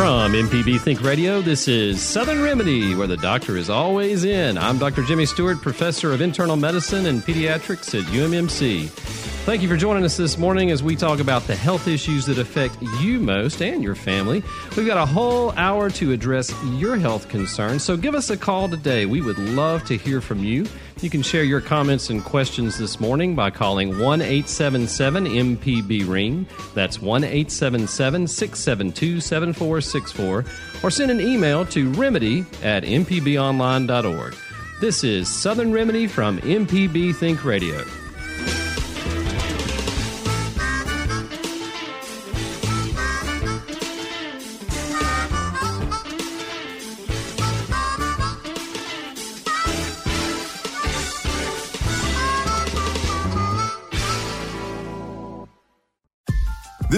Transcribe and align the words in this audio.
From 0.00 0.32
MPB 0.32 0.80
Think 0.80 1.02
Radio, 1.02 1.42
this 1.42 1.68
is 1.68 2.00
Southern 2.00 2.40
Remedy, 2.40 2.94
where 2.94 3.06
the 3.06 3.18
doctor 3.18 3.58
is 3.58 3.68
always 3.68 4.24
in. 4.24 4.56
I'm 4.56 4.78
Dr. 4.78 5.02
Jimmy 5.02 5.26
Stewart, 5.26 5.60
professor 5.60 6.14
of 6.14 6.22
internal 6.22 6.56
medicine 6.56 7.04
and 7.04 7.20
pediatrics 7.20 7.94
at 7.94 8.06
UMMC. 8.06 8.88
Thank 9.44 9.60
you 9.60 9.68
for 9.68 9.76
joining 9.76 10.02
us 10.04 10.16
this 10.16 10.38
morning 10.38 10.70
as 10.70 10.82
we 10.82 10.96
talk 10.96 11.20
about 11.20 11.46
the 11.46 11.54
health 11.54 11.86
issues 11.86 12.24
that 12.26 12.38
affect 12.38 12.80
you 13.00 13.20
most 13.20 13.60
and 13.60 13.82
your 13.82 13.94
family. 13.94 14.42
We've 14.74 14.86
got 14.86 14.96
a 14.96 15.04
whole 15.04 15.52
hour 15.52 15.90
to 15.90 16.12
address 16.12 16.50
your 16.64 16.96
health 16.96 17.28
concerns, 17.28 17.84
so 17.84 17.94
give 17.98 18.14
us 18.14 18.30
a 18.30 18.38
call 18.38 18.70
today. 18.70 19.04
We 19.04 19.20
would 19.20 19.38
love 19.38 19.84
to 19.84 19.98
hear 19.98 20.22
from 20.22 20.42
you. 20.42 20.64
You 21.02 21.08
can 21.08 21.22
share 21.22 21.44
your 21.44 21.62
comments 21.62 22.10
and 22.10 22.22
questions 22.22 22.76
this 22.76 23.00
morning 23.00 23.34
by 23.34 23.48
calling 23.48 23.98
1 23.98 24.20
877 24.20 25.24
MPB 25.24 26.06
Ring. 26.06 26.46
That's 26.74 27.00
1 27.00 27.24
877 27.24 28.26
672 28.26 29.20
7464. 29.20 30.44
Or 30.82 30.90
send 30.90 31.10
an 31.10 31.22
email 31.22 31.64
to 31.66 31.90
remedy 31.92 32.44
at 32.62 32.84
mpbonline.org. 32.84 34.36
This 34.82 35.02
is 35.02 35.28
Southern 35.28 35.72
Remedy 35.72 36.06
from 36.06 36.38
MPB 36.40 37.16
Think 37.16 37.46
Radio. 37.46 37.82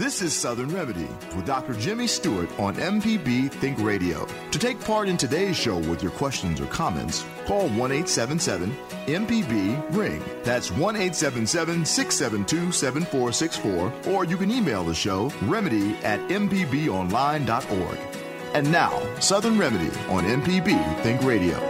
This 0.00 0.22
is 0.22 0.32
Southern 0.32 0.70
Remedy 0.70 1.08
with 1.36 1.44
Dr. 1.44 1.74
Jimmy 1.74 2.06
Stewart 2.06 2.48
on 2.58 2.74
MPB 2.76 3.50
Think 3.50 3.78
Radio. 3.80 4.26
To 4.50 4.58
take 4.58 4.82
part 4.82 5.10
in 5.10 5.18
today's 5.18 5.58
show 5.58 5.76
with 5.76 6.02
your 6.02 6.12
questions 6.12 6.58
or 6.58 6.64
comments, 6.68 7.26
call 7.44 7.68
1 7.68 7.92
877 7.92 8.74
MPB 9.04 9.94
Ring. 9.94 10.22
That's 10.42 10.70
1 10.70 10.96
877 10.96 11.84
672 11.84 12.72
7464, 12.72 14.14
or 14.14 14.24
you 14.24 14.38
can 14.38 14.50
email 14.50 14.84
the 14.84 14.94
show 14.94 15.30
remedy 15.42 15.94
at 15.96 16.18
MPBOnline.org. 16.30 17.98
And 18.54 18.72
now, 18.72 19.20
Southern 19.20 19.58
Remedy 19.58 19.94
on 20.08 20.24
MPB 20.24 21.02
Think 21.02 21.22
Radio. 21.24 21.60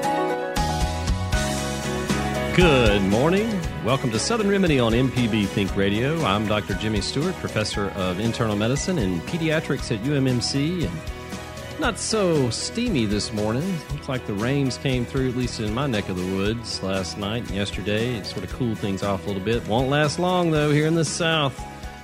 Good 2.55 3.03
morning. 3.03 3.60
Welcome 3.85 4.11
to 4.11 4.19
Southern 4.19 4.51
Remedy 4.51 4.79
on 4.79 4.93
MPB 4.93 5.47
Think 5.47 5.75
Radio. 5.75 6.23
I'm 6.23 6.47
Dr. 6.47 6.75
Jimmy 6.75 7.01
Stewart, 7.01 7.35
professor 7.37 7.89
of 7.93 8.21
internal 8.21 8.55
medicine 8.55 8.99
and 8.99 9.23
pediatrics 9.23 9.91
at 9.91 10.05
UMMC. 10.05 10.85
And 10.85 11.81
not 11.81 11.99
so 11.99 12.51
steamy 12.51 13.07
this 13.07 13.33
morning. 13.33 13.65
Looks 13.91 14.07
like 14.07 14.27
the 14.27 14.35
rains 14.35 14.77
came 14.77 15.07
through, 15.07 15.31
at 15.31 15.37
least 15.37 15.61
in 15.61 15.73
my 15.73 15.87
neck 15.87 16.11
of 16.11 16.17
the 16.17 16.37
woods, 16.37 16.83
last 16.83 17.17
night 17.17 17.47
and 17.47 17.53
yesterday. 17.53 18.17
It 18.17 18.27
sort 18.27 18.45
of 18.45 18.53
cooled 18.53 18.79
things 18.79 19.03
off 19.03 19.25
a 19.25 19.29
little 19.29 19.43
bit. 19.43 19.67
Won't 19.67 19.89
last 19.89 20.19
long, 20.19 20.51
though, 20.51 20.71
here 20.71 20.87
in 20.87 20.95
the 20.95 21.05
South. 21.07 21.59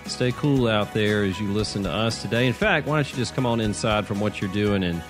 Stay 0.06 0.32
cool 0.32 0.68
out 0.68 0.94
there 0.94 1.24
as 1.24 1.38
you 1.38 1.48
listen 1.52 1.82
to 1.82 1.92
us 1.92 2.22
today. 2.22 2.46
In 2.46 2.54
fact, 2.54 2.86
why 2.86 2.96
don't 2.96 3.10
you 3.10 3.16
just 3.16 3.34
come 3.34 3.44
on 3.44 3.60
inside 3.60 4.06
from 4.06 4.18
what 4.18 4.40
you're 4.40 4.52
doing 4.52 4.82
and 4.82 5.02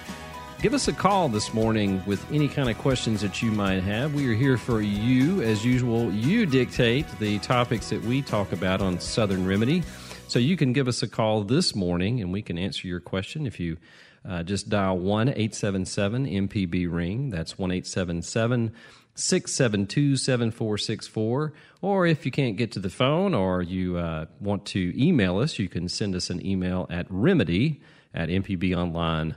Give 0.62 0.72
us 0.72 0.88
a 0.88 0.92
call 0.94 1.28
this 1.28 1.52
morning 1.52 2.02
with 2.06 2.24
any 2.32 2.48
kind 2.48 2.70
of 2.70 2.78
questions 2.78 3.20
that 3.20 3.42
you 3.42 3.50
might 3.50 3.82
have. 3.82 4.14
We 4.14 4.26
are 4.30 4.34
here 4.34 4.56
for 4.56 4.80
you. 4.80 5.42
As 5.42 5.66
usual, 5.66 6.10
you 6.10 6.46
dictate 6.46 7.06
the 7.18 7.38
topics 7.40 7.90
that 7.90 8.02
we 8.02 8.22
talk 8.22 8.52
about 8.52 8.80
on 8.80 8.98
Southern 8.98 9.46
Remedy. 9.46 9.82
So 10.28 10.38
you 10.38 10.56
can 10.56 10.72
give 10.72 10.88
us 10.88 11.02
a 11.02 11.08
call 11.08 11.44
this 11.44 11.74
morning 11.74 12.22
and 12.22 12.32
we 12.32 12.40
can 12.40 12.56
answer 12.56 12.88
your 12.88 13.00
question 13.00 13.46
if 13.46 13.60
you 13.60 13.76
uh, 14.26 14.44
just 14.44 14.70
dial 14.70 14.96
1 14.98 15.28
877 15.28 16.26
MPB 16.26 16.90
Ring. 16.90 17.28
That's 17.28 17.58
1 17.58 17.70
877 17.70 18.72
672 19.14 20.16
7464. 20.16 21.52
Or 21.82 22.06
if 22.06 22.24
you 22.24 22.32
can't 22.32 22.56
get 22.56 22.72
to 22.72 22.80
the 22.80 22.90
phone 22.90 23.34
or 23.34 23.60
you 23.60 23.98
uh, 23.98 24.24
want 24.40 24.64
to 24.66 24.92
email 25.00 25.38
us, 25.38 25.58
you 25.58 25.68
can 25.68 25.90
send 25.90 26.14
us 26.14 26.30
an 26.30 26.44
email 26.44 26.86
at 26.88 27.06
remedy 27.10 27.82
at 28.14 28.30
mpbonline.com 28.30 29.36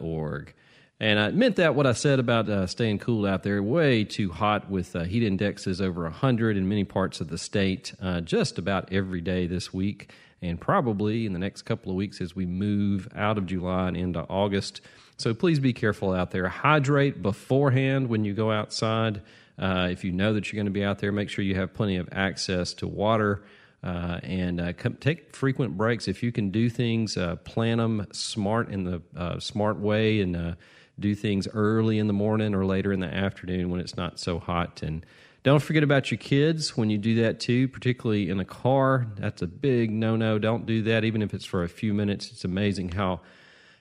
org. 0.00 0.54
And 0.98 1.18
I 1.18 1.30
meant 1.30 1.56
that 1.56 1.74
what 1.74 1.86
I 1.86 1.92
said 1.92 2.18
about 2.18 2.48
uh, 2.48 2.66
staying 2.66 3.00
cool 3.00 3.26
out 3.26 3.42
there, 3.42 3.62
way 3.62 4.04
too 4.04 4.30
hot 4.32 4.70
with 4.70 4.96
uh, 4.96 5.04
heat 5.04 5.22
indexes 5.22 5.80
over 5.80 6.04
100 6.04 6.56
in 6.56 6.68
many 6.68 6.84
parts 6.84 7.20
of 7.20 7.28
the 7.28 7.36
state, 7.36 7.92
uh, 8.00 8.22
just 8.22 8.58
about 8.58 8.90
every 8.92 9.20
day 9.20 9.46
this 9.46 9.74
week, 9.74 10.10
and 10.40 10.58
probably 10.58 11.26
in 11.26 11.34
the 11.34 11.38
next 11.38 11.62
couple 11.62 11.90
of 11.90 11.96
weeks 11.96 12.22
as 12.22 12.34
we 12.34 12.46
move 12.46 13.08
out 13.14 13.36
of 13.36 13.44
July 13.44 13.88
and 13.88 13.96
into 13.96 14.20
August. 14.20 14.80
So 15.18 15.34
please 15.34 15.60
be 15.60 15.74
careful 15.74 16.12
out 16.12 16.30
there. 16.30 16.48
Hydrate 16.48 17.22
beforehand 17.22 18.08
when 18.08 18.24
you 18.24 18.32
go 18.32 18.50
outside. 18.50 19.20
Uh, 19.58 19.88
if 19.90 20.02
you 20.02 20.12
know 20.12 20.32
that 20.32 20.50
you're 20.50 20.56
going 20.56 20.66
to 20.66 20.72
be 20.72 20.84
out 20.84 20.98
there, 20.98 21.12
make 21.12 21.28
sure 21.28 21.44
you 21.44 21.56
have 21.56 21.74
plenty 21.74 21.96
of 21.96 22.08
access 22.10 22.72
to 22.74 22.86
water. 22.86 23.42
Uh, 23.82 24.18
and 24.22 24.60
uh, 24.60 24.72
come, 24.72 24.94
take 24.94 25.34
frequent 25.34 25.76
breaks 25.76 26.08
if 26.08 26.22
you 26.22 26.32
can 26.32 26.50
do 26.50 26.68
things. 26.68 27.16
Uh, 27.16 27.36
plan 27.36 27.78
them 27.78 28.06
smart 28.12 28.68
in 28.70 28.84
the 28.84 29.02
uh, 29.16 29.38
smart 29.38 29.78
way, 29.78 30.20
and 30.20 30.36
uh, 30.36 30.54
do 30.98 31.14
things 31.14 31.46
early 31.52 31.98
in 31.98 32.06
the 32.06 32.12
morning 32.12 32.54
or 32.54 32.64
later 32.64 32.92
in 32.92 33.00
the 33.00 33.12
afternoon 33.12 33.70
when 33.70 33.80
it's 33.80 33.96
not 33.96 34.18
so 34.18 34.38
hot. 34.38 34.82
And 34.82 35.04
don't 35.42 35.62
forget 35.62 35.82
about 35.82 36.10
your 36.10 36.18
kids 36.18 36.76
when 36.76 36.90
you 36.90 36.98
do 36.98 37.22
that 37.22 37.38
too, 37.38 37.68
particularly 37.68 38.30
in 38.30 38.40
a 38.40 38.44
car. 38.44 39.06
That's 39.16 39.42
a 39.42 39.46
big 39.46 39.92
no-no. 39.92 40.38
Don't 40.38 40.66
do 40.66 40.82
that, 40.82 41.04
even 41.04 41.22
if 41.22 41.34
it's 41.34 41.44
for 41.44 41.62
a 41.62 41.68
few 41.68 41.94
minutes. 41.94 42.32
It's 42.32 42.44
amazing 42.44 42.92
how 42.92 43.20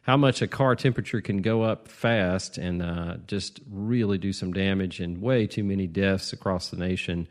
how 0.03 0.17
much 0.17 0.43
a 0.43 0.47
car 0.47 0.75
temperature 0.75 1.19
can 1.19 1.41
go 1.41 1.63
up 1.63 1.87
fast 1.87 2.59
and 2.59 2.83
uh, 2.83 3.17
just 3.25 3.59
really 3.67 4.19
do 4.19 4.31
some 4.31 4.53
damage 4.53 4.99
and 4.99 5.19
way 5.19 5.47
too 5.47 5.63
many 5.63 5.87
deaths 5.87 6.31
across 6.31 6.69
the 6.69 6.77
nation 6.77 7.27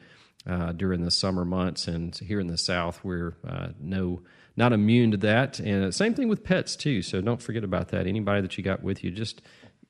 uh, 0.47 0.73
during 0.73 1.03
the 1.03 1.11
summer 1.11 1.45
months. 1.45 1.89
And 1.89 2.15
here 2.17 2.41
in 2.41 2.47
the 2.47 2.59
South, 2.59 3.03
we're 3.05 3.37
uh, 3.47 3.69
no 3.81 4.23
not 4.57 4.73
immune 4.73 5.11
to 5.11 5.17
that. 5.17 5.59
And 5.59 5.93
same 5.95 6.15
thing 6.15 6.29
with 6.29 6.45
pets 6.45 6.77
too. 6.77 7.03
So 7.03 7.21
don't 7.21 7.43
forget 7.43 7.65
about 7.65 7.89
that. 7.89 8.07
Anybody 8.07 8.41
that 8.43 8.57
you 8.57 8.63
got 8.63 8.83
with 8.83 9.03
you, 9.03 9.11
just 9.11 9.43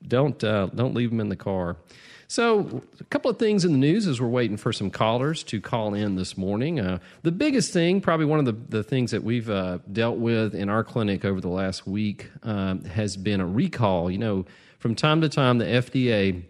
don't 0.07 0.43
uh, 0.43 0.67
don't 0.67 0.93
leave 0.93 1.09
them 1.09 1.19
in 1.19 1.29
the 1.29 1.35
car. 1.35 1.77
So, 2.27 2.81
a 2.99 3.03
couple 3.05 3.29
of 3.29 3.37
things 3.37 3.65
in 3.65 3.71
the 3.71 3.77
news 3.77 4.07
as 4.07 4.19
we're 4.19 4.27
waiting 4.27 4.57
for 4.57 4.73
some 4.73 4.89
callers 4.89 5.43
to 5.43 5.61
call 5.61 5.93
in 5.93 6.15
this 6.15 6.35
morning. 6.35 6.79
Uh, 6.79 6.97
the 7.21 7.31
biggest 7.31 7.71
thing, 7.71 8.01
probably 8.01 8.25
one 8.25 8.39
of 8.39 8.45
the, 8.45 8.53
the 8.77 8.83
things 8.83 9.11
that 9.11 9.23
we've 9.23 9.49
uh, 9.49 9.77
dealt 9.91 10.17
with 10.17 10.55
in 10.55 10.67
our 10.67 10.83
clinic 10.83 11.23
over 11.23 11.39
the 11.39 11.49
last 11.49 11.85
week, 11.85 12.31
um, 12.41 12.83
has 12.85 13.15
been 13.15 13.41
a 13.41 13.45
recall. 13.45 14.09
You 14.09 14.17
know, 14.17 14.45
from 14.79 14.95
time 14.95 15.21
to 15.21 15.29
time, 15.29 15.59
the 15.59 15.65
FDA 15.65 16.45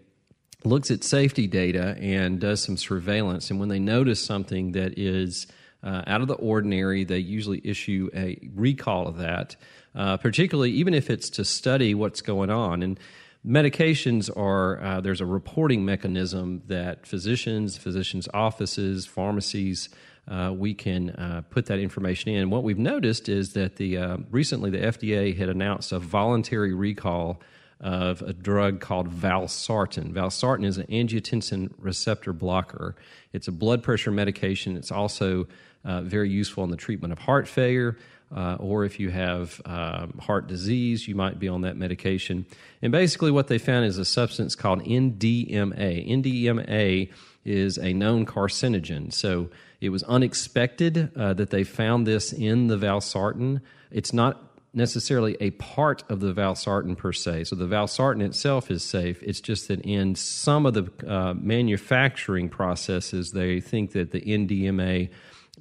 looks 0.64 0.90
at 0.90 1.04
safety 1.04 1.46
data 1.46 1.96
and 2.00 2.40
does 2.40 2.62
some 2.62 2.76
surveillance. 2.76 3.50
And 3.50 3.60
when 3.60 3.68
they 3.68 3.78
notice 3.78 4.24
something 4.24 4.72
that 4.72 4.98
is 4.98 5.46
uh, 5.82 6.02
out 6.06 6.20
of 6.20 6.28
the 6.28 6.34
ordinary, 6.34 7.04
they 7.04 7.18
usually 7.18 7.60
issue 7.64 8.10
a 8.14 8.38
recall 8.54 9.06
of 9.06 9.18
that, 9.18 9.56
uh, 9.94 10.16
particularly 10.16 10.72
even 10.72 10.94
if 10.94 11.10
it's 11.10 11.30
to 11.30 11.44
study 11.44 11.94
what's 11.94 12.22
going 12.22 12.50
on. 12.50 12.82
And 12.82 12.98
medications 13.46 14.34
are 14.36 14.82
uh, 14.82 15.00
there's 15.00 15.20
a 15.20 15.26
reporting 15.26 15.84
mechanism 15.84 16.62
that 16.66 17.06
physicians, 17.06 17.78
physicians' 17.78 18.28
offices, 18.34 19.06
pharmacies. 19.06 19.88
Uh, 20.26 20.52
we 20.52 20.74
can 20.74 21.10
uh, 21.10 21.42
put 21.50 21.66
that 21.66 21.78
information 21.78 22.32
in. 22.32 22.50
What 22.50 22.64
we've 22.64 22.78
noticed 22.78 23.28
is 23.28 23.52
that 23.52 23.76
the 23.76 23.96
uh, 23.96 24.16
recently 24.32 24.70
the 24.70 24.78
FDA 24.78 25.36
had 25.36 25.48
announced 25.48 25.92
a 25.92 26.00
voluntary 26.00 26.74
recall 26.74 27.40
of 27.80 28.22
a 28.22 28.32
drug 28.32 28.80
called 28.80 29.10
valsartan. 29.10 30.12
Valsartan 30.12 30.64
is 30.64 30.78
an 30.78 30.86
angiotensin 30.86 31.70
receptor 31.78 32.32
blocker. 32.32 32.96
It's 33.32 33.48
a 33.48 33.52
blood 33.52 33.82
pressure 33.82 34.10
medication. 34.10 34.76
It's 34.76 34.90
also 34.90 35.46
uh, 35.84 36.02
very 36.02 36.30
useful 36.30 36.64
in 36.64 36.70
the 36.70 36.76
treatment 36.76 37.12
of 37.12 37.18
heart 37.18 37.46
failure. 37.46 37.96
Uh, 38.34 38.56
or 38.58 38.84
if 38.84 38.98
you 38.98 39.10
have 39.10 39.60
um, 39.66 40.18
heart 40.18 40.48
disease, 40.48 41.06
you 41.06 41.14
might 41.14 41.38
be 41.38 41.46
on 41.46 41.60
that 41.60 41.76
medication. 41.76 42.44
And 42.82 42.90
basically, 42.90 43.30
what 43.30 43.46
they 43.46 43.58
found 43.58 43.86
is 43.86 43.98
a 43.98 44.04
substance 44.04 44.56
called 44.56 44.84
NDMA. 44.84 46.10
NDMA 46.10 47.12
is 47.44 47.78
a 47.78 47.92
known 47.92 48.26
carcinogen. 48.26 49.12
So 49.12 49.48
it 49.80 49.90
was 49.90 50.02
unexpected 50.04 51.12
uh, 51.16 51.34
that 51.34 51.50
they 51.50 51.62
found 51.62 52.06
this 52.06 52.32
in 52.32 52.66
the 52.66 52.76
valsartan. 52.76 53.60
It's 53.92 54.12
not 54.12 54.45
necessarily 54.76 55.36
a 55.40 55.50
part 55.52 56.04
of 56.10 56.20
the 56.20 56.32
valsartan 56.32 56.96
per 56.96 57.12
se. 57.12 57.44
So 57.44 57.56
the 57.56 57.66
valsartan 57.66 58.22
itself 58.22 58.70
is 58.70 58.84
safe. 58.84 59.22
It's 59.22 59.40
just 59.40 59.68
that 59.68 59.80
in 59.80 60.14
some 60.14 60.66
of 60.66 60.74
the 60.74 61.10
uh, 61.10 61.34
manufacturing 61.34 62.48
processes, 62.48 63.32
they 63.32 63.60
think 63.60 63.92
that 63.92 64.10
the 64.10 64.20
NDMA 64.20 65.08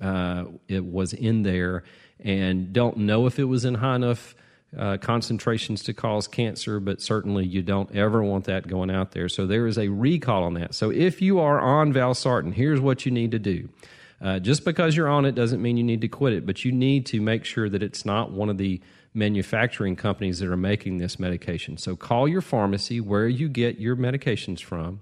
uh, 0.02 0.46
it 0.68 0.84
was 0.84 1.14
in 1.14 1.44
there 1.44 1.84
and 2.20 2.74
don't 2.74 2.98
know 2.98 3.28
if 3.28 3.40
it 3.40 3.46
was 3.46 3.66
in 3.66 3.76
high 3.76 3.96
enough 3.96 4.36
uh, 4.78 4.98
concentrations 4.98 5.84
to 5.84 5.94
cause 5.94 6.28
cancer, 6.28 6.82
but 6.82 7.02
certainly 7.02 7.46
you 7.46 7.62
don't 7.62 7.96
ever 7.96 8.22
want 8.22 8.46
that 8.46 8.68
going 8.68 8.92
out 8.92 9.12
there. 9.12 9.30
So 9.30 9.48
there 9.48 9.68
is 9.68 9.78
a 9.78 9.88
recall 9.88 10.44
on 10.44 10.56
that. 10.56 10.76
So 10.76 10.92
if 10.92 11.22
you 11.22 11.40
are 11.40 11.60
on 11.60 11.94
valsartan, 11.94 12.54
here's 12.54 12.82
what 12.82 13.06
you 13.06 13.12
need 13.12 13.32
to 13.32 13.40
do. 13.40 13.70
Uh, 14.22 14.40
just 14.40 14.66
because 14.66 14.96
you're 14.96 15.08
on 15.08 15.26
it 15.26 15.36
doesn't 15.36 15.62
mean 15.62 15.78
you 15.78 15.84
need 15.84 16.02
to 16.02 16.08
quit 16.08 16.34
it, 16.34 16.46
but 16.46 16.66
you 16.66 16.72
need 16.72 17.06
to 17.06 17.22
make 17.22 17.46
sure 17.46 17.70
that 17.70 17.84
it's 17.84 18.06
not 18.06 18.32
one 18.32 18.50
of 18.50 18.58
the 18.58 18.82
manufacturing 19.16 19.96
companies 19.96 20.40
that 20.40 20.50
are 20.50 20.58
making 20.58 20.98
this 20.98 21.18
medication. 21.18 21.78
So 21.78 21.96
call 21.96 22.28
your 22.28 22.42
pharmacy 22.42 23.00
where 23.00 23.28
you 23.28 23.48
get 23.48 23.80
your 23.80 23.96
medications 23.96 24.62
from. 24.62 25.02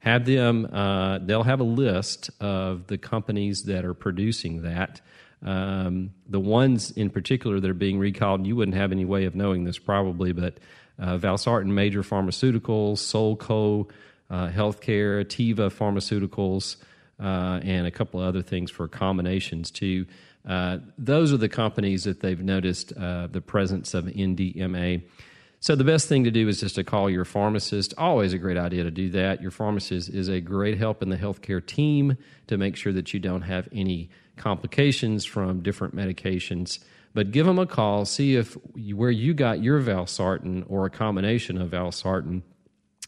Have 0.00 0.24
them, 0.24 0.66
uh, 0.72 1.18
they'll 1.18 1.42
have 1.42 1.60
a 1.60 1.64
list 1.64 2.30
of 2.40 2.86
the 2.86 2.96
companies 2.96 3.64
that 3.64 3.84
are 3.84 3.94
producing 3.94 4.62
that. 4.62 5.00
Um, 5.44 6.10
the 6.28 6.40
ones 6.40 6.92
in 6.92 7.10
particular 7.10 7.58
that 7.60 7.68
are 7.68 7.74
being 7.74 7.98
recalled, 7.98 8.46
you 8.46 8.56
wouldn't 8.56 8.76
have 8.76 8.92
any 8.92 9.04
way 9.04 9.24
of 9.24 9.34
knowing 9.34 9.64
this 9.64 9.78
probably, 9.78 10.32
but 10.32 10.58
uh, 10.98 11.18
Valsartan 11.18 11.66
Major 11.66 12.02
Pharmaceuticals, 12.02 12.98
Solco 12.98 13.88
uh, 14.30 14.48
Healthcare, 14.48 15.24
Teva 15.24 15.70
Pharmaceuticals, 15.70 16.76
uh, 17.20 17.60
and 17.62 17.86
a 17.86 17.90
couple 17.90 18.20
of 18.20 18.26
other 18.26 18.42
things 18.42 18.70
for 18.70 18.86
combinations 18.86 19.70
too. 19.70 20.06
Uh, 20.48 20.78
those 20.96 21.32
are 21.32 21.36
the 21.36 21.48
companies 21.48 22.04
that 22.04 22.20
they've 22.20 22.42
noticed 22.42 22.92
uh, 22.96 23.26
the 23.26 23.40
presence 23.40 23.92
of 23.92 24.06
NDMA. 24.06 25.02
So 25.60 25.74
the 25.74 25.84
best 25.84 26.08
thing 26.08 26.24
to 26.24 26.30
do 26.30 26.48
is 26.48 26.60
just 26.60 26.76
to 26.76 26.84
call 26.84 27.10
your 27.10 27.24
pharmacist. 27.24 27.92
Always 27.98 28.32
a 28.32 28.38
great 28.38 28.56
idea 28.56 28.84
to 28.84 28.90
do 28.90 29.10
that. 29.10 29.42
Your 29.42 29.50
pharmacist 29.50 30.08
is 30.08 30.28
a 30.28 30.40
great 30.40 30.78
help 30.78 31.02
in 31.02 31.10
the 31.10 31.16
healthcare 31.16 31.64
team 31.64 32.16
to 32.46 32.56
make 32.56 32.76
sure 32.76 32.92
that 32.92 33.12
you 33.12 33.20
don't 33.20 33.42
have 33.42 33.68
any 33.72 34.08
complications 34.36 35.24
from 35.24 35.62
different 35.62 35.94
medications. 35.94 36.78
But 37.12 37.32
give 37.32 37.44
them 37.44 37.58
a 37.58 37.66
call, 37.66 38.04
see 38.04 38.36
if 38.36 38.56
where 38.94 39.10
you 39.10 39.34
got 39.34 39.62
your 39.62 39.80
valsartan 39.80 40.64
or 40.68 40.86
a 40.86 40.90
combination 40.90 41.60
of 41.60 41.70
valsartan 41.70 42.42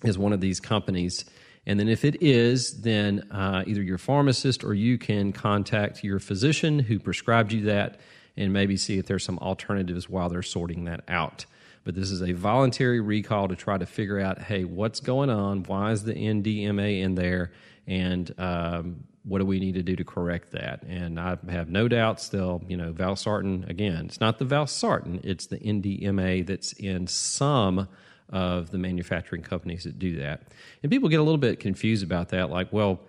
is 0.02 0.19
one 0.19 0.32
of 0.32 0.40
these 0.40 0.58
companies 0.58 1.25
and 1.66 1.78
then, 1.78 1.88
if 1.88 2.04
it 2.04 2.22
is, 2.22 2.80
then 2.80 3.28
uh, 3.30 3.64
either 3.66 3.82
your 3.82 3.98
pharmacist 3.98 4.64
or 4.64 4.72
you 4.72 4.96
can 4.96 5.32
contact 5.32 6.02
your 6.02 6.18
physician 6.18 6.78
who 6.78 6.98
prescribed 6.98 7.52
you 7.52 7.62
that 7.62 8.00
and 8.36 8.52
maybe 8.52 8.76
see 8.76 8.98
if 8.98 9.06
there's 9.06 9.24
some 9.24 9.38
alternatives 9.38 10.08
while 10.08 10.28
they're 10.28 10.42
sorting 10.42 10.84
that 10.84 11.04
out. 11.08 11.44
But 11.84 11.94
this 11.94 12.10
is 12.10 12.22
a 12.22 12.32
voluntary 12.32 13.00
recall 13.00 13.48
to 13.48 13.56
try 13.56 13.76
to 13.76 13.86
figure 13.86 14.18
out 14.18 14.38
hey, 14.40 14.64
what's 14.64 15.00
going 15.00 15.30
on? 15.30 15.64
Why 15.64 15.92
is 15.92 16.04
the 16.04 16.14
NDMA 16.14 17.02
in 17.02 17.14
there? 17.14 17.52
And 17.86 18.32
um, 18.38 19.04
what 19.24 19.38
do 19.38 19.44
we 19.44 19.60
need 19.60 19.74
to 19.74 19.82
do 19.82 19.96
to 19.96 20.04
correct 20.04 20.52
that? 20.52 20.82
And 20.84 21.20
I 21.20 21.36
have 21.50 21.68
no 21.68 21.88
doubts 21.88 22.28
they'll, 22.28 22.62
you 22.68 22.76
know, 22.76 22.92
valsartan, 22.92 23.68
again, 23.68 24.06
it's 24.06 24.20
not 24.20 24.38
the 24.38 24.44
valsartan, 24.44 25.24
it's 25.24 25.46
the 25.46 25.58
NDMA 25.58 26.46
that's 26.46 26.72
in 26.74 27.06
some 27.06 27.88
of 28.30 28.70
the 28.70 28.78
manufacturing 28.78 29.42
companies 29.42 29.84
that 29.84 29.98
do 29.98 30.16
that. 30.16 30.42
And 30.82 30.90
people 30.90 31.08
get 31.08 31.20
a 31.20 31.22
little 31.22 31.38
bit 31.38 31.60
confused 31.60 32.04
about 32.04 32.30
that, 32.30 32.50
like, 32.50 32.72
well, 32.72 33.00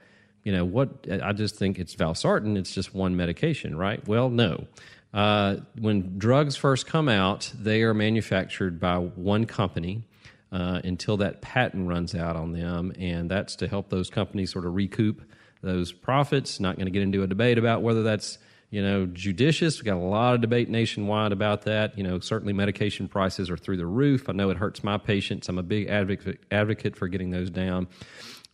you 0.44 0.52
know, 0.52 0.66
what 0.66 1.06
I 1.22 1.34
just 1.34 1.56
think 1.56 1.78
it's 1.78 1.96
valsartan, 1.96 2.58
it's 2.58 2.74
just 2.74 2.96
one 2.96 3.16
medication, 3.16 3.78
right? 3.78 4.06
Well, 4.08 4.30
no. 4.30 4.66
Uh, 5.14 5.58
when 5.78 6.18
drugs 6.18 6.56
first 6.56 6.88
come 6.88 7.10
out, 7.10 7.52
they 7.60 7.84
are 7.84 7.94
manufactured 7.94 8.80
by 8.80 8.98
one 8.98 9.46
company 9.46 10.04
uh, 10.52 10.82
until 10.84 11.18
that 11.18 11.42
patent 11.42 11.88
runs 11.88 12.16
out 12.16 12.36
on 12.36 12.54
them, 12.54 12.92
and 12.98 13.30
that's 13.30 13.56
to 13.58 13.68
help 13.68 13.90
those 13.90 14.10
companies 14.10 14.52
sort 14.52 14.66
of 14.66 14.74
recoup 14.74 15.22
those 15.62 15.92
profits. 15.92 16.60
Not 16.60 16.76
going 16.76 16.88
to 16.88 16.92
get 16.92 17.04
into 17.04 17.24
a 17.24 17.28
debate 17.28 17.58
about 17.58 17.82
whether 17.82 18.04
that's 18.04 18.38
you 18.72 18.82
know, 18.82 19.06
judicious. 19.06 19.80
We 19.80 19.86
got 19.86 19.98
a 19.98 20.00
lot 20.00 20.34
of 20.34 20.42
debate 20.42 20.70
nationwide 20.70 21.34
about 21.34 21.64
that. 21.64 21.98
You 21.98 22.04
know, 22.04 22.20
certainly 22.20 22.54
medication 22.54 23.10
prices 23.10 23.50
are 23.50 23.58
through 23.58 23.78
the 23.78 23.86
roof. 23.86 24.30
I 24.30 24.32
know 24.32 24.50
it 24.50 24.58
hurts 24.58 24.82
my 24.82 24.98
patients. 24.98 25.50
I'm 25.50 25.60
a 25.60 25.64
big 25.64 25.90
advocate 25.90 26.40
advocate 26.50 26.96
for 26.96 27.10
getting 27.10 27.32
those 27.32 27.50
down. 27.50 27.90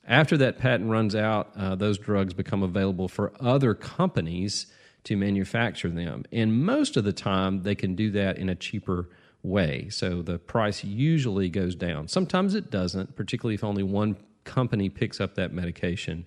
After 0.08 0.36
that 0.38 0.58
patent 0.58 0.90
runs 0.90 1.16
out, 1.16 1.52
uh, 1.56 1.76
those 1.76 2.00
drugs 2.00 2.34
become 2.34 2.64
available 2.64 3.08
for 3.08 3.32
other 3.40 3.76
companies 3.76 4.66
to 5.04 5.16
manufacture 5.16 5.90
them. 5.90 6.24
And 6.32 6.66
most 6.66 6.98
of 6.98 7.04
the 7.04 7.14
time, 7.14 7.62
they 7.62 7.76
can 7.76 7.94
do 7.96 8.10
that 8.12 8.38
in 8.38 8.50
a 8.50 8.56
cheaper 8.56 9.10
way. 9.44 9.90
So 9.90 10.24
the 10.24 10.40
price 10.40 10.84
usually 10.84 11.50
goes 11.50 11.76
down. 11.76 12.08
Sometimes 12.08 12.56
it 12.56 12.72
doesn't, 12.72 13.16
particularly 13.16 13.56
if 13.56 13.64
only 13.64 13.84
one 13.84 14.18
company 14.46 14.90
picks 14.90 15.22
up 15.22 15.36
that 15.36 15.54
medication. 15.54 16.26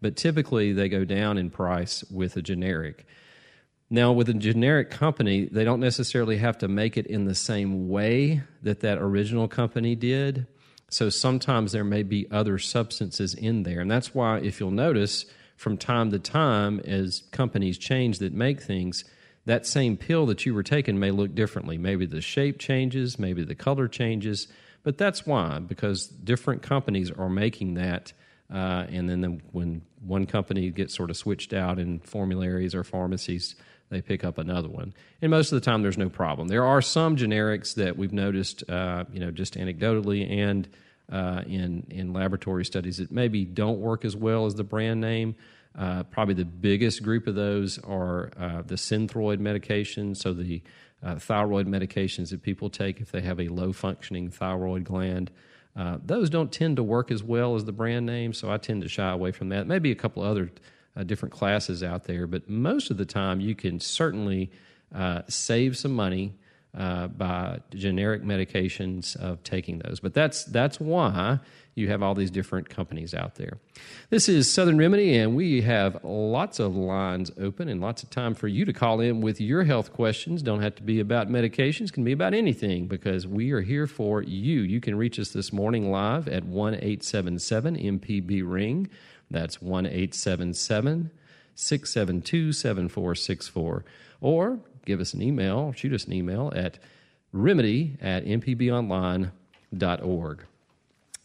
But 0.00 0.16
typically, 0.16 0.72
they 0.72 0.88
go 0.88 1.04
down 1.04 1.38
in 1.38 1.50
price 1.50 2.04
with 2.10 2.36
a 2.36 2.42
generic. 2.42 3.06
Now, 3.92 4.12
with 4.12 4.30
a 4.30 4.34
generic 4.34 4.88
company, 4.90 5.44
they 5.44 5.64
don't 5.64 5.78
necessarily 5.78 6.38
have 6.38 6.56
to 6.58 6.66
make 6.66 6.96
it 6.96 7.06
in 7.06 7.26
the 7.26 7.34
same 7.34 7.90
way 7.90 8.40
that 8.62 8.80
that 8.80 8.96
original 8.96 9.48
company 9.48 9.94
did. 9.94 10.46
So 10.88 11.10
sometimes 11.10 11.72
there 11.72 11.84
may 11.84 12.02
be 12.02 12.26
other 12.30 12.58
substances 12.58 13.34
in 13.34 13.64
there. 13.64 13.80
And 13.80 13.90
that's 13.90 14.14
why, 14.14 14.38
if 14.38 14.60
you'll 14.60 14.70
notice, 14.70 15.26
from 15.56 15.76
time 15.76 16.10
to 16.12 16.18
time, 16.18 16.80
as 16.80 17.24
companies 17.32 17.76
change 17.76 18.18
that 18.20 18.32
make 18.32 18.62
things, 18.62 19.04
that 19.44 19.66
same 19.66 19.98
pill 19.98 20.24
that 20.24 20.46
you 20.46 20.54
were 20.54 20.62
taking 20.62 20.98
may 20.98 21.10
look 21.10 21.34
differently. 21.34 21.76
Maybe 21.76 22.06
the 22.06 22.22
shape 22.22 22.58
changes, 22.58 23.18
maybe 23.18 23.44
the 23.44 23.54
color 23.54 23.88
changes. 23.88 24.48
But 24.84 24.96
that's 24.96 25.26
why, 25.26 25.58
because 25.58 26.06
different 26.06 26.62
companies 26.62 27.10
are 27.10 27.28
making 27.28 27.74
that. 27.74 28.14
Uh, 28.50 28.86
and 28.88 29.06
then 29.06 29.20
the, 29.20 29.38
when 29.52 29.82
one 30.00 30.24
company 30.24 30.70
gets 30.70 30.94
sort 30.94 31.10
of 31.10 31.18
switched 31.18 31.52
out 31.52 31.78
in 31.78 32.00
formularies 32.00 32.74
or 32.74 32.84
pharmacies, 32.84 33.54
they 33.92 34.00
pick 34.00 34.24
up 34.24 34.38
another 34.38 34.68
one. 34.68 34.94
And 35.20 35.30
most 35.30 35.52
of 35.52 35.60
the 35.60 35.64
time, 35.64 35.82
there's 35.82 35.98
no 35.98 36.08
problem. 36.08 36.48
There 36.48 36.64
are 36.64 36.80
some 36.80 37.16
generics 37.16 37.74
that 37.74 37.96
we've 37.96 38.12
noticed, 38.12 38.68
uh, 38.68 39.04
you 39.12 39.20
know, 39.20 39.30
just 39.30 39.54
anecdotally 39.54 40.28
and 40.30 40.68
uh, 41.12 41.42
in 41.46 41.86
in 41.90 42.12
laboratory 42.12 42.64
studies 42.64 42.96
that 42.96 43.12
maybe 43.12 43.44
don't 43.44 43.78
work 43.78 44.04
as 44.04 44.16
well 44.16 44.46
as 44.46 44.54
the 44.54 44.64
brand 44.64 45.00
name. 45.00 45.34
Uh, 45.78 46.02
probably 46.04 46.34
the 46.34 46.44
biggest 46.44 47.02
group 47.02 47.26
of 47.26 47.34
those 47.34 47.78
are 47.78 48.30
uh, 48.38 48.62
the 48.62 48.74
synthroid 48.74 49.38
medications, 49.38 50.18
so 50.18 50.32
the 50.32 50.62
uh, 51.02 51.16
thyroid 51.16 51.66
medications 51.66 52.30
that 52.30 52.42
people 52.42 52.70
take 52.70 53.00
if 53.00 53.10
they 53.10 53.20
have 53.20 53.40
a 53.40 53.48
low 53.48 53.72
functioning 53.72 54.30
thyroid 54.30 54.84
gland. 54.84 55.30
Uh, 55.74 55.98
those 56.04 56.28
don't 56.28 56.52
tend 56.52 56.76
to 56.76 56.82
work 56.82 57.10
as 57.10 57.22
well 57.22 57.56
as 57.56 57.64
the 57.64 57.72
brand 57.72 58.04
name, 58.04 58.32
so 58.32 58.50
I 58.50 58.58
tend 58.58 58.82
to 58.82 58.88
shy 58.88 59.10
away 59.10 59.32
from 59.32 59.48
that. 59.48 59.66
Maybe 59.66 59.90
a 59.90 59.94
couple 59.94 60.22
other 60.22 60.50
uh, 60.96 61.02
different 61.02 61.32
classes 61.32 61.82
out 61.82 62.04
there, 62.04 62.26
but 62.26 62.48
most 62.48 62.90
of 62.90 62.96
the 62.96 63.06
time 63.06 63.40
you 63.40 63.54
can 63.54 63.80
certainly 63.80 64.50
uh, 64.94 65.22
save 65.28 65.76
some 65.76 65.92
money 65.92 66.34
uh, 66.76 67.06
by 67.06 67.60
generic 67.74 68.22
medications 68.22 69.14
of 69.16 69.42
taking 69.42 69.78
those. 69.80 70.00
But 70.00 70.14
that's 70.14 70.44
that's 70.44 70.80
why 70.80 71.38
you 71.74 71.88
have 71.88 72.02
all 72.02 72.14
these 72.14 72.30
different 72.30 72.68
companies 72.68 73.14
out 73.14 73.36
there. 73.36 73.58
This 74.10 74.28
is 74.28 74.50
Southern 74.50 74.76
Remedy, 74.76 75.16
and 75.16 75.34
we 75.34 75.62
have 75.62 76.02
lots 76.02 76.60
of 76.60 76.76
lines 76.76 77.30
open 77.38 77.68
and 77.68 77.80
lots 77.80 78.02
of 78.02 78.10
time 78.10 78.34
for 78.34 78.48
you 78.48 78.64
to 78.64 78.72
call 78.72 79.00
in 79.00 79.20
with 79.20 79.40
your 79.40 79.64
health 79.64 79.92
questions. 79.92 80.42
Don't 80.42 80.60
have 80.62 80.74
to 80.76 80.82
be 80.82 81.00
about 81.00 81.28
medications, 81.28 81.92
can 81.92 82.04
be 82.04 82.12
about 82.12 82.34
anything 82.34 82.86
because 82.86 83.26
we 83.26 83.52
are 83.52 83.62
here 83.62 83.86
for 83.86 84.22
you. 84.22 84.60
You 84.60 84.80
can 84.80 84.96
reach 84.96 85.18
us 85.18 85.30
this 85.30 85.52
morning 85.52 85.90
live 85.90 86.28
at 86.28 86.44
1 86.44 86.74
877 86.74 87.76
MPB 87.76 88.42
Ring. 88.44 88.88
That's 89.32 89.60
1 89.60 89.86
877 89.86 91.10
672 91.54 92.52
7464. 92.52 93.84
Or 94.20 94.60
give 94.84 95.00
us 95.00 95.14
an 95.14 95.22
email, 95.22 95.72
shoot 95.72 95.92
us 95.92 96.04
an 96.04 96.12
email 96.12 96.52
at 96.54 96.78
remedy 97.32 97.96
at 98.00 98.24
mpbonline.org. 98.24 99.30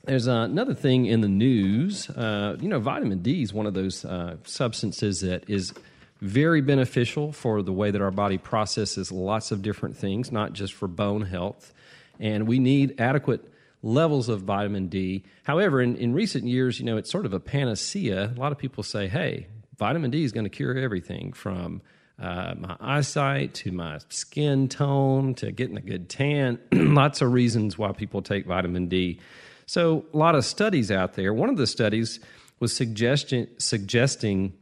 There's 0.06 0.28
another 0.28 0.74
thing 0.74 1.06
in 1.06 1.22
the 1.22 1.28
news. 1.28 2.10
Uh, 2.10 2.56
you 2.62 2.70
know, 2.70 2.80
vitamin 2.80 3.22
D 3.22 3.42
is 3.42 3.54
one 3.54 3.66
of 3.66 3.74
those 3.74 4.06
uh, 4.06 4.38
substances 4.46 5.20
that 5.22 5.50
is 5.50 5.74
very 6.22 6.62
beneficial 6.62 7.34
for 7.34 7.62
the 7.62 7.74
way 7.74 7.92
that 7.92 8.02
our 8.02 8.12
body 8.12 8.38
processes 8.38 9.12
lots 9.12 9.52
of 9.52 9.62
different 9.62 9.98
things, 9.98 10.32
not 10.32 10.54
just 10.54 10.74
for 10.74 10.88
bone 10.88 11.24
health. 11.24 11.74
And 12.20 12.48
we 12.48 12.58
need 12.58 13.00
adequate 13.02 13.52
levels 13.82 14.30
of 14.30 14.42
vitamin 14.42 14.88
D. 14.88 15.24
However, 15.44 15.82
in, 15.82 15.96
in 15.96 16.14
recent 16.14 16.46
years, 16.46 16.80
you 16.80 16.86
know, 16.86 16.98
it's 16.98 17.12
sort 17.12 17.26
of 17.26 17.34
a 17.34 17.40
panacea. 17.40 18.34
A 18.36 18.40
lot 18.40 18.52
of 18.52 18.58
people 18.58 18.84
say, 18.84 19.08
hey, 19.08 19.48
vitamin 19.78 20.12
D 20.12 20.24
is 20.24 20.32
going 20.32 20.44
to 20.44 20.50
cure 20.50 20.78
everything 20.78 21.34
from 21.34 21.82
uh, 22.20 22.56
my 22.58 22.76
eyesight 22.80 23.54
to 23.54 23.72
my 23.72 24.00
skin 24.10 24.68
tone 24.68 25.36
to 25.36 25.52
getting 25.52 25.78
a 25.78 25.82
good 25.82 26.10
tan. 26.10 26.60
Lots 26.72 27.22
of 27.22 27.32
reasons 27.32 27.78
why 27.78 27.92
people 27.92 28.22
take 28.22 28.46
vitamin 28.46 28.88
D. 28.88 29.20
So, 29.66 30.06
a 30.14 30.18
lot 30.18 30.34
of 30.34 30.46
studies 30.46 30.92
out 30.92 31.14
there. 31.14 31.34
One 31.34 31.50
of 31.50 31.58
the 31.58 31.68
studies 31.68 32.20
was 32.60 32.74
suggesting, 32.74 33.48
suggesting 33.58 34.54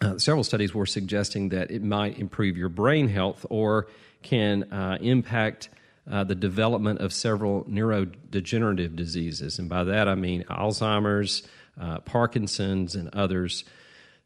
uh, 0.00 0.18
several 0.18 0.44
studies 0.44 0.74
were 0.74 0.86
suggesting 0.86 1.50
that 1.50 1.70
it 1.70 1.82
might 1.82 2.18
improve 2.18 2.56
your 2.56 2.68
brain 2.68 3.08
health 3.08 3.44
or 3.50 3.88
can 4.22 4.64
uh, 4.72 4.98
impact 5.00 5.68
uh, 6.10 6.24
the 6.24 6.34
development 6.34 7.00
of 7.00 7.12
several 7.12 7.64
neurodegenerative 7.64 8.96
diseases. 8.96 9.58
And 9.58 9.68
by 9.68 9.84
that 9.84 10.08
I 10.08 10.14
mean 10.14 10.44
Alzheimer's, 10.44 11.42
uh, 11.80 12.00
Parkinson's, 12.00 12.94
and 12.94 13.08
others. 13.14 13.64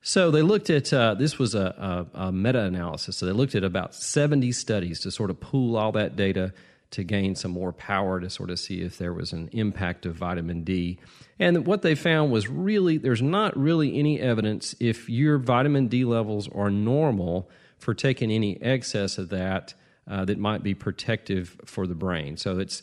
So 0.02 0.30
they 0.30 0.42
looked 0.42 0.70
at 0.70 0.92
uh, 0.92 1.14
this 1.14 1.38
was 1.38 1.54
a, 1.54 2.06
a, 2.14 2.26
a 2.26 2.32
meta 2.32 2.60
analysis. 2.60 3.16
So 3.16 3.26
they 3.26 3.32
looked 3.32 3.54
at 3.54 3.64
about 3.64 3.94
70 3.94 4.52
studies 4.52 5.00
to 5.00 5.10
sort 5.10 5.30
of 5.30 5.40
pool 5.40 5.76
all 5.76 5.92
that 5.92 6.16
data 6.16 6.52
to 6.92 7.04
gain 7.04 7.34
some 7.34 7.52
more 7.52 7.72
power 7.72 8.20
to 8.20 8.28
sort 8.28 8.50
of 8.50 8.58
see 8.58 8.80
if 8.82 8.98
there 8.98 9.12
was 9.12 9.32
an 9.32 9.48
impact 9.52 10.06
of 10.06 10.16
vitamin 10.16 10.64
D. 10.64 10.98
And 11.38 11.66
what 11.66 11.82
they 11.82 11.94
found 11.94 12.32
was 12.32 12.48
really 12.48 12.98
there's 12.98 13.22
not 13.22 13.56
really 13.56 13.98
any 13.98 14.20
evidence 14.20 14.74
if 14.80 15.08
your 15.08 15.38
vitamin 15.38 15.86
D 15.88 16.04
levels 16.04 16.48
are 16.48 16.70
normal 16.70 17.48
for 17.78 17.94
taking 17.94 18.30
any 18.30 18.60
excess 18.60 19.18
of 19.18 19.28
that 19.30 19.74
uh, 20.10 20.24
that 20.24 20.38
might 20.38 20.62
be 20.62 20.74
protective 20.74 21.56
for 21.64 21.86
the 21.86 21.94
brain. 21.94 22.36
So 22.36 22.58
it's 22.58 22.82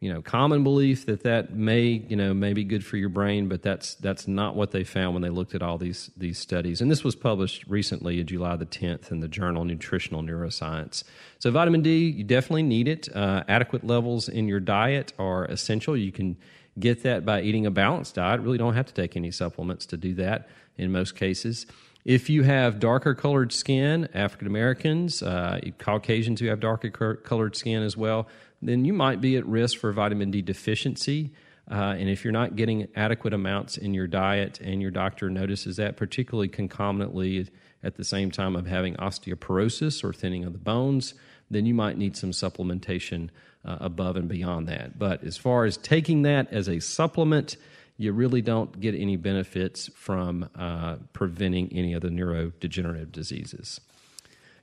you 0.00 0.12
know 0.12 0.20
common 0.20 0.64
belief 0.64 1.06
that 1.06 1.22
that 1.22 1.54
may 1.54 1.82
you 1.82 2.16
know 2.16 2.34
may 2.34 2.54
be 2.54 2.64
good 2.64 2.84
for 2.84 2.96
your 2.96 3.10
brain, 3.10 3.46
but 3.48 3.62
that's 3.62 3.94
that's 3.96 4.26
not 4.26 4.56
what 4.56 4.72
they 4.72 4.82
found 4.82 5.14
when 5.14 5.22
they 5.22 5.28
looked 5.28 5.54
at 5.54 5.62
all 5.62 5.78
these 5.78 6.10
these 6.16 6.38
studies. 6.38 6.80
And 6.80 6.90
this 6.90 7.04
was 7.04 7.14
published 7.14 7.66
recently, 7.68 8.18
in 8.18 8.26
July 8.26 8.56
the 8.56 8.66
10th, 8.66 9.12
in 9.12 9.20
the 9.20 9.28
journal 9.28 9.64
Nutritional 9.64 10.22
Neuroscience. 10.22 11.04
So 11.38 11.50
vitamin 11.50 11.82
D, 11.82 12.08
you 12.08 12.24
definitely 12.24 12.64
need 12.64 12.88
it. 12.88 13.14
Uh, 13.14 13.44
adequate 13.46 13.84
levels 13.84 14.28
in 14.28 14.48
your 14.48 14.60
diet 14.60 15.12
are 15.18 15.44
essential. 15.44 15.96
You 15.96 16.10
can 16.10 16.36
get 16.78 17.02
that 17.02 17.24
by 17.26 17.42
eating 17.42 17.66
a 17.66 17.70
balanced 17.70 18.14
diet. 18.14 18.40
Really 18.40 18.58
don't 18.58 18.74
have 18.74 18.86
to 18.86 18.94
take 18.94 19.14
any 19.14 19.30
supplements 19.30 19.84
to 19.86 19.96
do 19.96 20.14
that 20.14 20.48
in 20.78 20.90
most 20.90 21.14
cases. 21.16 21.66
If 22.04 22.28
you 22.28 22.42
have 22.42 22.80
darker 22.80 23.14
colored 23.14 23.52
skin, 23.52 24.08
African 24.12 24.48
Americans, 24.48 25.22
uh, 25.22 25.60
Caucasians 25.78 26.40
who 26.40 26.46
have 26.46 26.58
darker 26.58 26.90
colored 27.16 27.54
skin 27.54 27.82
as 27.82 27.96
well, 27.96 28.26
then 28.60 28.84
you 28.84 28.92
might 28.92 29.20
be 29.20 29.36
at 29.36 29.46
risk 29.46 29.78
for 29.78 29.92
vitamin 29.92 30.30
D 30.30 30.42
deficiency. 30.42 31.32
Uh, 31.70 31.94
and 31.96 32.08
if 32.08 32.24
you're 32.24 32.32
not 32.32 32.56
getting 32.56 32.88
adequate 32.96 33.32
amounts 33.32 33.76
in 33.76 33.94
your 33.94 34.08
diet 34.08 34.60
and 34.60 34.82
your 34.82 34.90
doctor 34.90 35.30
notices 35.30 35.76
that, 35.76 35.96
particularly 35.96 36.48
concomitantly 36.48 37.48
at 37.84 37.94
the 37.94 38.04
same 38.04 38.32
time 38.32 38.56
of 38.56 38.66
having 38.66 38.94
osteoporosis 38.96 40.02
or 40.02 40.12
thinning 40.12 40.44
of 40.44 40.52
the 40.52 40.58
bones, 40.58 41.14
then 41.50 41.66
you 41.66 41.74
might 41.74 41.96
need 41.96 42.16
some 42.16 42.32
supplementation 42.32 43.30
uh, 43.64 43.76
above 43.80 44.16
and 44.16 44.28
beyond 44.28 44.66
that. 44.66 44.98
But 44.98 45.22
as 45.22 45.36
far 45.36 45.64
as 45.64 45.76
taking 45.76 46.22
that 46.22 46.52
as 46.52 46.68
a 46.68 46.80
supplement, 46.80 47.56
you 48.02 48.12
really 48.12 48.42
don't 48.42 48.80
get 48.80 48.94
any 48.94 49.16
benefits 49.16 49.88
from 49.94 50.48
uh, 50.56 50.96
preventing 51.12 51.72
any 51.72 51.94
of 51.94 52.02
the 52.02 52.08
neurodegenerative 52.08 53.12
diseases. 53.12 53.80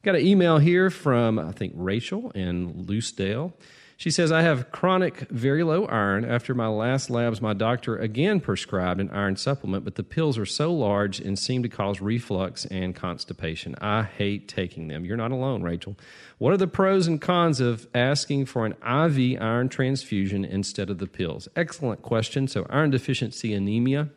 Got 0.04 0.16
an 0.16 0.26
email 0.26 0.58
here 0.58 0.90
from, 0.90 1.40
I 1.40 1.52
think, 1.52 1.74
Rachel 1.76 2.32
in 2.32 2.86
Lucedale. 2.86 3.54
She 4.00 4.12
says, 4.12 4.32
I 4.32 4.44
have 4.44 4.72
chronic 4.72 5.28
very 5.30 5.62
low 5.62 5.84
iron. 5.84 6.24
After 6.24 6.54
my 6.54 6.68
last 6.68 7.10
labs, 7.10 7.42
my 7.42 7.54
doctor 7.54 7.98
again 7.98 8.40
prescribed 8.40 9.02
an 9.02 9.10
iron 9.10 9.36
supplement, 9.36 9.84
but 9.84 9.96
the 9.96 10.06
pills 10.06 10.38
are 10.38 10.46
so 10.46 10.74
large 10.74 11.20
and 11.20 11.38
seem 11.38 11.64
to 11.64 11.68
cause 11.68 12.00
reflux 12.00 12.64
and 12.68 12.96
constipation. 12.96 13.76
I 13.82 14.04
hate 14.04 14.48
taking 14.48 14.88
them. 14.88 15.04
You're 15.04 15.18
not 15.18 15.32
alone, 15.32 15.64
Rachel. 15.64 15.98
What 16.38 16.54
are 16.54 16.58
the 16.58 16.66
pros 16.66 17.08
and 17.08 17.20
cons 17.20 17.60
of 17.60 17.90
asking 17.94 18.46
for 18.46 18.66
an 18.66 18.72
IV 18.72 19.42
iron 19.42 19.68
transfusion 19.68 20.46
instead 20.46 20.90
of 20.90 21.00
the 21.00 21.08
pills? 21.08 21.50
Excellent 21.58 22.02
question. 22.02 22.48
So, 22.48 22.66
iron 22.70 22.92
deficiency 22.92 23.54
anemia, 23.54 24.08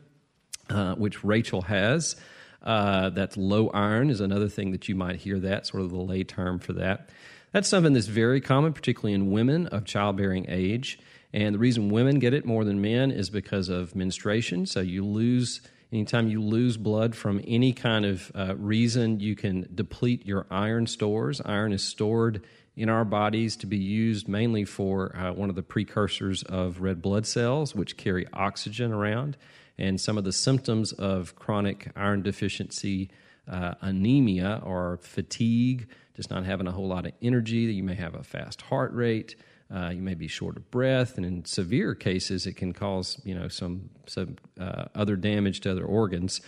uh, 0.71 0.95
which 0.95 1.25
Rachel 1.25 1.62
has. 1.62 2.15
Uh, 2.62 3.11
that's 3.11 3.37
low 3.37 3.69
iron 3.71 4.11
is 4.11 4.21
another 4.21 4.49
thing 4.49 4.71
that 4.71 4.89
you 4.89 4.95
might 4.95 5.17
hear 5.17 5.41
that 5.41 5.67
sort 5.67 5.83
of 5.83 5.91
the 5.91 5.97
lay 5.97 6.23
term 6.23 6.61
for 6.61 6.73
that. 6.75 7.11
That's 7.52 7.68
something 7.68 7.92
that's 7.92 8.06
very 8.06 8.40
common, 8.40 8.73
particularly 8.73 9.14
in 9.14 9.30
women 9.30 9.66
of 9.68 9.85
childbearing 9.85 10.47
age. 10.49 10.99
And 11.35 11.54
the 11.54 11.59
reason 11.59 11.90
women 11.90 12.18
get 12.18 12.35
it 12.35 12.44
more 12.44 12.64
than 12.64 12.80
men 12.80 13.11
is 13.11 13.30
because 13.30 13.68
of 13.68 13.94
menstruation. 13.94 14.66
So 14.66 14.80
you 14.80 15.04
lose, 15.04 15.61
anytime 15.92 16.28
you 16.28 16.42
lose 16.42 16.76
blood 16.76 17.14
from 17.14 17.40
any 17.47 17.73
kind 17.73 18.04
of 18.04 18.32
uh, 18.35 18.54
reason, 18.56 19.21
you 19.21 19.37
can 19.37 19.68
deplete 19.75 20.26
your 20.26 20.47
iron 20.50 20.87
stores. 20.87 21.40
Iron 21.44 21.73
is 21.73 21.82
stored 21.82 22.42
in 22.75 22.88
our 22.88 23.04
bodies 23.04 23.56
to 23.56 23.66
be 23.66 23.76
used 23.76 24.28
mainly 24.28 24.64
for 24.64 25.14
uh, 25.14 25.32
one 25.32 25.50
of 25.50 25.56
the 25.56 25.62
precursors 25.62 26.42
of 26.44 26.80
red 26.80 27.02
blood 27.02 27.26
cells, 27.26 27.75
which 27.75 27.97
carry 27.97 28.26
oxygen 28.32 28.92
around. 28.92 29.37
And 29.78 30.00
some 30.00 30.16
of 30.16 30.25
the 30.25 30.32
symptoms 30.32 30.92
of 30.92 31.37
chronic 31.37 31.90
iron 31.97 32.23
deficiency 32.23 33.11
uh, 33.50 33.75
anemia 33.80 34.61
are 34.64 34.99
fatigue, 34.99 35.88
just 36.14 36.31
not 36.31 36.45
having 36.45 36.66
a 36.66 36.73
whole 36.73 36.88
lot 36.88 37.07
of 37.07 37.12
energy. 37.23 37.66
That 37.66 37.73
You 37.73 37.83
may 37.83 37.95
have 37.95 38.14
a 38.14 38.23
fast 38.23 38.62
heart 38.62 38.92
rate. 38.92 39.37
Uh, 39.75 39.90
you 39.90 40.02
may 40.02 40.14
be 40.14 40.28
short 40.28 40.57
of 40.57 40.71
breath, 40.71 41.16
and 41.16 41.25
in 41.25 41.45
severe 41.47 41.95
cases, 41.95 42.47
it 42.47 42.57
can 42.57 42.73
cause 42.73 43.21
you 43.25 43.35
know 43.35 43.49
some 43.49 43.90
some 44.07 44.37
uh, 44.61 44.85
other 44.95 45.16
damage 45.16 45.61
to 45.61 45.71
other 45.71 45.85
organs. 45.85 46.40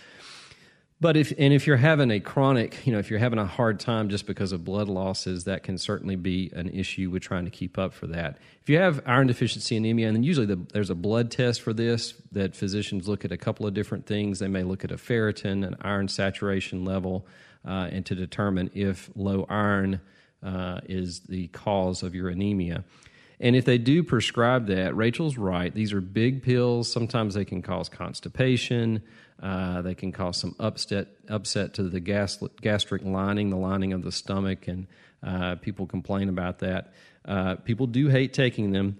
But 1.01 1.17
if 1.17 1.33
and 1.37 1.53
if 1.53 1.67
you're 1.67 1.75
having 1.77 2.09
a 2.09 2.21
chronic, 2.21 2.85
you 2.85 2.93
know, 2.93 2.99
if 2.99 3.09
you're 3.09 3.19
having 3.19 3.39
a 3.39 3.45
hard 3.45 3.79
time 3.79 4.09
just 4.09 4.25
because 4.25 4.53
of 4.53 4.63
blood 4.63 4.87
losses, 4.87 5.43
that 5.43 5.63
can 5.63 5.77
certainly 5.77 6.15
be 6.15 6.51
an 6.55 6.69
issue 6.69 7.09
with 7.09 7.21
trying 7.21 7.43
to 7.45 7.51
keep 7.51 7.77
up 7.77 7.93
for 7.93 8.07
that. 8.07 8.37
If 8.61 8.69
you 8.69 8.77
have 8.77 9.01
iron 9.05 9.27
deficiency 9.27 9.75
anemia, 9.75 10.07
and 10.07 10.15
then 10.15 10.23
usually 10.23 10.45
the, 10.45 10.59
there's 10.71 10.89
a 10.89 10.95
blood 10.95 11.31
test 11.31 11.61
for 11.61 11.73
this 11.73 12.13
that 12.31 12.55
physicians 12.55 13.09
look 13.09 13.25
at 13.25 13.31
a 13.31 13.37
couple 13.37 13.67
of 13.67 13.73
different 13.73 14.05
things. 14.05 14.39
They 14.39 14.47
may 14.47 14.63
look 14.63 14.85
at 14.85 14.91
a 14.91 14.95
ferritin, 14.95 15.67
an 15.67 15.75
iron 15.81 16.07
saturation 16.07 16.85
level, 16.85 17.27
uh, 17.65 17.89
and 17.91 18.05
to 18.05 18.15
determine 18.15 18.71
if 18.73 19.09
low 19.15 19.45
iron 19.49 20.01
uh, 20.43 20.81
is 20.87 21.21
the 21.21 21.47
cause 21.47 22.03
of 22.03 22.13
your 22.13 22.29
anemia. 22.29 22.83
And 23.39 23.55
if 23.55 23.65
they 23.65 23.77
do 23.77 24.03
prescribe 24.03 24.67
that, 24.67 24.95
Rachel's 24.95 25.37
right. 25.37 25.73
These 25.73 25.91
are 25.91 26.01
big 26.01 26.43
pills. 26.43 26.91
Sometimes 26.91 27.33
they 27.33 27.43
can 27.43 27.61
cause 27.61 27.89
constipation. 27.89 29.01
Uh, 29.41 29.81
they 29.81 29.95
can 29.95 30.11
cause 30.11 30.37
some 30.37 30.55
upset 30.59 31.07
upset 31.27 31.73
to 31.73 31.83
the 31.83 31.99
gas, 31.99 32.41
gastric 32.61 33.03
lining, 33.03 33.49
the 33.49 33.57
lining 33.57 33.91
of 33.91 34.03
the 34.03 34.11
stomach, 34.11 34.67
and 34.69 34.87
uh, 35.21 35.55
people 35.55 35.85
complain 35.85 36.29
about 36.29 36.59
that. 36.59 36.93
Uh, 37.25 37.55
people 37.55 37.87
do 37.87 38.07
hate 38.07 38.33
taking 38.33 38.71
them. 38.71 38.97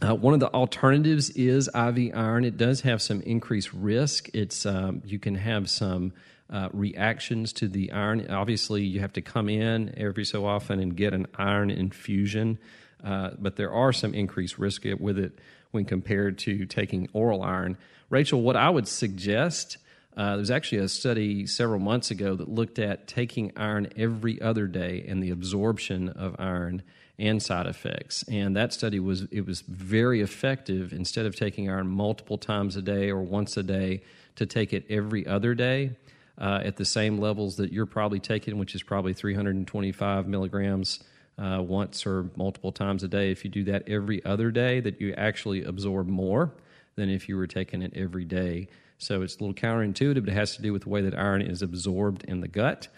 Uh, 0.00 0.14
one 0.14 0.34
of 0.34 0.40
the 0.40 0.52
alternatives 0.52 1.30
is 1.30 1.68
IV 1.68 2.12
iron. 2.14 2.44
It 2.44 2.56
does 2.56 2.82
have 2.82 3.00
some 3.02 3.22
increased 3.22 3.72
risk. 3.72 4.28
It's 4.34 4.66
um, 4.66 5.02
you 5.04 5.18
can 5.18 5.34
have 5.34 5.68
some 5.68 6.12
uh, 6.50 6.68
reactions 6.72 7.52
to 7.54 7.68
the 7.68 7.92
iron. 7.92 8.30
Obviously, 8.30 8.84
you 8.84 9.00
have 9.00 9.12
to 9.14 9.22
come 9.22 9.48
in 9.48 9.94
every 9.96 10.24
so 10.24 10.46
often 10.46 10.80
and 10.80 10.96
get 10.96 11.12
an 11.12 11.26
iron 11.36 11.70
infusion, 11.70 12.58
uh, 13.02 13.30
but 13.38 13.56
there 13.56 13.72
are 13.72 13.92
some 13.92 14.14
increased 14.14 14.58
risk 14.58 14.84
with 15.00 15.18
it 15.18 15.38
when 15.72 15.84
compared 15.84 16.38
to 16.38 16.64
taking 16.66 17.08
oral 17.12 17.42
iron. 17.42 17.76
Rachel, 18.10 18.42
what 18.42 18.56
I 18.56 18.70
would 18.70 18.88
suggest. 18.88 19.78
Uh, 20.16 20.36
there's 20.36 20.50
actually 20.50 20.78
a 20.78 20.88
study 20.88 21.46
several 21.46 21.78
months 21.78 22.10
ago 22.10 22.34
that 22.34 22.48
looked 22.48 22.78
at 22.78 23.06
taking 23.06 23.52
iron 23.54 23.86
every 23.98 24.40
other 24.40 24.66
day 24.66 25.04
and 25.06 25.22
the 25.22 25.28
absorption 25.28 26.08
of 26.08 26.34
iron 26.38 26.82
and 27.18 27.42
side 27.42 27.66
effects. 27.66 28.24
And 28.26 28.56
that 28.56 28.72
study 28.72 28.98
was 28.98 29.24
it 29.30 29.44
was 29.44 29.60
very 29.60 30.22
effective. 30.22 30.94
Instead 30.94 31.26
of 31.26 31.36
taking 31.36 31.68
iron 31.68 31.88
multiple 31.88 32.38
times 32.38 32.76
a 32.76 32.82
day 32.82 33.10
or 33.10 33.20
once 33.20 33.58
a 33.58 33.62
day, 33.62 34.00
to 34.36 34.46
take 34.46 34.72
it 34.72 34.84
every 34.88 35.26
other 35.26 35.54
day 35.54 35.96
uh, 36.38 36.60
at 36.64 36.76
the 36.76 36.84
same 36.84 37.18
levels 37.18 37.56
that 37.56 37.72
you're 37.72 37.86
probably 37.86 38.20
taking, 38.20 38.58
which 38.58 38.74
is 38.74 38.82
probably 38.82 39.12
325 39.14 40.26
milligrams 40.26 41.00
uh, 41.38 41.62
once 41.62 42.06
or 42.06 42.30
multiple 42.36 42.72
times 42.72 43.02
a 43.02 43.08
day. 43.08 43.30
If 43.30 43.44
you 43.44 43.50
do 43.50 43.64
that 43.64 43.88
every 43.88 44.24
other 44.24 44.50
day, 44.50 44.80
that 44.80 45.00
you 45.00 45.12
actually 45.14 45.64
absorb 45.64 46.08
more 46.08 46.52
than 46.96 47.10
if 47.10 47.28
you 47.28 47.36
were 47.36 47.46
taking 47.46 47.82
it 47.82 47.92
every 47.94 48.24
day. 48.24 48.68
So 48.98 49.22
it's 49.22 49.36
a 49.36 49.40
little 49.40 49.54
counterintuitive, 49.54 50.24
but 50.24 50.30
it 50.30 50.36
has 50.36 50.56
to 50.56 50.62
do 50.62 50.72
with 50.72 50.84
the 50.84 50.88
way 50.88 51.02
that 51.02 51.14
iron 51.14 51.42
is 51.42 51.62
absorbed 51.62 52.24
in 52.24 52.40
the 52.40 52.48
gut. 52.48 52.88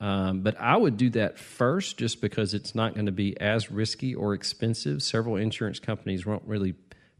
Um, 0.00 0.40
but 0.40 0.60
I 0.60 0.76
would 0.76 0.96
do 0.96 1.10
that 1.10 1.38
first 1.38 1.96
just 1.96 2.20
because 2.20 2.52
it's 2.52 2.74
not 2.74 2.94
going 2.94 3.06
to 3.06 3.12
be 3.12 3.40
as 3.40 3.70
risky 3.70 4.14
or 4.14 4.34
expensive. 4.34 5.02
Several 5.02 5.36
insurance 5.36 5.78
companies 5.78 6.26
won't 6.26 6.42
really 6.46 6.74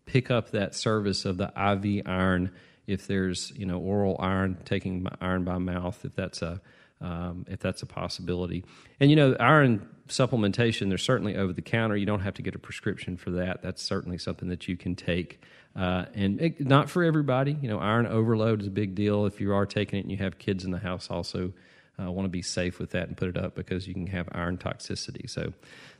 pick 0.07 0.31
up 0.31 0.51
that 0.51 0.75
service 0.75 1.25
of 1.25 1.37
the 1.37 1.47
IV 1.47 2.07
iron 2.07 2.51
if 2.87 3.07
there's 3.07 3.53
you 3.57 3.67
know 3.67 3.79
oral 3.79 4.17
iron 4.19 4.59
taking 4.65 5.07
iron 5.21 5.45
by 5.45 5.59
mouth 5.59 6.05
if 6.05 6.15
that's 6.15 6.43
a 6.43 6.61
um, 7.01 7.45
if 7.49 7.61
that's 7.61 7.83
a 7.83 7.87
possibility. 7.87 8.65
And 8.99 9.11
you 9.11 9.17
know, 9.17 9.37
iron 9.39 9.87
supplementation, 10.09 10.89
there's 10.89 11.03
certainly 11.03 11.37
over 11.37 11.53
the 11.53 11.63
counter. 11.63 11.97
You 11.97 12.07
don't 12.07 12.21
have 12.21 12.35
to 12.35 12.43
get 12.43 12.55
a 12.55 12.59
prescription 12.59 13.17
for 13.17 13.31
that. 13.33 13.63
That's 13.63 13.83
certainly 13.83 14.19
something 14.19 14.49
that 14.49 14.69
you 14.69 14.77
can 14.77 14.95
take. 14.95 15.41
Uh, 15.77 16.07
and 16.15 16.41
it, 16.41 16.61
not 16.67 16.89
for 16.89 17.05
everybody. 17.05 17.57
You 17.61 17.69
know, 17.69 17.79
iron 17.79 18.07
overload 18.07 18.63
is 18.63 18.69
a 18.69 18.71
big 18.71 18.95
deal. 18.95 19.27
If 19.27 19.41
you 19.41 19.53
are 19.53 19.67
taking 19.67 19.99
it 19.99 20.03
and 20.03 20.11
you 20.11 20.19
have 20.19 20.39
kids 20.39 20.65
in 20.65 20.71
the 20.71 20.79
house, 20.79 21.09
also 21.11 21.53
uh, 22.01 22.11
want 22.11 22.27
to 22.27 22.31
be 22.31 22.43
safe 22.43 22.79
with 22.79 22.91
that 22.91 23.09
and 23.09 23.17
put 23.17 23.29
it 23.29 23.37
up 23.37 23.55
because 23.55 23.87
you 23.87 23.95
can 23.95 24.07
have 24.07 24.29
iron 24.33 24.57
toxicity. 24.57 25.29
So 25.29 25.53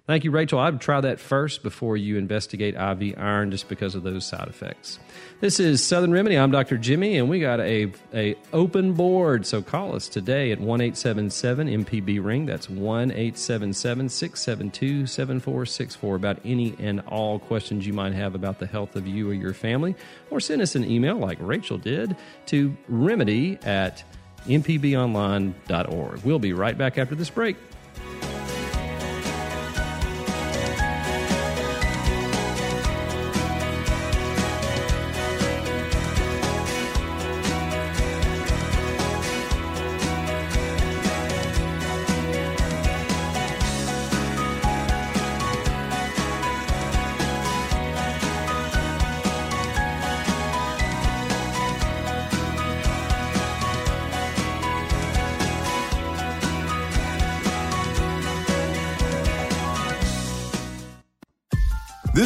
Thank 0.07 0.25
you, 0.25 0.31
Rachel. 0.31 0.59
I 0.59 0.69
would 0.69 0.83
try 0.83 1.01
that 1.01 1.19
first 1.19 1.63
before 1.63 1.97
you 1.97 2.19
investigate 2.19 2.75
IV 2.75 3.15
iron 3.17 3.51
just 3.51 3.71
because 3.71 3.95
of 3.95 4.03
those 4.03 4.27
side 4.27 4.49
effects. 4.49 4.99
This 5.41 5.59
is 5.59 5.83
Southern 5.83 6.13
Remedy. 6.13 6.37
I'm 6.37 6.51
Dr. 6.51 6.77
Jimmy, 6.77 7.17
and 7.17 7.31
we 7.31 7.41
got 7.41 7.59
a, 7.61 7.91
a 8.13 8.37
open 8.53 8.93
board. 8.93 9.47
So 9.47 9.63
call 9.63 9.97
us 9.97 10.07
today 10.07 10.53
at 10.53 10.61
1 10.61 10.81
MPB 10.81 12.23
Ring. 12.23 12.45
That's 12.45 12.69
1 12.69 13.13
672 13.35 15.07
7464 15.07 16.17
about 16.17 16.39
any 16.45 16.77
and 16.79 17.01
all 17.09 17.39
questions 17.39 17.87
you 17.87 17.95
might 17.95 18.13
have 18.13 18.35
about 18.35 18.59
the 18.59 18.67
health 18.67 18.97
of 18.97 19.07
you 19.07 19.31
or 19.31 19.35
your 19.35 19.55
family. 19.55 19.95
Or 20.29 20.39
send 20.39 20.61
us 20.61 20.75
an 20.75 20.85
email 20.85 21.17
like 21.17 21.39
Rachel 21.41 21.79
did 21.79 22.15
to 22.47 22.77
remedy 22.89 23.59
at 23.63 24.05
mpbonline.org. 24.45 26.21
We'll 26.25 26.39
be 26.39 26.53
right 26.53 26.77
back 26.77 26.99
after 26.99 27.15
this 27.15 27.31
break. 27.31 27.57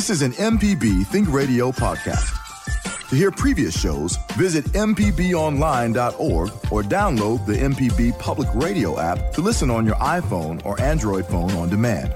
This 0.08 0.22
is 0.22 0.38
an 0.38 0.52
MPB 0.52 1.06
Think 1.08 1.30
Radio 1.30 1.70
podcast. 1.70 2.34
To 3.10 3.14
hear 3.14 3.30
previous 3.30 3.78
shows, 3.78 4.16
visit 4.38 4.64
MPBOnline.org 4.72 6.48
or 6.72 6.82
download 6.82 7.44
the 7.44 7.52
MPB 7.52 8.18
Public 8.18 8.48
Radio 8.54 8.98
app 8.98 9.34
to 9.34 9.42
listen 9.42 9.68
on 9.68 9.84
your 9.84 9.96
iPhone 9.96 10.64
or 10.64 10.80
Android 10.80 11.26
phone 11.26 11.50
on 11.50 11.68
demand. 11.68 12.10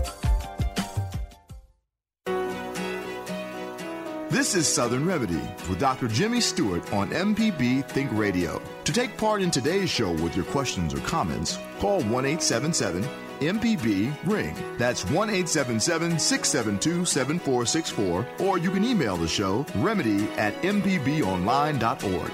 This 4.31 4.55
is 4.55 4.67
Southern 4.67 5.05
Remedy 5.05 5.43
with 5.69 5.79
Dr. 5.79 6.09
Jimmy 6.09 6.41
Stewart 6.41 6.91
on 6.95 7.11
MPB 7.11 7.87
Think 7.91 8.11
Radio. 8.15 8.63
To 8.85 8.93
take 8.95 9.19
part 9.19 9.43
in 9.43 9.51
today's 9.51 9.91
show 9.91 10.11
with 10.13 10.35
your 10.35 10.47
questions 10.47 10.95
or 10.95 11.01
comments, 11.01 11.59
call 11.79 12.01
1 12.05 12.25
877 12.25 13.07
MPB 13.47 14.15
Ring. 14.25 14.55
That's 14.79 15.05
1 15.05 15.29
877 15.31 16.19
672 16.19 17.05
7464, 17.05 18.27
or 18.41 18.59
you 18.59 18.71
can 18.71 18.85
email 18.85 19.17
the 19.17 19.29
show 19.29 19.67
remedy 19.77 20.29
at 20.33 20.55
mpbonline.org. 20.63 22.33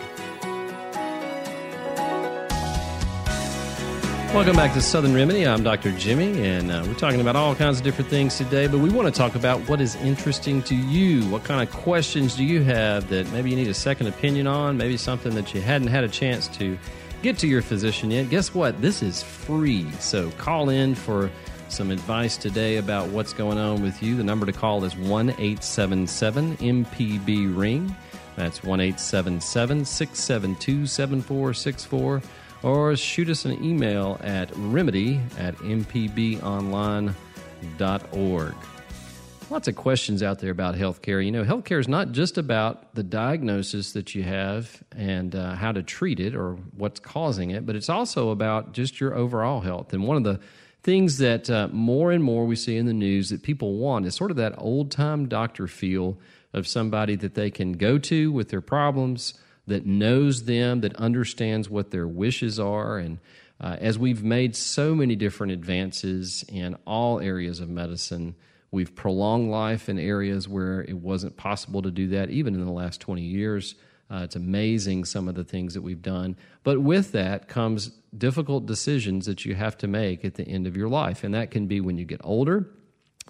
Welcome 4.34 4.56
back 4.56 4.74
to 4.74 4.82
Southern 4.82 5.14
Remedy. 5.14 5.46
I'm 5.46 5.62
Dr. 5.62 5.90
Jimmy, 5.92 6.46
and 6.46 6.70
uh, 6.70 6.84
we're 6.86 6.92
talking 6.92 7.22
about 7.22 7.34
all 7.34 7.54
kinds 7.54 7.78
of 7.78 7.82
different 7.82 8.10
things 8.10 8.36
today, 8.36 8.66
but 8.66 8.78
we 8.78 8.90
want 8.90 9.12
to 9.12 9.18
talk 9.18 9.34
about 9.34 9.66
what 9.70 9.80
is 9.80 9.96
interesting 9.96 10.62
to 10.64 10.74
you. 10.74 11.24
What 11.30 11.44
kind 11.44 11.66
of 11.66 11.74
questions 11.74 12.36
do 12.36 12.44
you 12.44 12.62
have 12.62 13.08
that 13.08 13.26
maybe 13.32 13.48
you 13.48 13.56
need 13.56 13.68
a 13.68 13.74
second 13.74 14.06
opinion 14.06 14.46
on, 14.46 14.76
maybe 14.76 14.98
something 14.98 15.34
that 15.34 15.54
you 15.54 15.62
hadn't 15.62 15.88
had 15.88 16.04
a 16.04 16.08
chance 16.08 16.46
to 16.58 16.78
get 17.22 17.38
to 17.38 17.46
your 17.46 17.62
physician 17.62 18.10
yet, 18.10 18.28
guess 18.30 18.54
what? 18.54 18.80
This 18.80 19.02
is 19.02 19.22
free. 19.22 19.90
So 19.92 20.30
call 20.32 20.68
in 20.68 20.94
for 20.94 21.30
some 21.68 21.90
advice 21.90 22.36
today 22.36 22.76
about 22.76 23.08
what's 23.08 23.32
going 23.32 23.58
on 23.58 23.82
with 23.82 24.02
you. 24.02 24.16
The 24.16 24.24
number 24.24 24.46
to 24.46 24.52
call 24.52 24.84
is 24.84 24.96
1 24.96 25.30
877 25.30 26.56
MPB 26.56 27.56
Ring. 27.56 27.94
That's 28.36 28.62
1 28.62 28.80
877 28.80 29.84
672 29.84 30.86
7464. 30.86 32.22
Or 32.62 32.96
shoot 32.96 33.28
us 33.28 33.44
an 33.44 33.62
email 33.64 34.18
at 34.22 34.50
remedy 34.56 35.20
at 35.38 35.56
mpbonline.org 35.56 37.14
lots 39.50 39.68
of 39.68 39.76
questions 39.76 40.22
out 40.22 40.40
there 40.40 40.50
about 40.50 40.74
healthcare. 40.74 41.24
You 41.24 41.32
know, 41.32 41.44
healthcare 41.44 41.80
is 41.80 41.88
not 41.88 42.12
just 42.12 42.38
about 42.38 42.94
the 42.94 43.02
diagnosis 43.02 43.92
that 43.92 44.14
you 44.14 44.22
have 44.22 44.82
and 44.96 45.34
uh, 45.34 45.54
how 45.54 45.72
to 45.72 45.82
treat 45.82 46.20
it 46.20 46.34
or 46.34 46.54
what's 46.76 47.00
causing 47.00 47.50
it, 47.50 47.64
but 47.64 47.76
it's 47.76 47.88
also 47.88 48.30
about 48.30 48.72
just 48.72 49.00
your 49.00 49.14
overall 49.14 49.60
health. 49.60 49.92
And 49.92 50.06
one 50.06 50.16
of 50.16 50.24
the 50.24 50.40
things 50.82 51.18
that 51.18 51.50
uh, 51.50 51.68
more 51.72 52.12
and 52.12 52.22
more 52.22 52.46
we 52.46 52.56
see 52.56 52.76
in 52.76 52.86
the 52.86 52.92
news 52.92 53.30
that 53.30 53.42
people 53.42 53.74
want 53.74 54.06
is 54.06 54.14
sort 54.14 54.30
of 54.30 54.36
that 54.36 54.54
old 54.58 54.90
time 54.90 55.28
doctor 55.28 55.66
feel 55.66 56.18
of 56.52 56.66
somebody 56.66 57.16
that 57.16 57.34
they 57.34 57.50
can 57.50 57.72
go 57.72 57.98
to 57.98 58.32
with 58.32 58.48
their 58.48 58.60
problems, 58.60 59.34
that 59.66 59.84
knows 59.84 60.44
them, 60.44 60.80
that 60.80 60.96
understands 60.96 61.68
what 61.68 61.90
their 61.90 62.08
wishes 62.08 62.58
are. 62.58 62.98
And 62.98 63.18
uh, 63.60 63.76
as 63.80 63.98
we've 63.98 64.22
made 64.22 64.56
so 64.56 64.94
many 64.94 65.14
different 65.14 65.52
advances 65.52 66.44
in 66.48 66.76
all 66.86 67.20
areas 67.20 67.60
of 67.60 67.68
medicine, 67.68 68.34
We've 68.70 68.94
prolonged 68.94 69.50
life 69.50 69.88
in 69.88 69.98
areas 69.98 70.48
where 70.48 70.82
it 70.82 70.96
wasn't 70.96 71.36
possible 71.36 71.82
to 71.82 71.90
do 71.90 72.08
that, 72.08 72.30
even 72.30 72.54
in 72.54 72.64
the 72.64 72.72
last 72.72 73.00
20 73.00 73.22
years. 73.22 73.74
Uh, 74.10 74.22
it's 74.24 74.36
amazing 74.36 75.04
some 75.04 75.28
of 75.28 75.34
the 75.34 75.44
things 75.44 75.74
that 75.74 75.82
we've 75.82 76.02
done. 76.02 76.36
But 76.64 76.80
with 76.80 77.12
that 77.12 77.48
comes 77.48 77.90
difficult 78.16 78.66
decisions 78.66 79.26
that 79.26 79.44
you 79.44 79.54
have 79.54 79.76
to 79.78 79.86
make 79.86 80.24
at 80.24 80.34
the 80.34 80.44
end 80.44 80.66
of 80.66 80.76
your 80.76 80.88
life. 80.88 81.24
And 81.24 81.34
that 81.34 81.50
can 81.50 81.66
be 81.66 81.80
when 81.80 81.98
you 81.98 82.04
get 82.04 82.20
older. 82.24 82.68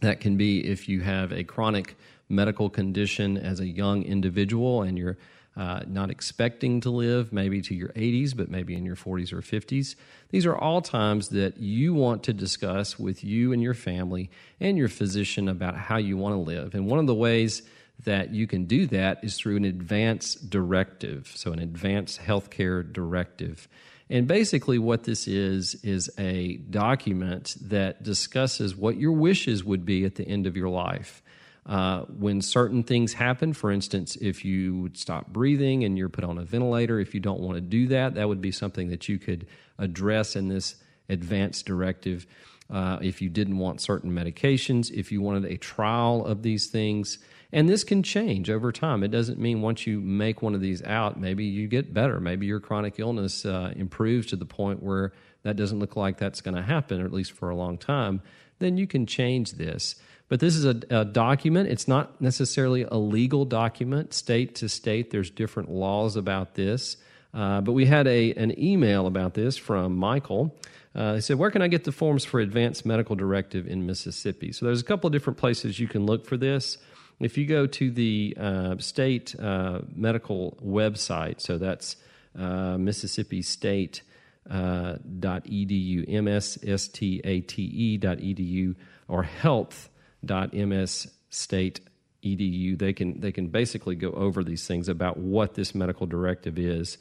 That 0.01 0.21
can 0.21 0.37
be 0.37 0.65
if 0.65 0.89
you 0.89 1.01
have 1.01 1.33
a 1.33 1.43
chronic 1.43 1.97
medical 2.29 2.71
condition 2.71 3.37
as 3.37 3.59
a 3.61 3.67
young 3.67 4.03
individual 4.03 4.83
and 4.83 4.99
you're 4.99 5.19
uh, 5.59 5.81
not 5.89 6.09
expecting 6.09 6.81
to 6.81 6.89
live 6.89 7.33
maybe 7.33 7.61
to 7.61 7.75
your 7.75 7.89
80s, 7.89 8.35
but 8.37 8.49
maybe 8.49 8.75
in 8.75 8.87
your 8.87 8.95
40s 8.95 9.33
or 9.33 9.43
50s. 9.43 9.97
These 10.31 10.47
are 10.47 10.57
all 10.57 10.81
times 10.81 11.31
that 11.31 11.59
you 11.59 11.95
want 11.95 12.23
to 12.25 12.33
discuss 12.33 12.97
with 12.97 13.25
you 13.25 13.53
and 13.53 13.61
your 13.61 13.75
family 13.75 14.31
and 14.61 14.79
your 14.79 14.87
physician 14.87 15.49
about 15.49 15.75
how 15.75 15.97
you 15.97 16.17
want 16.17 16.35
to 16.35 16.39
live. 16.39 16.75
And 16.75 16.87
one 16.87 17.01
of 17.01 17.09
the 17.09 17.15
ways 17.15 17.63
that 18.05 18.33
you 18.33 18.47
can 18.47 18.67
do 18.67 18.87
that 18.87 19.25
is 19.25 19.37
through 19.37 19.57
an 19.57 19.65
advance 19.65 20.37
directive, 20.37 21.33
so 21.35 21.53
an 21.53 21.59
advanced 21.59 22.21
healthcare 22.21 22.91
directive. 22.93 23.67
And 24.09 24.29
basically, 24.29 24.79
what 24.79 25.03
this 25.03 25.27
is, 25.27 25.75
is 25.83 26.09
a 26.19 26.59
document 26.71 27.57
that 27.63 28.05
discusses 28.05 28.77
what 28.77 28.97
your 28.97 29.13
wishes 29.13 29.65
would 29.65 29.85
be 29.85 30.05
at 30.05 30.15
the 30.15 30.27
end 30.27 30.47
of 30.47 30.57
your 30.57 30.69
life. 30.69 31.21
Uh, 31.69 32.01
when 32.07 32.41
certain 32.41 32.83
things 32.83 33.13
happen, 33.13 33.53
for 33.53 33.71
instance, 33.71 34.17
if 34.17 34.43
you 34.43 34.81
would 34.81 34.97
stop 34.97 35.27
breathing 35.29 35.85
and 35.85 35.99
you're 35.99 36.09
put 36.09 36.25
on 36.25 36.39
a 36.39 36.45
ventilator, 36.45 36.99
if 36.99 37.15
you 37.15 37.21
don't 37.21 37.41
want 37.41 37.57
to 37.57 37.61
do 37.61 37.87
that, 37.87 38.15
that 38.15 38.27
would 38.27 38.41
be 38.41 38.51
something 38.51 38.89
that 38.89 39.07
you 39.07 39.19
could 39.19 39.47
address 39.79 40.35
in 40.35 40.49
this 40.49 40.77
advanced 41.11 41.67
directive. 41.67 42.27
Uh, 42.71 42.99
if 43.03 43.21
you 43.21 43.29
didn't 43.29 43.59
want 43.59 43.81
certain 43.81 44.11
medications, 44.11 44.91
if 44.91 45.13
you 45.13 45.21
wanted 45.21 45.45
a 45.45 45.57
trial 45.59 46.25
of 46.25 46.43
these 46.43 46.67
things. 46.69 47.19
And 47.53 47.69
this 47.69 47.85
can 47.85 48.03
change 48.03 48.51
over 48.51 48.73
time. 48.73 49.03
It 49.03 49.11
doesn't 49.11 49.39
mean 49.39 49.63
once 49.63 49.87
you 49.87 50.01
make 50.01 50.43
one 50.43 50.55
of 50.55 50.61
these 50.61 50.83
out, 50.83 51.19
maybe 51.19 51.45
you 51.45 51.67
get 51.67 51.95
better. 51.95 52.21
Maybe 52.21 52.47
your 52.47 52.61
chronic 52.61 52.99
illness 52.99 53.47
uh, 53.47 53.73
improves 53.75 54.27
to 54.29 54.37
the 54.37 54.45
point 54.45 54.83
where 54.83 55.13
that 55.45 55.57
doesn't 55.57 55.79
look 55.79 55.97
like 55.97 56.19
that's 56.19 56.43
going 56.43 56.57
to 56.57 56.63
happen, 56.63 57.01
or 57.01 57.07
at 57.07 57.13
least 57.13 57.33
for 57.33 57.49
a 57.49 57.57
long 57.57 57.79
time. 57.79 58.21
Then 58.59 58.77
you 58.77 58.87
can 58.87 59.07
change 59.07 59.53
this. 59.53 59.95
But 60.29 60.41
this 60.41 60.57
is 60.57 60.65
a, 60.65 60.81
a, 60.91 61.05
document. 61.05 61.71
It's 61.71 61.89
not 61.89 62.21
necessarily 62.21 62.83
a 62.83 62.97
legal 62.97 63.45
document, 63.45 64.13
state 64.13 64.55
to 64.57 64.69
state. 64.69 65.11
There's 65.11 65.31
different 65.31 65.71
laws 65.71 66.17
about 66.17 66.55
this. 66.55 66.99
Uh, 67.33 67.61
but 67.61 67.73
we 67.73 67.87
had 67.87 68.07
a, 68.07 68.33
an 68.35 68.59
email 68.59 69.07
about 69.07 69.35
this 69.35 69.57
from 69.57 69.97
Michael. 69.97 70.55
Uh, 70.95 71.15
he 71.15 71.21
said, 71.21 71.39
Where 71.39 71.51
can 71.51 71.63
I 71.63 71.69
get 71.69 71.85
the 71.85 71.93
forms 71.93 72.25
for 72.25 72.41
advanced 72.41 72.85
medical 72.85 73.17
directive 73.17 73.67
in 73.67 73.87
Mississippi? 73.87 74.53
So 74.53 74.67
there's 74.67 74.81
a 74.81 74.85
couple 74.85 75.07
of 75.07 75.13
different 75.13 75.39
places 75.39 75.79
you 75.79 75.89
can 75.89 76.05
look 76.07 76.27
for 76.27 76.37
this. 76.37 76.79
If 77.21 77.37
you 77.37 77.47
go 77.47 77.67
to 77.67 77.91
the 77.91 78.37
uh, 78.39 78.77
state 78.79 79.35
uh, 79.39 79.81
medical 79.95 80.57
website, 80.65 81.41
so 81.41 81.59
that's 81.59 81.97
uh, 82.39 82.77
Mississippi 82.79 83.43
State. 83.43 84.03
Uh, 84.49 84.97
.edu, 85.21 86.09
msstate 86.09 88.01
dot 88.01 88.17
edu, 88.17 88.75
or 89.07 89.23
health 89.23 89.91
.msstate.edu. 90.25 92.79
They 92.79 92.93
can 92.93 93.21
they 93.21 93.33
can 93.33 93.49
basically 93.49 93.95
go 93.95 94.11
over 94.13 94.45
these 94.45 94.67
things 94.67 94.89
about 94.89 95.19
what 95.19 95.55
this 95.55 95.75
medical 95.75 96.07
directive 96.07 96.59
is. 96.59 96.99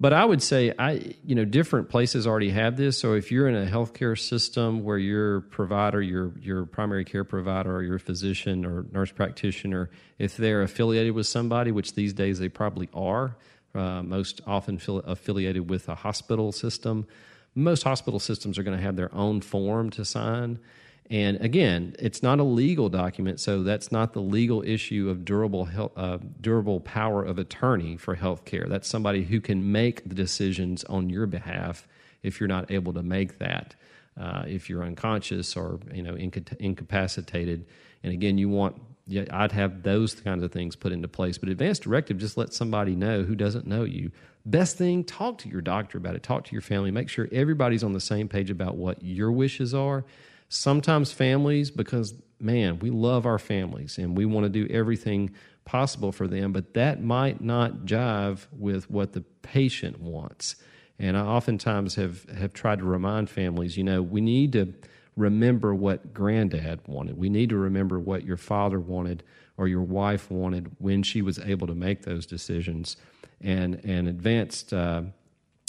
But 0.00 0.14
I 0.14 0.24
would 0.24 0.42
say 0.42 0.72
I 0.78 1.14
you 1.24 1.34
know 1.34 1.44
different 1.44 1.90
places 1.90 2.26
already 2.26 2.50
have 2.50 2.78
this. 2.78 2.98
So 2.98 3.12
if 3.12 3.30
you're 3.30 3.48
in 3.48 3.54
a 3.54 3.70
healthcare 3.70 4.18
system 4.18 4.82
where 4.82 4.96
your 4.96 5.42
provider, 5.42 6.00
your 6.00 6.32
your 6.40 6.64
primary 6.64 7.04
care 7.04 7.24
provider, 7.24 7.76
or 7.76 7.82
your 7.82 7.98
physician 7.98 8.64
or 8.64 8.86
nurse 8.92 9.12
practitioner, 9.12 9.90
if 10.18 10.38
they're 10.38 10.62
affiliated 10.62 11.12
with 11.12 11.26
somebody, 11.26 11.70
which 11.70 11.94
these 11.94 12.14
days 12.14 12.38
they 12.38 12.48
probably 12.48 12.88
are, 12.94 13.36
uh, 13.74 14.02
most 14.02 14.40
often 14.46 14.80
affiliated 15.04 15.68
with 15.68 15.88
a 15.88 15.94
hospital 15.94 16.50
system. 16.50 17.06
Most 17.54 17.82
hospital 17.82 18.20
systems 18.20 18.58
are 18.58 18.62
going 18.62 18.76
to 18.76 18.82
have 18.82 18.96
their 18.96 19.14
own 19.14 19.40
form 19.40 19.90
to 19.90 20.04
sign. 20.04 20.60
And 21.10 21.40
again, 21.40 21.96
it's 21.98 22.22
not 22.22 22.38
a 22.38 22.44
legal 22.44 22.88
document, 22.88 23.40
so 23.40 23.64
that's 23.64 23.90
not 23.90 24.12
the 24.12 24.20
legal 24.22 24.62
issue 24.62 25.10
of 25.10 25.24
durable 25.24 25.64
health, 25.64 25.90
uh, 25.96 26.18
durable 26.40 26.78
power 26.78 27.24
of 27.24 27.36
attorney 27.36 27.96
for 27.96 28.14
healthcare. 28.14 28.68
That's 28.68 28.86
somebody 28.86 29.24
who 29.24 29.40
can 29.40 29.72
make 29.72 30.08
the 30.08 30.14
decisions 30.14 30.84
on 30.84 31.10
your 31.10 31.26
behalf 31.26 31.88
if 32.22 32.38
you're 32.38 32.48
not 32.48 32.70
able 32.70 32.92
to 32.92 33.02
make 33.02 33.38
that. 33.38 33.74
Uh, 34.18 34.44
if 34.46 34.70
you're 34.70 34.84
unconscious 34.84 35.56
or 35.56 35.80
you 35.92 36.02
know 36.02 36.16
inca- 36.16 36.56
incapacitated, 36.60 37.66
and 38.04 38.12
again, 38.12 38.38
you 38.38 38.48
want 38.48 38.80
yeah, 39.08 39.24
I'd 39.32 39.50
have 39.50 39.82
those 39.82 40.14
kinds 40.14 40.44
of 40.44 40.52
things 40.52 40.76
put 40.76 40.92
into 40.92 41.08
place. 41.08 41.38
But 41.38 41.48
advanced 41.48 41.82
directive 41.82 42.18
just 42.18 42.36
let 42.36 42.52
somebody 42.54 42.94
know 42.94 43.24
who 43.24 43.34
doesn't 43.34 43.66
know 43.66 43.82
you. 43.82 44.12
Best 44.46 44.78
thing, 44.78 45.02
talk 45.02 45.38
to 45.38 45.48
your 45.48 45.60
doctor 45.60 45.98
about 45.98 46.14
it. 46.14 46.22
Talk 46.22 46.44
to 46.44 46.52
your 46.52 46.62
family. 46.62 46.92
Make 46.92 47.08
sure 47.08 47.28
everybody's 47.32 47.82
on 47.82 47.94
the 47.94 48.00
same 48.00 48.28
page 48.28 48.50
about 48.50 48.76
what 48.76 49.02
your 49.02 49.32
wishes 49.32 49.74
are 49.74 50.04
Sometimes 50.50 51.12
families, 51.12 51.70
because 51.70 52.12
man, 52.40 52.80
we 52.80 52.90
love 52.90 53.24
our 53.24 53.38
families 53.38 53.98
and 53.98 54.16
we 54.16 54.26
want 54.26 54.44
to 54.44 54.50
do 54.50 54.66
everything 54.72 55.30
possible 55.64 56.10
for 56.10 56.26
them, 56.26 56.52
but 56.52 56.74
that 56.74 57.00
might 57.02 57.40
not 57.40 57.84
jive 57.84 58.46
with 58.52 58.90
what 58.90 59.12
the 59.12 59.20
patient 59.42 60.00
wants. 60.00 60.56
And 60.98 61.16
I 61.16 61.20
oftentimes 61.20 61.94
have, 61.94 62.24
have 62.30 62.52
tried 62.52 62.80
to 62.80 62.84
remind 62.84 63.30
families, 63.30 63.76
you 63.76 63.84
know, 63.84 64.02
we 64.02 64.20
need 64.20 64.52
to 64.54 64.74
remember 65.16 65.72
what 65.74 66.12
granddad 66.12 66.80
wanted. 66.88 67.16
We 67.16 67.28
need 67.28 67.50
to 67.50 67.56
remember 67.56 68.00
what 68.00 68.24
your 68.24 68.36
father 68.36 68.80
wanted 68.80 69.22
or 69.56 69.68
your 69.68 69.82
wife 69.82 70.30
wanted 70.30 70.72
when 70.78 71.04
she 71.04 71.22
was 71.22 71.38
able 71.38 71.68
to 71.68 71.74
make 71.74 72.02
those 72.02 72.26
decisions. 72.26 72.96
And, 73.40 73.80
and 73.84 74.08
advanced, 74.08 74.72
uh, 74.72 75.02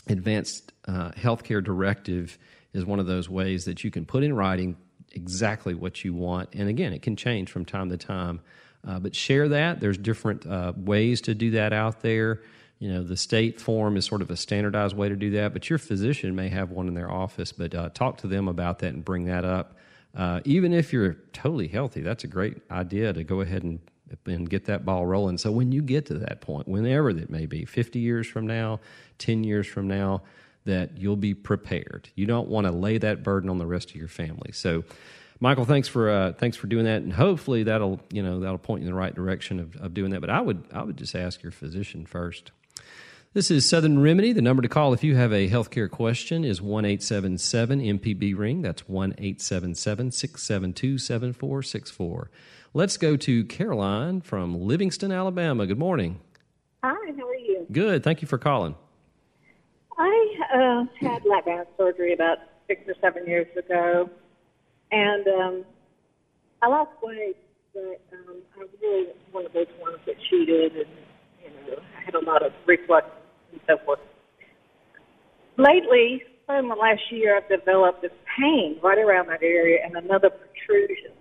advanced 0.07 0.73
uh, 0.87 1.11
healthcare 1.11 1.63
directive 1.63 2.39
is 2.73 2.85
one 2.85 2.99
of 2.99 3.05
those 3.05 3.29
ways 3.29 3.65
that 3.65 3.83
you 3.83 3.91
can 3.91 4.05
put 4.05 4.23
in 4.23 4.33
writing 4.35 4.77
exactly 5.11 5.73
what 5.73 6.03
you 6.03 6.13
want. 6.13 6.49
And 6.53 6.69
again, 6.69 6.93
it 6.93 7.01
can 7.01 7.15
change 7.15 7.51
from 7.51 7.65
time 7.65 7.89
to 7.89 7.97
time. 7.97 8.41
Uh, 8.87 8.99
but 8.99 9.15
share 9.15 9.49
that. 9.49 9.79
There's 9.79 9.97
different 9.97 10.45
uh, 10.45 10.73
ways 10.75 11.21
to 11.21 11.35
do 11.35 11.51
that 11.51 11.73
out 11.73 12.01
there. 12.01 12.41
You 12.79 12.91
know, 12.91 13.03
the 13.03 13.17
state 13.17 13.61
form 13.61 13.95
is 13.95 14.05
sort 14.05 14.23
of 14.23 14.31
a 14.31 14.35
standardized 14.35 14.95
way 14.95 15.07
to 15.07 15.15
do 15.15 15.31
that, 15.31 15.53
but 15.53 15.69
your 15.69 15.77
physician 15.77 16.35
may 16.35 16.49
have 16.49 16.71
one 16.71 16.87
in 16.87 16.95
their 16.95 17.11
office. 17.11 17.51
But 17.51 17.75
uh, 17.75 17.89
talk 17.89 18.17
to 18.19 18.27
them 18.27 18.47
about 18.47 18.79
that 18.79 18.93
and 18.93 19.05
bring 19.05 19.25
that 19.25 19.45
up. 19.45 19.77
Uh, 20.15 20.41
even 20.45 20.73
if 20.73 20.91
you're 20.91 21.17
totally 21.31 21.67
healthy, 21.67 22.01
that's 22.01 22.23
a 22.23 22.27
great 22.27 22.57
idea 22.71 23.13
to 23.13 23.23
go 23.23 23.41
ahead 23.41 23.63
and 23.63 23.79
and 24.25 24.49
get 24.49 24.65
that 24.65 24.83
ball 24.83 25.05
rolling. 25.05 25.37
So 25.37 25.51
when 25.51 25.71
you 25.71 25.81
get 25.81 26.05
to 26.07 26.15
that 26.15 26.41
point, 26.41 26.67
whenever 26.67 27.13
that 27.13 27.29
may 27.29 27.45
be, 27.45 27.63
50 27.63 27.99
years 27.99 28.27
from 28.27 28.45
now, 28.45 28.79
10 29.19 29.43
years 29.43 29.67
from 29.67 29.87
now, 29.87 30.23
that 30.65 30.97
you'll 30.97 31.15
be 31.15 31.33
prepared. 31.33 32.09
You 32.15 32.25
don't 32.25 32.47
want 32.47 32.67
to 32.67 32.71
lay 32.71 32.97
that 32.97 33.23
burden 33.23 33.49
on 33.49 33.57
the 33.57 33.65
rest 33.65 33.89
of 33.89 33.95
your 33.95 34.07
family. 34.07 34.51
So, 34.51 34.83
Michael, 35.39 35.65
thanks 35.65 35.87
for 35.87 36.09
uh, 36.09 36.33
thanks 36.33 36.55
for 36.57 36.67
doing 36.67 36.85
that, 36.85 37.01
and 37.01 37.11
hopefully 37.11 37.63
that'll 37.63 37.99
you 38.11 38.21
know 38.21 38.39
that'll 38.39 38.59
point 38.59 38.81
you 38.81 38.87
in 38.87 38.93
the 38.93 38.99
right 38.99 39.13
direction 39.13 39.59
of, 39.59 39.75
of 39.77 39.93
doing 39.93 40.11
that. 40.11 40.21
But 40.21 40.29
I 40.29 40.41
would 40.41 40.65
I 40.71 40.83
would 40.83 40.97
just 40.97 41.15
ask 41.15 41.41
your 41.41 41.51
physician 41.51 42.05
first. 42.05 42.51
This 43.33 43.49
is 43.49 43.65
Southern 43.65 44.01
Remedy. 44.01 44.33
The 44.33 44.41
number 44.41 44.61
to 44.61 44.67
call 44.67 44.93
if 44.93 45.05
you 45.05 45.15
have 45.15 45.31
a 45.31 45.49
healthcare 45.49 45.89
question 45.89 46.43
is 46.43 46.61
one 46.61 46.83
eight 46.83 47.01
seven 47.01 47.37
seven 47.37 47.79
MPB 47.79 48.37
ring. 48.37 48.61
That's 48.61 48.87
one 48.89 49.15
eight 49.17 49.41
seven 49.41 49.73
seven 49.73 50.11
six 50.11 50.43
seven 50.43 50.73
two 50.73 50.97
seven 50.97 51.31
four 51.31 51.63
six 51.63 51.89
four. 51.89 52.29
Let's 52.73 52.97
go 52.97 53.17
to 53.17 53.45
Caroline 53.45 54.21
from 54.21 54.59
Livingston, 54.59 55.11
Alabama. 55.11 55.65
Good 55.65 55.79
morning. 55.79 56.19
Hi, 56.83 56.93
how 57.17 57.27
are 57.27 57.35
you? 57.35 57.65
Good. 57.71 58.03
Thank 58.03 58.21
you 58.21 58.27
for 58.27 58.37
calling. 58.37 58.75
Uh, 60.53 60.83
had 60.99 61.23
lap 61.23 61.45
band 61.45 61.65
surgery 61.77 62.13
about 62.13 62.37
six 62.67 62.81
or 62.87 62.95
seven 63.01 63.25
years 63.25 63.47
ago, 63.57 64.09
and 64.91 65.27
um, 65.27 65.65
I 66.61 66.67
lost 66.67 66.91
weight, 67.01 67.37
but 67.73 68.01
um, 68.11 68.41
I 68.55 68.59
was 68.59 68.69
really 68.81 69.07
one 69.31 69.45
of 69.45 69.53
those 69.53 69.71
ones 69.79 69.99
that 70.05 70.15
cheated, 70.29 70.73
and 70.73 70.89
you 71.41 71.71
know, 71.71 71.77
I 71.97 72.03
had 72.03 72.15
a 72.15 72.25
lot 72.25 72.45
of 72.45 72.51
reflux 72.67 73.07
and 73.53 73.61
so 73.65 73.77
forth. 73.85 73.99
Lately, 75.57 76.21
in 76.49 76.67
the 76.67 76.75
last 76.75 77.01
year, 77.11 77.37
I've 77.37 77.47
developed 77.47 78.01
this 78.01 78.11
pain 78.37 78.77
right 78.83 78.97
around 78.97 79.29
that 79.29 79.43
area 79.43 79.79
and 79.85 79.95
another 79.95 80.29
protrusion. 80.29 81.11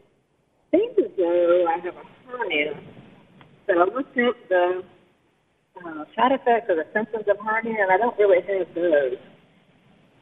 Seems 0.73 0.95
as 0.99 1.11
though 1.17 1.67
I 1.69 1.79
have 1.85 1.95
a 1.95 2.03
hernia. 2.27 2.81
So 3.67 3.79
I 3.79 3.85
looked 3.85 4.19
at 4.19 4.35
the 4.49 4.83
uh, 5.85 6.05
side 6.17 6.33
effects 6.33 6.69
or 6.69 6.77
the 6.77 6.87
symptoms 6.93 7.25
of 7.29 7.39
hernia, 7.45 7.77
and 7.81 7.93
I 7.93 7.97
don't 7.97 8.19
really 8.19 8.41
have 8.41 8.75
those. 8.75 9.17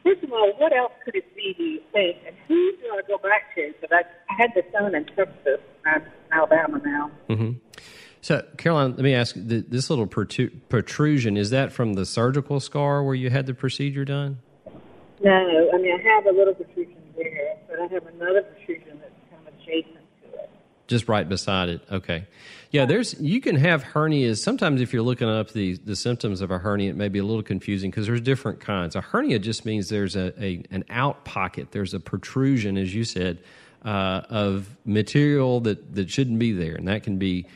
First 0.04 0.22
of 0.22 0.32
all, 0.32 0.52
what 0.58 0.74
else 0.74 0.92
could 1.04 1.16
it 1.16 1.34
be, 1.36 1.54
do 1.56 1.62
you 1.62 1.80
think? 1.92 2.18
And 2.26 2.34
who 2.46 2.72
do 2.76 2.96
I 2.96 3.02
go 3.06 3.18
back 3.18 3.54
to? 3.56 3.72
Because 3.72 3.90
I, 3.92 4.32
I 4.32 4.36
had 4.38 4.50
this 4.54 4.64
done 4.72 4.94
in 4.94 5.04
Texas. 5.04 5.60
I'm 5.84 6.02
in 6.02 6.08
Alabama 6.32 6.80
now. 6.84 7.10
Mm-hmm. 7.28 7.50
So, 8.20 8.44
Caroline, 8.56 8.92
let 8.92 9.00
me 9.00 9.14
ask 9.14 9.34
this 9.36 9.90
little 9.90 10.06
protrusion, 10.06 11.36
is 11.36 11.50
that 11.50 11.72
from 11.72 11.94
the 11.94 12.04
surgical 12.06 12.58
scar 12.58 13.02
where 13.02 13.14
you 13.14 13.30
had 13.30 13.46
the 13.46 13.54
procedure 13.54 14.04
done? 14.04 14.38
No, 15.22 15.70
I 15.74 15.78
mean, 15.78 15.98
I 15.98 16.02
have 16.14 16.26
a 16.26 16.32
little 16.32 16.54
protrusion 16.54 16.96
there, 17.16 17.56
but 17.68 17.78
I 17.78 17.86
have 17.86 18.06
another 18.06 18.42
protrusion 18.42 19.00
that's 19.00 19.12
kind 19.30 19.46
of 19.46 19.54
adjacent 19.54 20.04
to 20.22 20.38
it. 20.38 20.50
Just 20.86 21.08
right 21.08 21.28
beside 21.28 21.68
it. 21.68 21.80
Okay. 21.90 22.26
Yeah, 22.70 22.84
there's 22.84 23.18
you 23.18 23.40
can 23.40 23.56
have 23.56 23.82
hernias. 23.82 24.38
Sometimes 24.38 24.82
if 24.82 24.92
you're 24.92 25.02
looking 25.02 25.28
up 25.28 25.52
the 25.52 25.76
the 25.84 25.96
symptoms 25.96 26.40
of 26.42 26.50
a 26.50 26.58
hernia, 26.58 26.90
it 26.90 26.96
may 26.96 27.08
be 27.08 27.18
a 27.18 27.24
little 27.24 27.42
confusing 27.42 27.90
because 27.90 28.06
there's 28.06 28.20
different 28.20 28.60
kinds. 28.60 28.94
A 28.94 29.00
hernia 29.00 29.38
just 29.38 29.64
means 29.64 29.88
there's 29.88 30.16
a, 30.16 30.34
a 30.42 30.62
an 30.70 30.84
out 30.90 31.24
pocket. 31.24 31.68
There's 31.70 31.94
a 31.94 32.00
protrusion, 32.00 32.76
as 32.76 32.94
you 32.94 33.04
said, 33.04 33.38
uh, 33.84 34.22
of 34.28 34.76
material 34.84 35.60
that 35.60 35.94
that 35.94 36.10
shouldn't 36.10 36.38
be 36.38 36.52
there, 36.52 36.74
and 36.74 36.88
that 36.88 37.04
can 37.04 37.16
be 37.16 37.46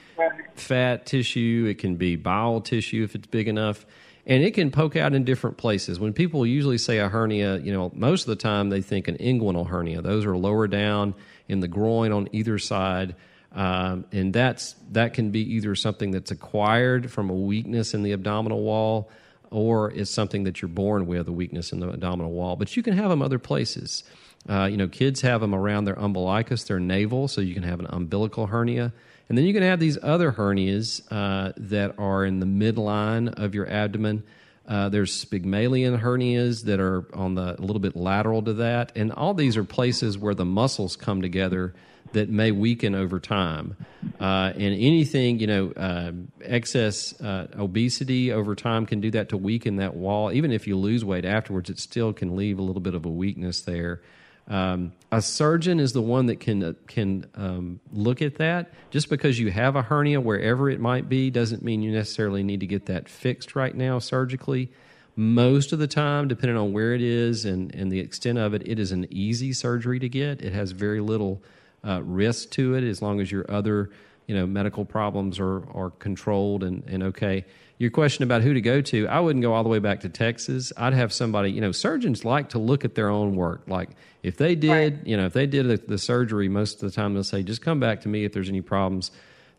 fat 0.54 1.04
tissue. 1.04 1.66
It 1.68 1.78
can 1.78 1.96
be 1.96 2.16
bowel 2.16 2.62
tissue 2.62 3.04
if 3.04 3.14
it's 3.14 3.26
big 3.26 3.48
enough. 3.48 3.84
And 4.24 4.44
it 4.44 4.54
can 4.54 4.70
poke 4.70 4.94
out 4.94 5.14
in 5.14 5.24
different 5.24 5.56
places. 5.56 5.98
When 5.98 6.12
people 6.12 6.46
usually 6.46 6.78
say 6.78 6.98
a 6.98 7.08
hernia, 7.08 7.58
you 7.58 7.72
know, 7.72 7.90
most 7.92 8.22
of 8.22 8.28
the 8.28 8.36
time 8.36 8.70
they 8.70 8.80
think 8.80 9.08
an 9.08 9.16
inguinal 9.18 9.66
hernia. 9.66 10.00
Those 10.00 10.24
are 10.24 10.36
lower 10.36 10.68
down 10.68 11.14
in 11.48 11.58
the 11.58 11.66
groin 11.66 12.12
on 12.12 12.28
either 12.30 12.56
side. 12.58 13.16
Um, 13.54 14.06
and 14.12 14.32
that's 14.32 14.74
that 14.92 15.14
can 15.14 15.30
be 15.30 15.54
either 15.54 15.74
something 15.74 16.10
that's 16.10 16.30
acquired 16.30 17.10
from 17.10 17.30
a 17.30 17.34
weakness 17.34 17.94
in 17.94 18.02
the 18.02 18.12
abdominal 18.12 18.62
wall, 18.62 19.10
or 19.50 19.90
it's 19.90 20.10
something 20.10 20.44
that 20.44 20.62
you're 20.62 20.68
born 20.68 21.06
with 21.06 21.28
a 21.28 21.32
weakness 21.32 21.72
in 21.72 21.80
the 21.80 21.88
abdominal 21.88 22.32
wall. 22.32 22.56
But 22.56 22.76
you 22.76 22.82
can 22.82 22.94
have 22.94 23.10
them 23.10 23.20
other 23.20 23.38
places. 23.38 24.04
Uh, 24.48 24.64
you 24.64 24.76
know, 24.76 24.88
kids 24.88 25.20
have 25.20 25.40
them 25.40 25.54
around 25.54 25.84
their 25.84 25.98
umbilicus, 25.98 26.64
their 26.64 26.80
navel, 26.80 27.28
so 27.28 27.40
you 27.40 27.54
can 27.54 27.62
have 27.62 27.78
an 27.78 27.86
umbilical 27.90 28.46
hernia. 28.46 28.92
And 29.28 29.38
then 29.38 29.44
you 29.44 29.52
can 29.52 29.62
have 29.62 29.78
these 29.78 29.98
other 30.02 30.32
hernias 30.32 31.02
uh, 31.10 31.52
that 31.56 31.98
are 31.98 32.24
in 32.24 32.40
the 32.40 32.46
midline 32.46 33.32
of 33.38 33.54
your 33.54 33.68
abdomen. 33.68 34.24
Uh, 34.66 34.88
there's 34.88 35.12
Spigelian 35.12 35.98
hernias 35.98 36.64
that 36.64 36.80
are 36.80 37.04
on 37.14 37.34
the 37.34 37.58
a 37.58 37.62
little 37.62 37.80
bit 37.80 37.96
lateral 37.96 38.42
to 38.42 38.52
that, 38.54 38.92
and 38.94 39.12
all 39.12 39.34
these 39.34 39.56
are 39.56 39.64
places 39.64 40.16
where 40.16 40.34
the 40.34 40.44
muscles 40.44 40.96
come 40.96 41.20
together 41.20 41.74
that 42.12 42.28
may 42.28 42.50
weaken 42.50 42.94
over 42.94 43.18
time. 43.18 43.76
Uh, 44.20 44.52
and 44.54 44.74
anything, 44.74 45.38
you 45.38 45.46
know, 45.46 45.72
uh, 45.72 46.12
excess 46.42 47.18
uh, 47.20 47.48
obesity 47.58 48.32
over 48.32 48.54
time 48.54 48.86
can 48.86 49.00
do 49.00 49.10
that 49.10 49.28
to 49.30 49.36
weaken 49.36 49.76
that 49.76 49.96
wall. 49.96 50.30
Even 50.30 50.52
if 50.52 50.66
you 50.66 50.76
lose 50.76 51.04
weight 51.04 51.24
afterwards, 51.24 51.70
it 51.70 51.78
still 51.78 52.12
can 52.12 52.36
leave 52.36 52.58
a 52.58 52.62
little 52.62 52.82
bit 52.82 52.94
of 52.94 53.04
a 53.04 53.10
weakness 53.10 53.62
there. 53.62 54.00
Um, 54.48 54.92
a 55.10 55.22
surgeon 55.22 55.78
is 55.78 55.92
the 55.92 56.02
one 56.02 56.26
that 56.26 56.40
can 56.40 56.62
uh, 56.62 56.72
can 56.86 57.26
um, 57.34 57.80
look 57.92 58.22
at 58.22 58.36
that. 58.36 58.72
Just 58.90 59.08
because 59.08 59.38
you 59.38 59.50
have 59.50 59.76
a 59.76 59.82
hernia 59.82 60.20
wherever 60.20 60.68
it 60.68 60.80
might 60.80 61.08
be 61.08 61.30
doesn't 61.30 61.62
mean 61.62 61.82
you 61.82 61.92
necessarily 61.92 62.42
need 62.42 62.60
to 62.60 62.66
get 62.66 62.86
that 62.86 63.08
fixed 63.08 63.54
right 63.54 63.74
now 63.74 63.98
surgically. 63.98 64.70
Most 65.14 65.72
of 65.72 65.78
the 65.78 65.86
time, 65.86 66.26
depending 66.26 66.56
on 66.56 66.72
where 66.72 66.94
it 66.94 67.02
is 67.02 67.44
and, 67.44 67.74
and 67.74 67.92
the 67.92 68.00
extent 68.00 68.38
of 68.38 68.54
it, 68.54 68.62
it 68.66 68.78
is 68.78 68.92
an 68.92 69.06
easy 69.10 69.52
surgery 69.52 69.98
to 69.98 70.08
get. 70.08 70.40
It 70.40 70.54
has 70.54 70.70
very 70.70 71.00
little 71.00 71.42
uh, 71.86 72.02
risk 72.02 72.50
to 72.52 72.74
it 72.74 72.84
as 72.84 73.02
long 73.02 73.20
as 73.20 73.30
your 73.30 73.44
other 73.50 73.90
you 74.26 74.34
know 74.34 74.46
medical 74.46 74.84
problems 74.84 75.38
are 75.38 75.68
are 75.72 75.90
controlled 75.90 76.62
and, 76.62 76.82
and 76.86 77.02
okay. 77.02 77.44
Your 77.82 77.90
question 77.90 78.22
about 78.22 78.42
who 78.42 78.54
to 78.54 78.60
go 78.60 78.80
to, 78.80 79.08
I 79.08 79.18
wouldn't 79.18 79.42
go 79.42 79.54
all 79.54 79.64
the 79.64 79.68
way 79.68 79.80
back 79.80 80.02
to 80.02 80.08
Texas. 80.08 80.72
I'd 80.76 80.92
have 80.92 81.12
somebody, 81.12 81.50
you 81.50 81.60
know, 81.60 81.72
surgeons 81.72 82.24
like 82.24 82.50
to 82.50 82.60
look 82.60 82.84
at 82.84 82.94
their 82.94 83.08
own 83.08 83.34
work. 83.34 83.62
Like 83.66 83.88
if 84.22 84.36
they 84.36 84.54
did, 84.54 84.70
right. 84.70 85.04
you 85.04 85.16
know, 85.16 85.26
if 85.26 85.32
they 85.32 85.48
did 85.48 85.66
the, 85.66 85.78
the 85.78 85.98
surgery, 85.98 86.48
most 86.48 86.74
of 86.80 86.88
the 86.88 86.94
time 86.94 87.12
they'll 87.12 87.24
say, 87.24 87.42
just 87.42 87.60
come 87.60 87.80
back 87.80 88.02
to 88.02 88.08
me 88.08 88.24
if 88.24 88.32
there's 88.32 88.48
any 88.48 88.60
problems. 88.60 89.10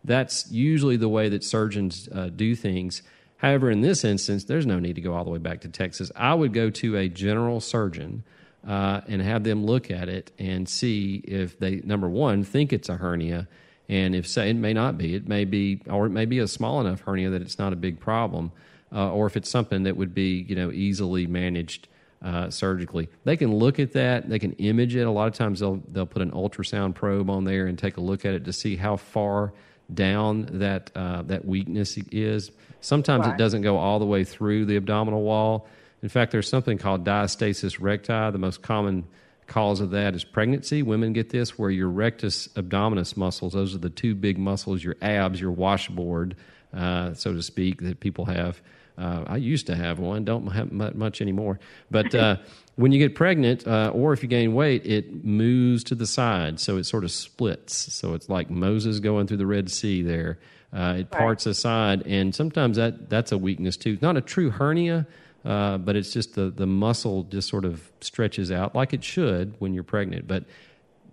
That's 0.04 0.50
usually 0.50 0.96
the 0.96 1.06
way 1.06 1.28
that 1.28 1.44
surgeons 1.44 2.08
uh, 2.14 2.30
do 2.34 2.56
things. 2.56 3.02
However, 3.36 3.70
in 3.70 3.82
this 3.82 4.04
instance, 4.04 4.44
there's 4.44 4.64
no 4.64 4.78
need 4.78 4.94
to 4.94 5.02
go 5.02 5.12
all 5.12 5.24
the 5.24 5.30
way 5.30 5.36
back 5.36 5.60
to 5.60 5.68
Texas. 5.68 6.10
I 6.16 6.32
would 6.32 6.54
go 6.54 6.70
to 6.70 6.96
a 6.96 7.10
general 7.10 7.60
surgeon 7.60 8.24
uh, 8.66 9.02
and 9.06 9.20
have 9.20 9.44
them 9.44 9.66
look 9.66 9.90
at 9.90 10.08
it 10.08 10.32
and 10.38 10.66
see 10.66 11.16
if 11.16 11.58
they, 11.58 11.82
number 11.84 12.08
one, 12.08 12.42
think 12.42 12.72
it's 12.72 12.88
a 12.88 12.96
hernia. 12.96 13.48
And 13.88 14.14
if 14.14 14.26
say 14.26 14.50
it 14.50 14.56
may 14.56 14.72
not 14.72 14.96
be, 14.96 15.14
it 15.14 15.28
may 15.28 15.44
be, 15.44 15.82
or 15.88 16.06
it 16.06 16.10
may 16.10 16.24
be 16.24 16.38
a 16.38 16.48
small 16.48 16.80
enough 16.80 17.00
hernia 17.02 17.30
that 17.30 17.42
it's 17.42 17.58
not 17.58 17.72
a 17.72 17.76
big 17.76 18.00
problem, 18.00 18.50
uh, 18.92 19.12
or 19.12 19.26
if 19.26 19.36
it's 19.36 19.50
something 19.50 19.82
that 19.82 19.96
would 19.96 20.14
be, 20.14 20.46
you 20.48 20.56
know, 20.56 20.70
easily 20.70 21.26
managed 21.26 21.88
uh, 22.22 22.48
surgically. 22.48 23.08
They 23.24 23.36
can 23.36 23.54
look 23.54 23.78
at 23.78 23.92
that. 23.92 24.28
They 24.28 24.38
can 24.38 24.52
image 24.54 24.96
it. 24.96 25.02
A 25.02 25.10
lot 25.10 25.28
of 25.28 25.34
times 25.34 25.60
they'll 25.60 25.82
they'll 25.92 26.06
put 26.06 26.22
an 26.22 26.30
ultrasound 26.30 26.94
probe 26.94 27.28
on 27.28 27.44
there 27.44 27.66
and 27.66 27.78
take 27.78 27.98
a 27.98 28.00
look 28.00 28.24
at 28.24 28.34
it 28.34 28.46
to 28.46 28.52
see 28.52 28.76
how 28.76 28.96
far 28.96 29.52
down 29.92 30.48
that 30.52 30.90
uh, 30.96 31.22
that 31.22 31.44
weakness 31.44 31.98
is. 32.10 32.50
Sometimes 32.80 33.26
right. 33.26 33.34
it 33.34 33.38
doesn't 33.38 33.62
go 33.62 33.76
all 33.76 33.98
the 33.98 34.06
way 34.06 34.24
through 34.24 34.64
the 34.64 34.76
abdominal 34.76 35.22
wall. 35.22 35.68
In 36.02 36.08
fact, 36.08 36.32
there's 36.32 36.48
something 36.48 36.78
called 36.78 37.04
diastasis 37.04 37.78
recti. 37.80 38.30
The 38.30 38.38
most 38.38 38.62
common 38.62 39.04
cause 39.46 39.80
of 39.80 39.90
that 39.90 40.14
is 40.14 40.24
pregnancy. 40.24 40.82
Women 40.82 41.12
get 41.12 41.30
this 41.30 41.58
where 41.58 41.70
your 41.70 41.88
rectus 41.88 42.48
abdominis 42.48 43.16
muscles, 43.16 43.52
those 43.52 43.74
are 43.74 43.78
the 43.78 43.90
two 43.90 44.14
big 44.14 44.38
muscles, 44.38 44.82
your 44.82 44.96
abs, 45.02 45.40
your 45.40 45.52
washboard, 45.52 46.36
uh, 46.72 47.14
so 47.14 47.32
to 47.32 47.42
speak, 47.42 47.82
that 47.82 48.00
people 48.00 48.24
have 48.26 48.60
uh, 48.96 49.24
I 49.26 49.36
used 49.38 49.66
to 49.66 49.74
have 49.74 49.98
one, 49.98 50.24
don't 50.24 50.46
have 50.48 50.70
much 50.72 51.20
anymore. 51.20 51.58
But 51.90 52.14
uh, 52.14 52.36
when 52.76 52.92
you 52.92 52.98
get 52.98 53.14
pregnant, 53.14 53.66
uh, 53.66 53.90
or 53.92 54.12
if 54.12 54.22
you 54.22 54.28
gain 54.28 54.54
weight, 54.54 54.86
it 54.86 55.24
moves 55.24 55.84
to 55.84 55.94
the 55.94 56.06
side, 56.06 56.60
so 56.60 56.76
it 56.76 56.84
sort 56.84 57.04
of 57.04 57.10
splits. 57.10 57.92
So 57.92 58.14
it's 58.14 58.28
like 58.28 58.50
Moses 58.50 59.00
going 59.00 59.26
through 59.26 59.38
the 59.38 59.46
Red 59.46 59.70
Sea. 59.70 60.02
There, 60.02 60.38
uh, 60.72 60.96
it 60.98 61.10
parts 61.10 61.46
aside, 61.46 62.06
and 62.06 62.34
sometimes 62.34 62.76
that 62.76 63.10
that's 63.10 63.32
a 63.32 63.38
weakness 63.38 63.76
too. 63.76 63.98
Not 64.00 64.16
a 64.16 64.20
true 64.20 64.50
hernia. 64.50 65.06
Uh, 65.44 65.76
but 65.76 65.94
it's 65.94 66.12
just 66.12 66.34
the, 66.34 66.50
the 66.50 66.66
muscle 66.66 67.24
just 67.24 67.48
sort 67.48 67.64
of 67.64 67.92
stretches 68.00 68.50
out 68.50 68.74
like 68.74 68.94
it 68.94 69.04
should 69.04 69.54
when 69.58 69.74
you're 69.74 69.84
pregnant. 69.84 70.26
But 70.26 70.44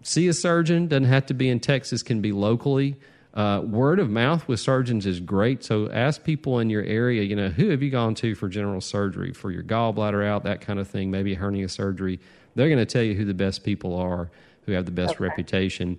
see 0.03 0.27
a 0.29 0.33
surgeon, 0.33 0.87
doesn't 0.87 1.03
have 1.05 1.25
to 1.27 1.33
be 1.33 1.49
in 1.49 1.59
Texas, 1.59 2.01
can 2.01 2.21
be 2.21 2.31
locally. 2.31 2.97
Uh, 3.33 3.61
word 3.63 3.99
of 3.99 4.09
mouth 4.09 4.47
with 4.47 4.59
surgeons 4.59 5.05
is 5.05 5.19
great. 5.19 5.63
So 5.63 5.89
ask 5.91 6.23
people 6.23 6.59
in 6.59 6.69
your 6.69 6.83
area, 6.83 7.23
you 7.23 7.35
know, 7.35 7.49
who 7.49 7.69
have 7.69 7.81
you 7.81 7.89
gone 7.89 8.15
to 8.15 8.35
for 8.35 8.49
general 8.49 8.81
surgery, 8.81 9.33
for 9.33 9.51
your 9.51 9.63
gallbladder 9.63 10.25
out, 10.25 10.43
that 10.43 10.61
kind 10.61 10.79
of 10.79 10.87
thing, 10.87 11.11
maybe 11.11 11.33
hernia 11.33 11.69
surgery. 11.69 12.19
They're 12.55 12.67
going 12.67 12.79
to 12.79 12.85
tell 12.85 13.03
you 13.03 13.15
who 13.15 13.25
the 13.25 13.33
best 13.33 13.63
people 13.63 13.95
are, 13.95 14.29
who 14.65 14.73
have 14.73 14.85
the 14.85 14.91
best 14.91 15.15
okay. 15.15 15.23
reputation, 15.23 15.97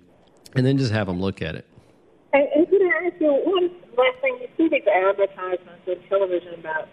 and 0.55 0.65
then 0.65 0.77
just 0.77 0.91
have 0.91 1.07
them 1.07 1.19
look 1.19 1.41
at 1.41 1.55
it. 1.55 1.65
And, 2.33 2.47
and 2.55 2.69
could 2.69 2.81
I 2.81 3.07
ask 3.07 3.15
you 3.19 3.31
one 3.31 3.71
last 3.97 4.21
thing? 4.21 4.37
You 4.41 4.47
see 4.57 4.69
these 4.69 4.87
advertisements 4.87 5.87
on 5.87 5.95
television 6.09 6.53
about 6.55 6.87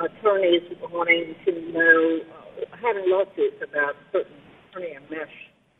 attorneys 0.00 0.62
wanting 0.90 1.34
to 1.44 1.72
know, 1.72 2.20
uh, 2.20 2.76
having 2.76 3.10
lawsuits 3.10 3.62
about 3.62 3.96
certain 4.12 4.32
hernia 4.72 5.00
mesh 5.10 5.28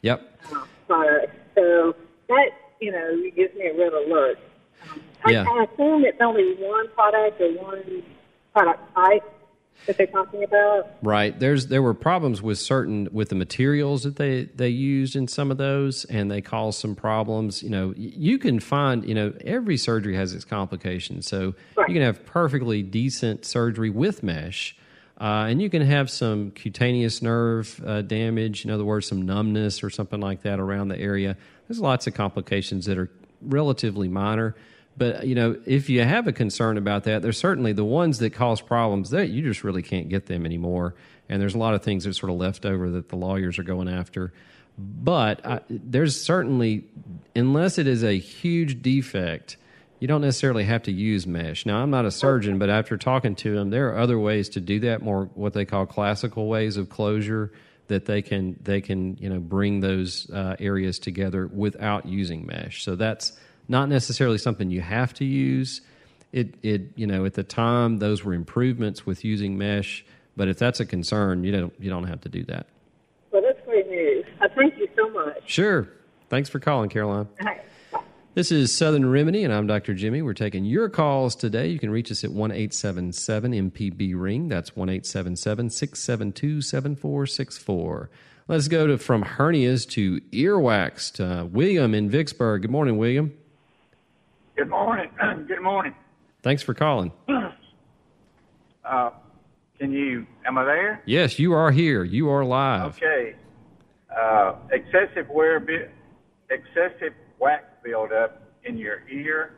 yep. 0.03 0.39
uh, 0.53 0.65
products. 0.87 1.33
So 1.55 1.95
that 2.29 2.51
you 2.81 2.93
know, 2.93 3.31
gives 3.35 3.55
me 3.55 3.67
a 3.67 3.79
red 3.79 3.93
alert. 3.93 4.39
Um, 4.91 5.03
yeah. 5.27 5.45
I, 5.49 5.61
I 5.61 5.65
assume 5.65 6.05
it's 6.05 6.21
only 6.21 6.55
one 6.59 6.89
product 6.89 7.41
or 7.41 7.53
one 7.63 8.03
product 8.53 8.95
type 8.95 9.23
that 9.87 9.97
they're 9.97 10.07
talking 10.07 10.43
about. 10.43 10.95
Right. 11.03 11.39
There's 11.39 11.67
there 11.69 11.83
were 11.83 11.95
problems 11.95 12.41
with 12.43 12.59
certain 12.59 13.09
with 13.13 13.29
the 13.29 13.35
materials 13.35 14.05
that 14.05 14.17
they 14.17 14.45
they 14.45 14.69
used 14.69 15.17
in 15.17 15.29
some 15.29 15.51
of 15.51 15.59
those, 15.59 16.05
and 16.07 16.31
they 16.31 16.41
caused 16.41 16.81
some 16.81 16.95
problems. 16.95 17.63
You 17.63 17.71
know, 17.71 17.95
you 17.97 18.39
can 18.39 18.61
find 18.61 19.07
you 19.07 19.15
know 19.15 19.33
every 19.45 19.77
surgery 19.77 20.17
has 20.17 20.33
its 20.33 20.45
complications, 20.45 21.27
so 21.27 21.55
right. 21.77 21.89
you 21.89 21.95
can 21.95 22.03
have 22.03 22.25
perfectly 22.25 22.83
decent 22.83 23.45
surgery 23.45 23.91
with 23.91 24.23
mesh. 24.23 24.77
Uh, 25.21 25.47
and 25.49 25.63
you 25.63 25.71
can 25.71 25.83
have 25.83 26.11
some 26.11 26.51
cutaneous 26.51 27.23
nerve 27.23 27.81
uh, 27.87 28.03
damage, 28.03 28.65
in 28.65 28.71
other 28.71 28.85
words, 28.85 29.07
some 29.07 29.23
numbness 29.23 29.85
or 29.85 29.89
something 29.89 30.21
like 30.21 30.43
that 30.43 30.59
around 30.59 30.89
the 30.89 30.99
area. 30.99 31.37
There's 31.69 31.79
lots 31.79 32.09
of 32.09 32.15
complications 32.15 32.87
that 32.87 32.99
are 32.99 33.09
relatively 33.41 34.09
minor. 34.09 34.57
But 34.97 35.27
you 35.27 35.35
know, 35.35 35.57
if 35.67 35.89
you 35.89 36.03
have 36.03 36.27
a 36.27 36.33
concern 36.33 36.79
about 36.79 37.05
that, 37.05 37.23
there's 37.23 37.39
certainly 37.39 37.73
the 37.73 37.85
ones 37.85 38.19
that 38.19 38.31
cause 38.31 38.61
problems 38.61 39.11
that 39.11 39.29
you 39.29 39.43
just 39.43 39.65
really 39.65 39.83
can't 39.83 40.09
get 40.09 40.27
them 40.27 40.47
anymore. 40.47 40.95
And 41.29 41.41
there's 41.41 41.55
a 41.55 41.59
lot 41.59 41.75
of 41.75 41.83
things 41.83 42.05
that 42.05 42.15
sort 42.15 42.31
of 42.31 42.37
left 42.37 42.65
over 42.65 42.91
that 42.91 43.09
the 43.09 43.17
lawyers 43.17 43.59
are 43.59 43.65
going 43.65 43.89
after. 43.89 44.33
But 44.77 45.45
I, 45.47 45.61
there's 45.69 46.21
certainly, 46.21 46.85
unless 47.35 47.79
it 47.79 47.87
is 47.87 48.03
a 48.03 48.19
huge 48.19 48.83
defect, 48.83 49.57
you 50.01 50.09
don't 50.09 50.21
necessarily 50.21 50.65
have 50.65 50.83
to 50.85 50.93
use 50.93 51.27
mesh. 51.27 51.65
Now, 51.65 51.79
I'm 51.79 51.91
not 51.91 52.05
a 52.05 52.11
surgeon, 52.11 52.59
but 52.59 52.69
after 52.69 52.97
talking 52.97 53.37
to 53.37 53.55
them, 53.55 53.71
there 53.71 53.89
are 53.91 53.99
other 53.99 54.19
ways 54.19 54.51
to 54.51 54.61
do 54.61 54.81
that, 54.81 55.01
more 55.01 55.31
what 55.35 55.55
they 55.55 55.65
call 55.65 55.87
classical 55.87 56.49
ways 56.49 56.77
of 56.77 56.89
closure 56.89 57.53
that 57.87 58.07
they 58.07 58.23
can 58.23 58.59
they 58.63 58.81
can 58.81 59.17
you 59.19 59.29
know 59.29 59.39
bring 59.39 59.81
those 59.81 60.31
uh, 60.31 60.57
areas 60.59 60.99
together 60.99 61.47
without 61.47 62.07
using 62.07 62.47
mesh. 62.47 62.83
So 62.83 62.97
that's 62.97 63.33
not 63.69 63.89
necessarily 63.89 64.39
something 64.39 64.71
you 64.71 64.81
have 64.81 65.15
to 65.15 65.25
use. 65.25 65.81
It 66.33 66.55
it 66.63 66.83
you 66.97 67.07
know 67.07 67.25
at 67.25 67.35
the 67.35 67.45
time 67.45 67.99
those 67.99 68.25
were 68.25 68.35
improvements 68.35 69.07
with 69.07 69.25
using 69.25 69.57
mesh, 69.57 70.05
but 70.37 70.49
if 70.49 70.59
that's 70.59 70.81
a 70.81 70.87
concern, 70.87 71.45
you 71.45 71.53
don't 71.53 71.73
you 71.79 71.91
don't 71.91 72.05
have 72.05 72.21
to 72.23 72.29
do 72.29 72.45
that. 72.45 72.67
Well, 73.31 73.43
that's 73.43 73.65
great 73.65 73.89
news. 73.89 74.25
I 74.41 74.49
thank 74.49 74.77
you 74.77 74.89
so 74.97 75.09
much. 75.11 75.43
Sure. 75.47 75.89
Thanks 76.29 76.49
for 76.49 76.59
calling, 76.59 76.89
Caroline. 76.89 77.29
Hi. 77.41 77.61
This 78.35 78.51
is 78.51 78.77
Southern 78.77 79.09
Remedy, 79.09 79.45
and 79.45 79.53
I'm 79.53 79.69
Dr. 79.69 79.95
Jimmy. 79.95 80.21
We're 80.21 80.35
taking 80.35 80.65
your 80.65 80.89
calls 80.89 81.37
today. 81.37 81.69
You 81.69 81.79
can 81.79 81.91
reach 81.91 82.11
us 82.11 82.25
at 82.25 82.33
1 82.33 82.51
877 82.51 83.53
MPB 83.71 84.15
Ring. 84.17 84.49
That's 84.49 84.75
1 84.75 84.89
877 84.89 85.71
672 85.71 86.61
7464. 86.61 88.11
Let's 88.49 88.67
go 88.67 88.89
to 88.89 88.99
from 88.99 89.23
hernias 89.23 89.89
to 89.91 90.21
earwax. 90.33 91.21
Uh, 91.21 91.47
William 91.47 91.95
in 91.95 92.11
Vicksburg. 92.11 92.63
Good 92.63 92.73
morning, 92.73 92.99
William. 92.99 93.33
Good 94.57 94.69
morning. 94.69 95.11
Good 95.49 95.63
morning. 95.63 95.95
Thanks 96.43 96.63
for 96.63 96.75
calling. 96.75 97.13
Uh, 98.85 99.09
can 99.79 99.91
you, 99.91 100.27
am 100.47 100.59
I 100.59 100.65
there? 100.65 101.03
Yes, 101.07 101.39
you 101.39 101.55
are 101.55 101.71
here. 101.71 102.05
You 102.05 102.29
are 102.29 102.45
live. 102.45 102.99
Okay. 102.99 103.35
Uh, 104.15 104.57
excessive 104.71 105.27
wear, 105.31 105.57
excessive 106.51 107.15
wax 107.39 107.65
buildup 107.83 108.43
in 108.65 108.77
your 108.77 109.03
ear, 109.11 109.55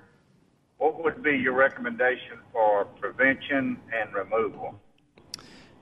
what 0.79 1.03
would 1.03 1.23
be 1.25 1.33
your 1.37 1.55
recommendation 1.55 2.39
for 2.53 2.85
prevention 2.85 3.79
and 3.93 4.15
removal? 4.15 4.79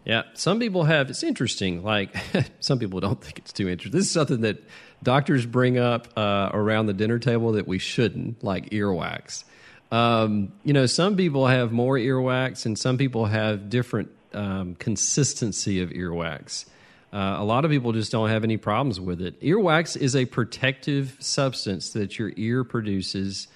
Yeah, 0.04 0.22
some 0.34 0.58
people 0.58 0.84
have. 0.84 1.10
It's 1.10 1.22
interesting. 1.22 1.82
Like 1.82 2.14
some 2.60 2.78
people 2.78 3.00
don't 3.00 3.22
think 3.22 3.38
it's 3.38 3.52
too 3.52 3.68
interesting. 3.68 3.98
This 3.98 4.06
is 4.06 4.12
something 4.12 4.42
that 4.42 4.62
doctors 5.02 5.46
bring 5.46 5.78
up 5.78 6.08
uh, 6.16 6.50
around 6.52 6.86
the 6.86 6.92
dinner 6.92 7.18
table 7.18 7.52
that 7.52 7.66
we 7.66 7.78
shouldn't, 7.78 8.42
like 8.42 8.70
earwax. 8.70 9.44
Um, 9.92 10.52
you 10.64 10.72
know, 10.72 10.86
some 10.86 11.16
people 11.16 11.46
have 11.46 11.72
more 11.72 11.96
earwax, 11.96 12.66
and 12.66 12.78
some 12.78 12.98
people 12.98 13.26
have 13.26 13.70
different 13.70 14.10
um, 14.32 14.74
consistency 14.74 15.82
of 15.82 15.90
earwax. 15.90 16.64
Uh, 17.12 17.36
a 17.38 17.44
lot 17.44 17.64
of 17.64 17.70
people 17.70 17.92
just 17.92 18.10
don't 18.10 18.28
have 18.28 18.42
any 18.42 18.56
problems 18.56 18.98
with 18.98 19.20
it. 19.20 19.40
Earwax 19.40 19.96
is 19.96 20.16
a 20.16 20.24
protective 20.24 21.16
substance 21.20 21.90
that 21.90 22.18
your 22.18 22.32
ear 22.36 22.64
produces 22.64 23.46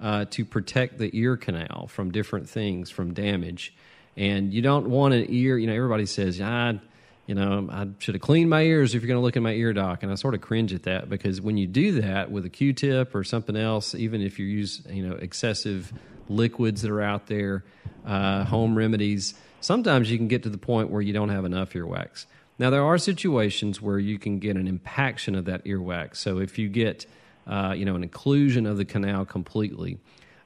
uh, 0.00 0.26
to 0.26 0.44
protect 0.44 0.98
the 0.98 1.10
ear 1.12 1.36
canal 1.36 1.88
from 1.88 2.12
different 2.12 2.48
things, 2.48 2.90
from 2.90 3.14
damage. 3.14 3.74
And 4.16 4.52
you 4.52 4.62
don't 4.62 4.88
want 4.88 5.14
an 5.14 5.26
ear, 5.30 5.58
you 5.58 5.66
know, 5.66 5.74
everybody 5.74 6.06
says, 6.06 6.40
I, 6.40 6.80
you 7.28 7.34
know, 7.34 7.68
I 7.70 7.86
should 7.98 8.14
have 8.14 8.22
cleaned 8.22 8.48
my 8.48 8.62
ears 8.62 8.94
if 8.94 9.02
you're 9.02 9.06
going 9.06 9.20
to 9.20 9.22
look 9.22 9.36
at 9.36 9.42
my 9.42 9.52
ear 9.52 9.74
doc. 9.74 10.02
And 10.02 10.10
I 10.10 10.14
sort 10.14 10.34
of 10.34 10.40
cringe 10.40 10.72
at 10.72 10.84
that 10.84 11.10
because 11.10 11.42
when 11.42 11.58
you 11.58 11.66
do 11.66 12.00
that 12.00 12.30
with 12.30 12.46
a 12.46 12.48
Q 12.48 12.72
tip 12.72 13.14
or 13.14 13.22
something 13.22 13.54
else, 13.54 13.94
even 13.94 14.22
if 14.22 14.38
you 14.38 14.46
use, 14.46 14.80
you 14.88 15.06
know, 15.06 15.14
excessive 15.14 15.92
liquids 16.30 16.80
that 16.82 16.90
are 16.90 17.02
out 17.02 17.26
there, 17.26 17.64
uh, 18.06 18.44
home 18.44 18.78
remedies, 18.78 19.34
sometimes 19.60 20.10
you 20.10 20.16
can 20.16 20.26
get 20.26 20.44
to 20.44 20.48
the 20.48 20.56
point 20.56 20.90
where 20.90 21.02
you 21.02 21.12
don't 21.12 21.28
have 21.28 21.44
enough 21.44 21.74
earwax. 21.74 22.24
Now, 22.58 22.70
there 22.70 22.82
are 22.82 22.96
situations 22.96 23.82
where 23.82 23.98
you 23.98 24.18
can 24.18 24.38
get 24.38 24.56
an 24.56 24.66
impaction 24.66 25.34
of 25.34 25.44
that 25.44 25.66
earwax. 25.66 26.16
So 26.16 26.38
if 26.38 26.58
you 26.58 26.70
get, 26.70 27.04
uh, 27.46 27.74
you 27.76 27.84
know, 27.84 27.94
an 27.94 28.08
occlusion 28.08 28.66
of 28.68 28.78
the 28.78 28.86
canal 28.86 29.26
completely, 29.26 29.98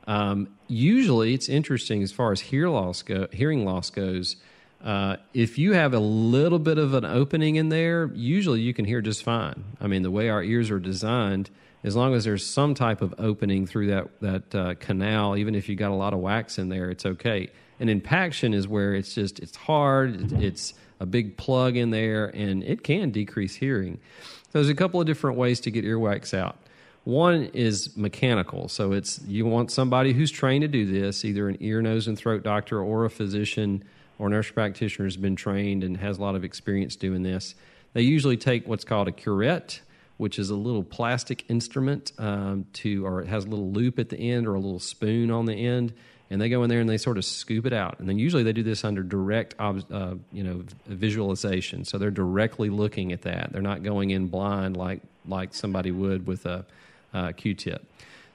um, 0.08 0.48
usually 0.66 1.32
it's 1.32 1.48
interesting 1.48 2.02
as 2.02 2.10
far 2.10 2.32
as 2.32 2.40
hear 2.40 2.68
loss 2.68 3.02
go, 3.02 3.28
hearing 3.32 3.64
loss 3.64 3.88
goes. 3.88 4.34
Uh, 4.82 5.16
if 5.32 5.58
you 5.58 5.72
have 5.72 5.94
a 5.94 5.98
little 5.98 6.58
bit 6.58 6.76
of 6.76 6.94
an 6.94 7.04
opening 7.04 7.56
in 7.56 7.68
there, 7.68 8.10
usually 8.14 8.60
you 8.60 8.74
can 8.74 8.84
hear 8.84 9.00
just 9.00 9.22
fine. 9.22 9.64
I 9.80 9.86
mean, 9.86 10.02
the 10.02 10.10
way 10.10 10.28
our 10.28 10.42
ears 10.42 10.70
are 10.70 10.80
designed, 10.80 11.50
as 11.84 11.94
long 11.94 12.14
as 12.14 12.24
there's 12.24 12.44
some 12.44 12.74
type 12.74 13.00
of 13.00 13.14
opening 13.18 13.66
through 13.66 13.88
that 13.88 14.20
that 14.20 14.54
uh, 14.54 14.74
canal, 14.74 15.36
even 15.36 15.54
if 15.54 15.68
you 15.68 15.76
got 15.76 15.92
a 15.92 15.94
lot 15.94 16.12
of 16.12 16.18
wax 16.18 16.58
in 16.58 16.68
there, 16.68 16.90
it's 16.90 17.06
okay. 17.06 17.50
An 17.78 17.88
impaction 17.88 18.54
is 18.54 18.66
where 18.66 18.94
it's 18.94 19.14
just 19.14 19.38
it's 19.38 19.56
hard, 19.56 20.32
it's 20.32 20.74
a 20.98 21.06
big 21.06 21.36
plug 21.36 21.76
in 21.76 21.90
there, 21.90 22.26
and 22.26 22.64
it 22.64 22.82
can 22.82 23.10
decrease 23.10 23.54
hearing. 23.54 23.98
So 24.22 24.58
there's 24.58 24.68
a 24.68 24.74
couple 24.74 25.00
of 25.00 25.06
different 25.06 25.36
ways 25.36 25.60
to 25.60 25.70
get 25.70 25.84
earwax 25.84 26.34
out. 26.34 26.56
One 27.04 27.50
is 27.52 27.96
mechanical, 27.96 28.68
so 28.68 28.92
it's 28.92 29.20
you 29.26 29.46
want 29.46 29.70
somebody 29.70 30.12
who's 30.12 30.30
trained 30.30 30.62
to 30.62 30.68
do 30.68 30.86
this, 30.86 31.24
either 31.24 31.48
an 31.48 31.56
ear, 31.60 31.82
nose, 31.82 32.06
and 32.08 32.18
throat 32.18 32.42
doctor 32.42 32.80
or 32.80 33.04
a 33.04 33.10
physician 33.10 33.84
or 34.22 34.28
nurse 34.28 34.52
practitioner 34.52 35.04
has 35.04 35.16
been 35.16 35.34
trained 35.34 35.82
and 35.82 35.96
has 35.96 36.16
a 36.16 36.20
lot 36.20 36.36
of 36.36 36.44
experience 36.44 36.94
doing 36.94 37.24
this. 37.24 37.56
They 37.92 38.02
usually 38.02 38.36
take 38.36 38.68
what's 38.68 38.84
called 38.84 39.08
a 39.08 39.12
curette, 39.12 39.80
which 40.16 40.38
is 40.38 40.48
a 40.48 40.54
little 40.54 40.84
plastic 40.84 41.44
instrument 41.50 42.12
um, 42.18 42.64
to, 42.74 43.04
or 43.04 43.20
it 43.22 43.26
has 43.26 43.44
a 43.44 43.48
little 43.48 43.72
loop 43.72 43.98
at 43.98 44.10
the 44.10 44.16
end 44.16 44.46
or 44.46 44.54
a 44.54 44.60
little 44.60 44.78
spoon 44.78 45.32
on 45.32 45.46
the 45.46 45.54
end, 45.54 45.92
and 46.30 46.40
they 46.40 46.48
go 46.48 46.62
in 46.62 46.70
there 46.70 46.78
and 46.78 46.88
they 46.88 46.98
sort 46.98 47.18
of 47.18 47.24
scoop 47.24 47.66
it 47.66 47.72
out. 47.72 47.98
And 47.98 48.08
then 48.08 48.16
usually 48.16 48.44
they 48.44 48.52
do 48.52 48.62
this 48.62 48.84
under 48.84 49.02
direct, 49.02 49.56
uh, 49.58 50.14
you 50.32 50.44
know, 50.44 50.62
visualization. 50.86 51.84
So 51.84 51.98
they're 51.98 52.12
directly 52.12 52.70
looking 52.70 53.10
at 53.10 53.22
that. 53.22 53.50
They're 53.52 53.60
not 53.60 53.82
going 53.82 54.10
in 54.10 54.28
blind 54.28 54.76
like 54.76 55.00
like 55.26 55.52
somebody 55.52 55.90
would 55.90 56.28
with 56.28 56.46
a 56.46 56.64
uh, 57.12 57.32
Q-tip. 57.32 57.84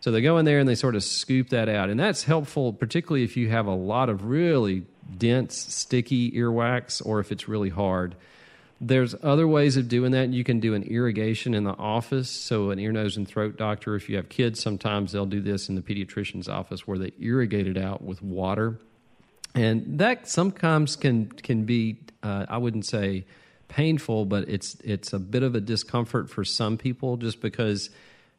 So 0.01 0.11
they 0.11 0.21
go 0.21 0.37
in 0.37 0.43
there 0.45 0.59
and 0.59 0.67
they 0.67 0.75
sort 0.75 0.95
of 0.95 1.03
scoop 1.03 1.49
that 1.49 1.69
out, 1.69 1.89
and 1.89 1.97
that's 1.97 2.23
helpful, 2.23 2.73
particularly 2.73 3.23
if 3.23 3.37
you 3.37 3.49
have 3.49 3.67
a 3.67 3.73
lot 3.73 4.09
of 4.09 4.25
really 4.25 4.83
dense, 5.15 5.57
sticky 5.57 6.31
earwax, 6.31 7.05
or 7.05 7.19
if 7.19 7.31
it's 7.31 7.47
really 7.47 7.69
hard. 7.69 8.15
There's 8.79 9.15
other 9.23 9.47
ways 9.47 9.75
of 9.75 9.87
doing 9.87 10.11
that. 10.11 10.29
You 10.29 10.43
can 10.43 10.59
do 10.59 10.75
an 10.75 10.83
irrigation 10.83 11.53
in 11.55 11.63
the 11.63 11.73
office. 11.73 12.29
So, 12.29 12.69
an 12.69 12.77
ear, 12.77 12.91
nose, 12.91 13.17
and 13.17 13.27
throat 13.27 13.57
doctor, 13.57 13.95
if 13.95 14.07
you 14.07 14.17
have 14.17 14.29
kids, 14.29 14.61
sometimes 14.61 15.11
they'll 15.11 15.25
do 15.25 15.41
this 15.41 15.67
in 15.69 15.75
the 15.75 15.81
pediatrician's 15.81 16.47
office 16.47 16.87
where 16.87 16.99
they 16.99 17.11
irrigate 17.19 17.67
it 17.67 17.77
out 17.77 18.03
with 18.03 18.21
water. 18.21 18.79
And 19.55 19.97
that 19.99 20.27
sometimes 20.27 20.95
can, 20.95 21.27
can 21.27 21.63
be, 21.63 21.97
uh, 22.21 22.45
I 22.47 22.59
wouldn't 22.59 22.85
say 22.85 23.25
painful, 23.67 24.25
but 24.25 24.47
it's, 24.47 24.75
it's 24.83 25.13
a 25.13 25.19
bit 25.19 25.41
of 25.41 25.55
a 25.55 25.61
discomfort 25.61 26.29
for 26.29 26.45
some 26.45 26.77
people 26.77 27.17
just 27.17 27.41
because 27.41 27.89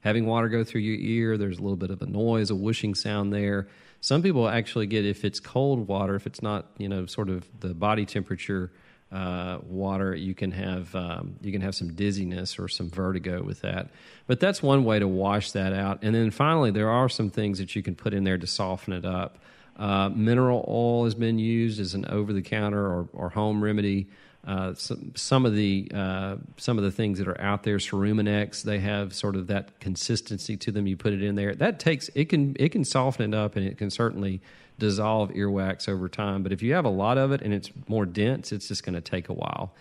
having 0.01 0.27
water 0.27 0.49
go 0.49 0.63
through 0.63 0.83
your 0.83 0.97
ear, 1.01 1.37
there's 1.37 1.59
a 1.59 1.63
little 1.63 1.77
bit 1.77 1.91
of 1.91 2.01
a 2.03 2.07
noise, 2.07 2.51
a 2.51 2.55
whooshing 2.55 2.95
sound 2.95 3.33
there. 3.33 3.67
Some 4.01 4.23
people 4.23 4.49
actually 4.49 4.87
get, 4.87 5.05
if 5.05 5.25
it's 5.25 5.41
cold 5.41 5.89
water, 5.89 6.15
if 6.15 6.27
it's 6.27 6.43
not, 6.43 6.67
you 6.79 6.89
know, 6.89 7.07
sort 7.07 7.29
of 7.29 7.49
the 7.61 7.75
body 7.75 8.07
temperature 8.07 8.71
uh, 9.11 9.59
water, 9.63 10.15
you 10.15 10.35
can 10.35 10.53
have 10.53 10.95
um, 10.95 11.37
you 11.41 11.51
can 11.51 11.63
have 11.63 11.75
some 11.75 11.95
dizziness 11.95 12.59
or 12.59 12.69
some 12.69 12.91
vertigo 12.91 13.43
with 13.43 13.63
that. 13.63 13.89
But 14.27 14.39
that's 14.39 14.63
one 14.63 14.85
way 14.85 14.99
to 14.99 15.09
wash 15.09 15.53
that 15.53 15.73
out. 15.73 16.03
And 16.03 16.15
then 16.15 16.31
finally, 16.31 16.71
there 16.71 16.91
are 16.91 17.09
some 17.09 17.31
things 17.31 17.59
that 17.59 17.75
you 17.75 17.83
can 17.83 17.95
put 17.95 18.13
in 18.13 18.25
there 18.25 18.39
to 18.39 18.47
soften 18.47 18.93
it 18.93 19.05
up. 19.05 19.39
Uh, 19.77 20.11
mineral 20.11 20.65
oil 20.69 21.05
has 21.05 21.15
been 21.15 21.39
used 21.39 21.81
as 21.81 21.95
an 21.95 22.05
over-the-counter 22.07 22.85
or, 22.85 23.09
or 23.13 23.31
home 23.31 23.63
remedy. 23.63 24.09
Uh, 24.49 24.73
some, 24.73 25.13
some 25.15 25.45
of 25.45 25.55
the 25.55 25.91
uh, 25.93 26.37
some 26.57 26.79
of 26.79 26.85
the 26.85 26.91
things 26.91 27.19
that 27.19 27.29
are 27.29 27.39
out 27.39 27.65
there, 27.65 27.77
Cerumenex, 27.77 28.63
they 28.63 28.79
have 28.79 29.15
sort 29.15 29.37
of 29.37 29.49
that 29.49 29.79
consistency 29.79 30.57
to 30.57 30.73
them. 30.73 30.87
You 30.87 30.97
put 30.97 31.13
it 31.13 31.23
in 31.23 31.35
there, 31.35 31.55
that 31.57 31.79
takes 31.79 32.09
it 32.15 32.31
can 32.31 32.57
it 32.59 32.71
can 32.71 32.83
soften 32.83 33.35
it 33.35 33.37
up, 33.37 33.57
and 33.57 33.67
it 33.67 33.77
can 33.77 33.91
certainly 33.91 34.41
dissolve 34.79 35.31
earwax 35.33 35.87
over 35.87 36.09
time. 36.09 36.43
But 36.43 36.53
if 36.53 36.63
you 36.63 36.73
have 36.73 36.87
a 36.87 36.91
lot 36.91 37.19
of 37.19 37.31
it 37.31 37.43
and 37.43 37.53
it's 37.53 37.71
more 37.89 38.07
dense, 38.07 38.51
it's 38.51 38.69
just 38.69 38.85
going 38.85 38.95
to 38.95 39.03
take 39.03 39.29
a 39.29 39.35
while. 39.35 39.75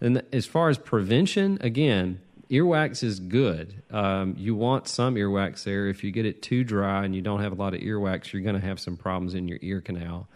And 0.00 0.22
as 0.32 0.46
far 0.46 0.68
as 0.68 0.78
prevention, 0.78 1.58
again, 1.60 2.20
earwax 2.48 3.02
is 3.02 3.18
good. 3.18 3.82
Um, 3.90 4.36
you 4.38 4.54
want 4.54 4.86
some 4.86 5.16
earwax 5.16 5.64
there. 5.64 5.88
If 5.88 6.04
you 6.04 6.12
get 6.12 6.26
it 6.26 6.42
too 6.42 6.62
dry 6.62 7.04
and 7.04 7.12
you 7.16 7.22
don't 7.22 7.40
have 7.40 7.52
a 7.52 7.56
lot 7.56 7.74
of 7.74 7.80
earwax, 7.80 8.32
you're 8.32 8.42
going 8.42 8.60
to 8.60 8.64
have 8.64 8.78
some 8.78 8.96
problems 8.96 9.34
in 9.34 9.48
your 9.48 9.58
ear 9.62 9.80
canal. 9.80 10.28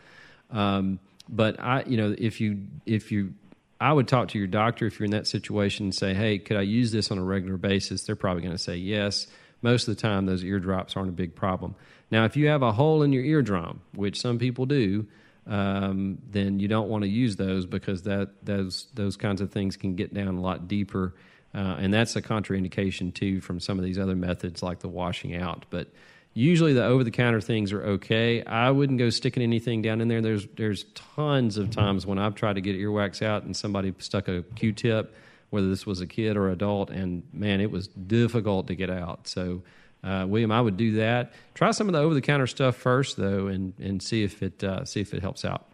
Um, 0.50 0.98
but 1.28 1.60
I, 1.60 1.84
you 1.86 1.96
know, 1.96 2.16
if 2.18 2.40
you 2.40 2.66
if 2.84 3.12
you 3.12 3.34
I 3.80 3.92
would 3.92 4.08
talk 4.08 4.28
to 4.28 4.38
your 4.38 4.46
doctor 4.46 4.86
if 4.86 4.98
you're 4.98 5.04
in 5.04 5.10
that 5.10 5.26
situation 5.26 5.86
and 5.86 5.94
say, 5.94 6.14
"Hey, 6.14 6.38
could 6.38 6.56
I 6.56 6.62
use 6.62 6.92
this 6.92 7.10
on 7.10 7.18
a 7.18 7.24
regular 7.24 7.56
basis?" 7.56 8.04
They're 8.04 8.16
probably 8.16 8.42
going 8.42 8.54
to 8.54 8.62
say 8.62 8.76
yes. 8.76 9.26
Most 9.62 9.88
of 9.88 9.96
the 9.96 10.00
time, 10.00 10.26
those 10.26 10.44
eardrops 10.44 10.96
aren't 10.96 11.08
a 11.08 11.12
big 11.12 11.34
problem. 11.34 11.74
Now, 12.10 12.24
if 12.24 12.36
you 12.36 12.48
have 12.48 12.62
a 12.62 12.72
hole 12.72 13.02
in 13.02 13.12
your 13.12 13.24
eardrum, 13.24 13.80
which 13.94 14.20
some 14.20 14.38
people 14.38 14.66
do, 14.66 15.06
um, 15.46 16.18
then 16.30 16.58
you 16.58 16.68
don't 16.68 16.88
want 16.88 17.02
to 17.02 17.08
use 17.08 17.36
those 17.36 17.66
because 17.66 18.02
that 18.02 18.30
those 18.44 18.88
those 18.94 19.16
kinds 19.16 19.40
of 19.40 19.50
things 19.50 19.76
can 19.76 19.94
get 19.94 20.12
down 20.12 20.36
a 20.36 20.40
lot 20.40 20.68
deeper, 20.68 21.14
uh, 21.54 21.76
and 21.78 21.92
that's 21.92 22.16
a 22.16 22.22
contraindication 22.22 23.12
too 23.12 23.40
from 23.40 23.60
some 23.60 23.78
of 23.78 23.84
these 23.84 23.98
other 23.98 24.16
methods 24.16 24.62
like 24.62 24.80
the 24.80 24.88
washing 24.88 25.36
out. 25.36 25.66
But 25.70 25.88
usually 26.36 26.74
the 26.74 26.84
over 26.84 27.02
the 27.02 27.10
counter 27.10 27.40
things 27.40 27.72
are 27.72 27.82
okay. 27.82 28.44
I 28.44 28.70
wouldn't 28.70 28.98
go 28.98 29.08
sticking 29.08 29.42
anything 29.42 29.80
down 29.80 30.00
in 30.00 30.08
there. 30.08 30.20
There's 30.20 30.46
there's 30.56 30.84
tons 30.94 31.56
of 31.56 31.70
times 31.70 32.06
when 32.06 32.18
I've 32.18 32.34
tried 32.34 32.54
to 32.54 32.60
get 32.60 32.76
earwax 32.76 33.22
out 33.22 33.44
and 33.44 33.56
somebody 33.56 33.94
stuck 33.98 34.28
a 34.28 34.42
Q-tip, 34.42 35.14
whether 35.50 35.68
this 35.68 35.86
was 35.86 36.00
a 36.02 36.06
kid 36.06 36.36
or 36.36 36.50
adult, 36.50 36.90
and 36.90 37.22
man, 37.32 37.60
it 37.60 37.70
was 37.70 37.88
difficult 37.88 38.66
to 38.68 38.74
get 38.74 38.90
out. 38.90 39.26
So 39.26 39.62
uh, 40.04 40.26
William, 40.28 40.52
I 40.52 40.60
would 40.60 40.76
do 40.76 40.92
that. 40.96 41.32
Try 41.54 41.70
some 41.70 41.88
of 41.88 41.94
the 41.94 42.00
over 42.00 42.12
the 42.12 42.20
counter 42.20 42.46
stuff 42.46 42.76
first, 42.76 43.16
though, 43.16 43.46
and, 43.46 43.72
and 43.80 44.02
see 44.02 44.22
if 44.22 44.42
it 44.42 44.62
uh, 44.62 44.84
see 44.84 45.00
if 45.00 45.14
it 45.14 45.22
helps 45.22 45.44
out. 45.44 45.64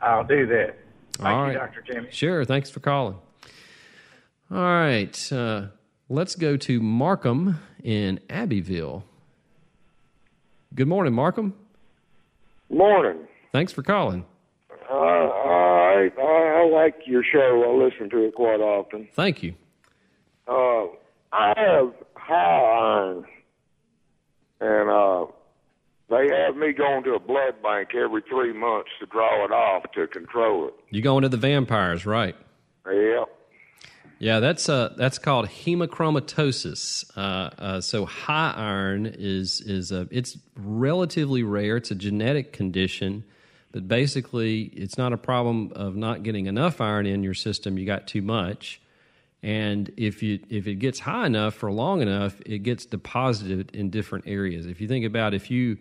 I'll 0.00 0.24
do 0.24 0.46
that. 0.46 0.76
Thank 1.14 1.28
All 1.28 1.48
you. 1.48 1.54
Dr. 1.54 1.82
Jimmy. 1.82 2.08
Sure. 2.10 2.44
Thanks 2.44 2.70
for 2.70 2.80
calling. 2.80 3.16
All 4.50 4.58
right. 4.58 5.32
Uh, 5.32 5.68
let's 6.08 6.36
go 6.36 6.56
to 6.58 6.80
Markham 6.80 7.58
in 7.82 8.20
Abbeville. 8.30 9.04
Good 10.74 10.88
morning, 10.88 11.12
Markham. 11.12 11.54
Morning. 12.70 13.26
Thanks 13.52 13.72
for 13.72 13.82
calling. 13.82 14.24
Uh, 14.90 14.94
I, 14.94 16.08
I, 16.20 16.70
like 16.70 16.96
your 17.06 17.22
show. 17.24 17.64
I 17.66 17.84
listen 17.84 18.10
to 18.10 18.24
it 18.26 18.34
quite 18.34 18.60
often. 18.60 19.08
Thank 19.14 19.42
you. 19.42 19.54
Uh, 20.46 20.86
I 21.32 21.52
have 21.56 21.92
high 22.14 22.34
iron, 22.34 23.24
and 24.60 24.90
uh, 24.90 25.26
they 26.10 26.28
have 26.34 26.56
me 26.56 26.72
going 26.72 27.04
to 27.04 27.14
a 27.14 27.18
blood 27.18 27.62
bank 27.62 27.90
every 27.94 28.22
three 28.28 28.52
months 28.52 28.90
to 29.00 29.06
draw 29.06 29.44
it 29.44 29.50
off 29.50 29.90
to 29.92 30.06
control 30.06 30.68
it. 30.68 30.74
You 30.90 31.02
going 31.02 31.22
to 31.22 31.28
the 31.28 31.36
vampires, 31.36 32.06
right? 32.06 32.36
Yeah. 32.86 33.24
Yeah, 34.18 34.40
that's 34.40 34.68
uh, 34.68 34.94
that's 34.96 35.18
called 35.18 35.46
hemochromatosis. 35.46 37.16
Uh, 37.16 37.50
uh, 37.58 37.80
so 37.80 38.04
high 38.04 38.52
iron 38.56 39.06
is 39.06 39.60
is 39.60 39.92
a 39.92 40.08
it's 40.10 40.36
relatively 40.56 41.44
rare. 41.44 41.76
It's 41.76 41.92
a 41.92 41.94
genetic 41.94 42.52
condition, 42.52 43.24
but 43.70 43.86
basically 43.86 44.62
it's 44.62 44.98
not 44.98 45.12
a 45.12 45.16
problem 45.16 45.72
of 45.76 45.94
not 45.94 46.24
getting 46.24 46.46
enough 46.46 46.80
iron 46.80 47.06
in 47.06 47.22
your 47.22 47.34
system. 47.34 47.78
You 47.78 47.86
got 47.86 48.08
too 48.08 48.22
much. 48.22 48.80
And 49.40 49.92
if 49.96 50.20
you 50.20 50.40
if 50.50 50.66
it 50.66 50.76
gets 50.76 50.98
high 50.98 51.26
enough 51.26 51.54
for 51.54 51.70
long 51.70 52.02
enough, 52.02 52.40
it 52.44 52.64
gets 52.64 52.86
deposited 52.86 53.70
in 53.72 53.90
different 53.90 54.26
areas. 54.26 54.66
If 54.66 54.80
you 54.80 54.88
think 54.88 55.04
about 55.06 55.32
if 55.32 55.48
you 55.48 55.78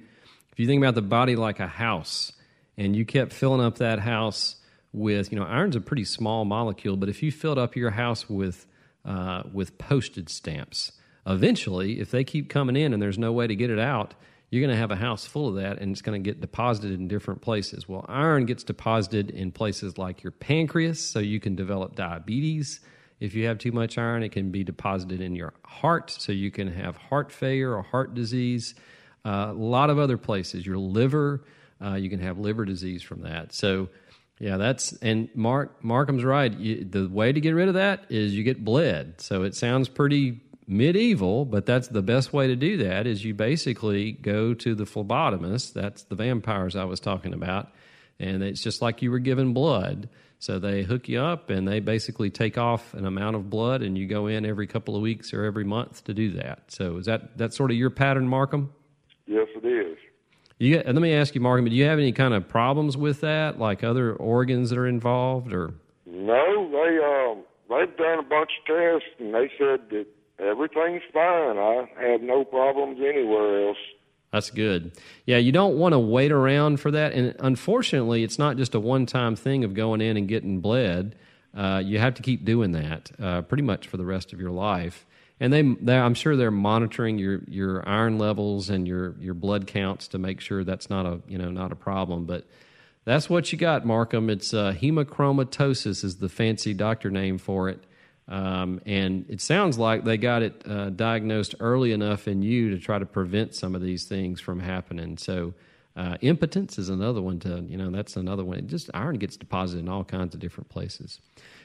if 0.52 0.60
you 0.60 0.68
think 0.68 0.80
about 0.80 0.94
the 0.94 1.02
body 1.02 1.36
like 1.36 1.60
a 1.60 1.68
house, 1.68 2.34
and 2.78 2.96
you 2.96 3.04
kept 3.04 3.34
filling 3.34 3.66
up 3.66 3.78
that 3.78 3.98
house 3.98 4.58
with 4.98 5.32
you 5.32 5.40
know 5.40 5.46
iron's 5.46 5.76
a 5.76 5.82
pretty 5.82 6.06
small 6.06 6.46
molecule, 6.46 6.98
but 6.98 7.10
if 7.10 7.22
you 7.24 7.32
filled 7.32 7.58
up 7.58 7.76
your 7.76 7.92
house 7.92 8.30
with 8.30 8.66
uh, 9.06 9.44
with 9.54 9.78
postage 9.78 10.30
stamps, 10.30 10.92
eventually, 11.26 12.00
if 12.00 12.12
they 12.12 12.24
keep 12.24 12.50
coming 12.50 12.76
in 12.76 12.94
and 12.94 13.02
there's 13.02 13.18
no 13.18 13.32
way 13.32 13.48
to 13.48 13.56
get 13.56 13.70
it 13.70 13.80
out, 13.80 14.14
you're 14.50 14.62
going 14.62 14.74
to 14.74 14.80
have 14.80 14.92
a 14.92 14.96
house 14.96 15.26
full 15.26 15.50
of 15.50 15.56
that 15.56 15.80
and 15.80 15.92
it's 15.92 16.02
going 16.02 16.22
to 16.22 16.26
get 16.26 16.40
deposited 16.40 16.92
in 16.92 17.08
different 17.08 17.42
places. 17.42 17.88
Well, 17.88 18.06
iron 18.08 18.46
gets 18.46 18.64
deposited 18.64 19.30
in 19.32 19.52
places 19.52 19.98
like 19.98 20.24
your 20.24 20.32
pancreas, 20.32 21.04
so 21.04 21.20
you 21.20 21.40
can 21.40 21.56
develop 21.56 21.96
diabetes. 21.96 22.80
If 23.20 23.34
you 23.34 23.48
have 23.48 23.58
too 23.58 23.72
much 23.72 23.98
iron, 23.98 24.24
it 24.24 24.32
can 24.32 24.52
be 24.52 24.64
deposited 24.64 25.22
in 25.22 25.36
your 25.36 25.54
heart, 25.66 26.12
so 26.12 26.32
you 26.32 26.52
can 26.52 26.72
have 26.72 26.96
heart 26.96 27.32
failure 27.32 27.76
or 27.76 27.82
heart 27.82 28.14
disease. 28.14 28.76
Uh, 29.26 29.48
a 29.50 29.54
lot 29.54 29.90
of 29.90 30.00
other 30.00 30.18
places, 30.18 30.66
your 30.66 30.78
liver, 30.78 31.44
uh, 31.84 31.96
you 31.96 32.10
can 32.10 32.20
have 32.20 32.38
liver 32.38 32.64
disease 32.64 33.02
from 33.04 33.22
that. 33.22 33.54
So, 33.54 33.90
yeah, 34.40 34.58
that's 34.58 34.94
and 34.94 35.30
Mark 35.36 35.84
Markham's 35.84 36.24
right. 36.24 36.52
You, 36.52 36.86
the 36.86 37.08
way 37.08 37.32
to 37.32 37.40
get 37.40 37.52
rid 37.52 37.68
of 37.68 37.74
that 37.76 38.06
is 38.10 38.34
you 38.34 38.44
get 38.44 38.64
bled. 38.64 39.20
So 39.22 39.44
it 39.44 39.56
sounds 39.56 39.90
pretty 39.90 40.42
medieval, 40.68 41.46
but 41.46 41.66
that's 41.66 41.88
the 41.88 42.02
best 42.02 42.34
way 42.34 42.48
to 42.48 42.56
do 42.56 42.78
that. 42.78 43.08
Is 43.08 43.24
you 43.24 43.34
basically 43.34 44.12
go 44.12 44.54
to 44.54 44.76
the 44.76 44.86
phlebotomist. 44.86 45.74
That's 45.74 46.04
the 46.04 46.16
vampires 46.16 46.76
I 46.76 46.84
was 46.86 47.00
talking 47.00 47.34
about, 47.34 47.70
and 48.20 48.44
it's 48.44 48.62
just 48.62 48.82
like 48.82 49.02
you 49.02 49.12
were 49.12 49.20
given 49.20 49.54
blood 49.54 50.10
so 50.40 50.60
they 50.60 50.84
hook 50.84 51.10
you 51.10 51.20
up 51.20 51.50
and 51.50 51.68
they 51.68 51.80
basically 51.80 52.30
take 52.30 52.58
off 52.58 52.94
an 52.94 53.06
amount 53.06 53.36
of 53.36 53.50
blood, 53.50 53.82
and 53.82 53.98
you 53.98 54.08
go 54.08 54.28
in 54.28 54.46
every 54.46 54.68
couple 54.68 54.96
of 54.96 55.02
weeks 55.02 55.34
or 55.34 55.44
every 55.44 55.64
month 55.64 56.04
to 56.06 56.14
do 56.14 56.32
that. 56.34 56.72
So 56.72 56.98
is 56.98 57.06
that 57.08 57.38
that 57.38 57.54
sort 57.54 57.72
of 57.72 57.78
your 57.78 57.90
pattern, 57.90 58.28
Markham? 58.28 58.72
Yes, 59.26 59.48
it 59.56 59.66
is. 59.66 59.98
You, 60.60 60.82
let 60.84 60.96
me 60.96 61.14
ask 61.14 61.36
you, 61.36 61.42
Markham, 61.42 61.66
do 61.66 61.76
you 61.76 61.86
have 61.86 62.00
any 62.00 62.12
kind 62.12 62.34
of 62.34 62.48
problems 62.48 62.98
with 62.98 63.22
that, 63.22 63.60
like 63.60 63.84
other 63.84 64.14
organs 64.14 64.72
that 64.72 64.80
are 64.80 64.88
involved, 64.88 65.54
or? 65.54 65.76
No, 66.08 66.70
they 66.72 66.98
um, 66.98 67.44
they've 67.70 67.96
done 67.98 68.20
a 68.20 68.24
bunch 68.24 68.52
of 68.60 68.76
tests, 68.76 69.10
and 69.20 69.34
they 69.34 69.52
said 69.58 69.82
that 69.92 70.08
everything's 70.40 71.04
fine. 71.14 71.58
I 71.58 71.88
have 72.00 72.22
no 72.22 72.44
problems 72.44 73.00
anywhere 73.00 73.68
else. 73.68 73.78
That's 74.32 74.50
good. 74.50 74.92
Yeah, 75.26 75.38
you 75.38 75.52
don't 75.52 75.78
want 75.78 75.94
to 75.94 76.00
wait 76.00 76.32
around 76.32 76.80
for 76.80 76.92
that. 76.92 77.14
And 77.14 77.36
unfortunately, 77.40 78.24
it's 78.24 78.38
not 78.38 78.58
just 78.58 78.76
a 78.76 78.80
one 78.80 79.06
time 79.06 79.36
thing 79.36 79.64
of 79.64 79.74
going 79.74 80.02
in 80.02 80.18
and 80.18 80.28
getting 80.28 80.60
bled. 80.60 81.16
Uh, 81.56 81.82
you 81.84 81.98
have 81.98 82.14
to 82.16 82.22
keep 82.22 82.46
doing 82.46 82.72
that 82.74 83.12
uh, 83.20 83.42
pretty 83.42 83.64
much 83.64 83.88
for 83.88 83.98
the 83.98 84.06
rest 84.06 84.34
of 84.34 84.40
your 84.40 84.52
life. 84.52 85.07
And 85.40 85.54
they, 85.54 85.96
I'm 85.96 86.14
sure 86.14 86.36
they're 86.36 86.52
monitoring 86.52 87.20
your 87.20 87.42
your 87.48 87.88
iron 87.88 88.18
levels 88.18 88.70
and 88.70 88.88
your 88.88 89.16
your 89.20 89.34
blood 89.34 89.68
counts 89.68 90.08
to 90.10 90.18
make 90.18 90.40
sure 90.40 90.64
that's 90.64 90.90
not 90.90 91.06
a 91.06 91.22
you 91.28 91.38
know 91.38 91.52
not 91.52 91.72
a 91.72 91.76
problem. 91.76 92.26
But 92.26 92.46
that's 93.06 93.30
what 93.30 93.52
you 93.52 93.58
got, 93.58 93.86
Markham. 93.86 94.30
It's 94.30 94.54
uh, 94.54 94.74
hemochromatosis 94.74 96.04
is 96.04 96.18
the 96.18 96.30
fancy 96.30 96.74
doctor 96.74 97.10
name 97.10 97.38
for 97.38 97.70
it. 97.70 97.84
Um, 98.28 98.82
and 98.86 99.26
it 99.30 99.40
sounds 99.40 99.78
like 99.78 100.04
they 100.04 100.18
got 100.18 100.42
it 100.42 100.62
uh, 100.68 100.90
diagnosed 100.90 101.56
early 101.62 101.94
enough 101.94 102.28
in 102.28 102.42
you 102.42 102.72
to 102.72 102.78
try 102.78 103.00
to 103.00 103.06
prevent 103.06 103.56
some 103.56 103.76
of 103.76 103.82
these 103.82 104.04
things 104.04 104.42
from 104.42 104.60
happening. 104.60 105.18
So, 105.18 105.54
uh, 105.96 106.18
impotence 106.22 106.78
is 106.78 106.90
another 106.90 107.22
one 107.22 107.40
to, 107.40 107.64
you 107.68 107.78
know, 107.78 107.90
that's 107.90 108.18
another 108.18 108.44
one. 108.44 108.60
It 108.60 108.68
just 108.68 108.90
iron 108.94 109.16
gets 109.16 109.38
deposited 109.38 109.80
in 109.80 109.90
all 109.90 110.04
kinds 110.04 110.36
of 110.36 110.40
different 110.40 110.70
places. 110.70 111.22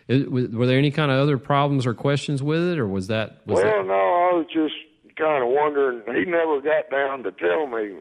It, 0.08 0.30
were 0.30 0.66
there 0.66 0.78
any 0.78 0.90
kind 0.90 1.10
of 1.10 1.18
other 1.18 1.38
problems 1.38 1.86
or 1.86 1.94
questions 1.94 2.42
with 2.42 2.62
it, 2.62 2.78
or 2.78 2.86
was 2.86 3.06
that? 3.06 3.46
Was 3.46 3.62
well, 3.62 3.64
that... 3.64 3.86
no, 3.86 3.94
I 3.94 4.34
was 4.34 4.46
just 4.52 4.74
kind 5.16 5.42
of 5.42 5.50
wondering. 5.50 6.02
He 6.14 6.30
never 6.30 6.60
got 6.60 6.90
down 6.90 7.22
to 7.22 7.32
tell 7.32 7.66
me 7.66 7.96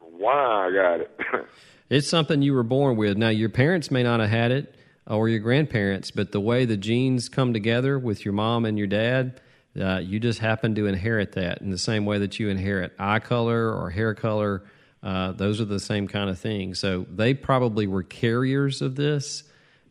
why 0.00 0.68
I 0.68 0.72
got 0.72 1.00
it. 1.00 1.20
it's 1.90 2.08
something 2.08 2.42
you 2.42 2.54
were 2.54 2.62
born 2.62 2.96
with. 2.96 3.16
Now, 3.16 3.28
your 3.28 3.50
parents 3.50 3.90
may 3.90 4.02
not 4.02 4.20
have 4.20 4.30
had 4.30 4.52
it 4.52 4.74
or 5.06 5.28
your 5.28 5.40
grandparents, 5.40 6.10
but 6.10 6.32
the 6.32 6.40
way 6.40 6.64
the 6.64 6.76
genes 6.76 7.28
come 7.28 7.52
together 7.52 7.98
with 7.98 8.24
your 8.24 8.32
mom 8.32 8.64
and 8.64 8.78
your 8.78 8.86
dad, 8.86 9.40
uh, 9.78 9.98
you 9.98 10.18
just 10.18 10.38
happen 10.38 10.74
to 10.74 10.86
inherit 10.86 11.32
that 11.32 11.60
in 11.60 11.70
the 11.70 11.78
same 11.78 12.06
way 12.06 12.18
that 12.18 12.38
you 12.38 12.48
inherit 12.48 12.92
eye 12.98 13.18
color 13.18 13.72
or 13.72 13.90
hair 13.90 14.14
color. 14.14 14.62
Uh, 15.02 15.32
those 15.32 15.60
are 15.60 15.66
the 15.66 15.80
same 15.80 16.08
kind 16.08 16.30
of 16.30 16.38
things. 16.38 16.78
So 16.78 17.04
they 17.10 17.34
probably 17.34 17.86
were 17.86 18.02
carriers 18.02 18.80
of 18.80 18.96
this, 18.96 19.44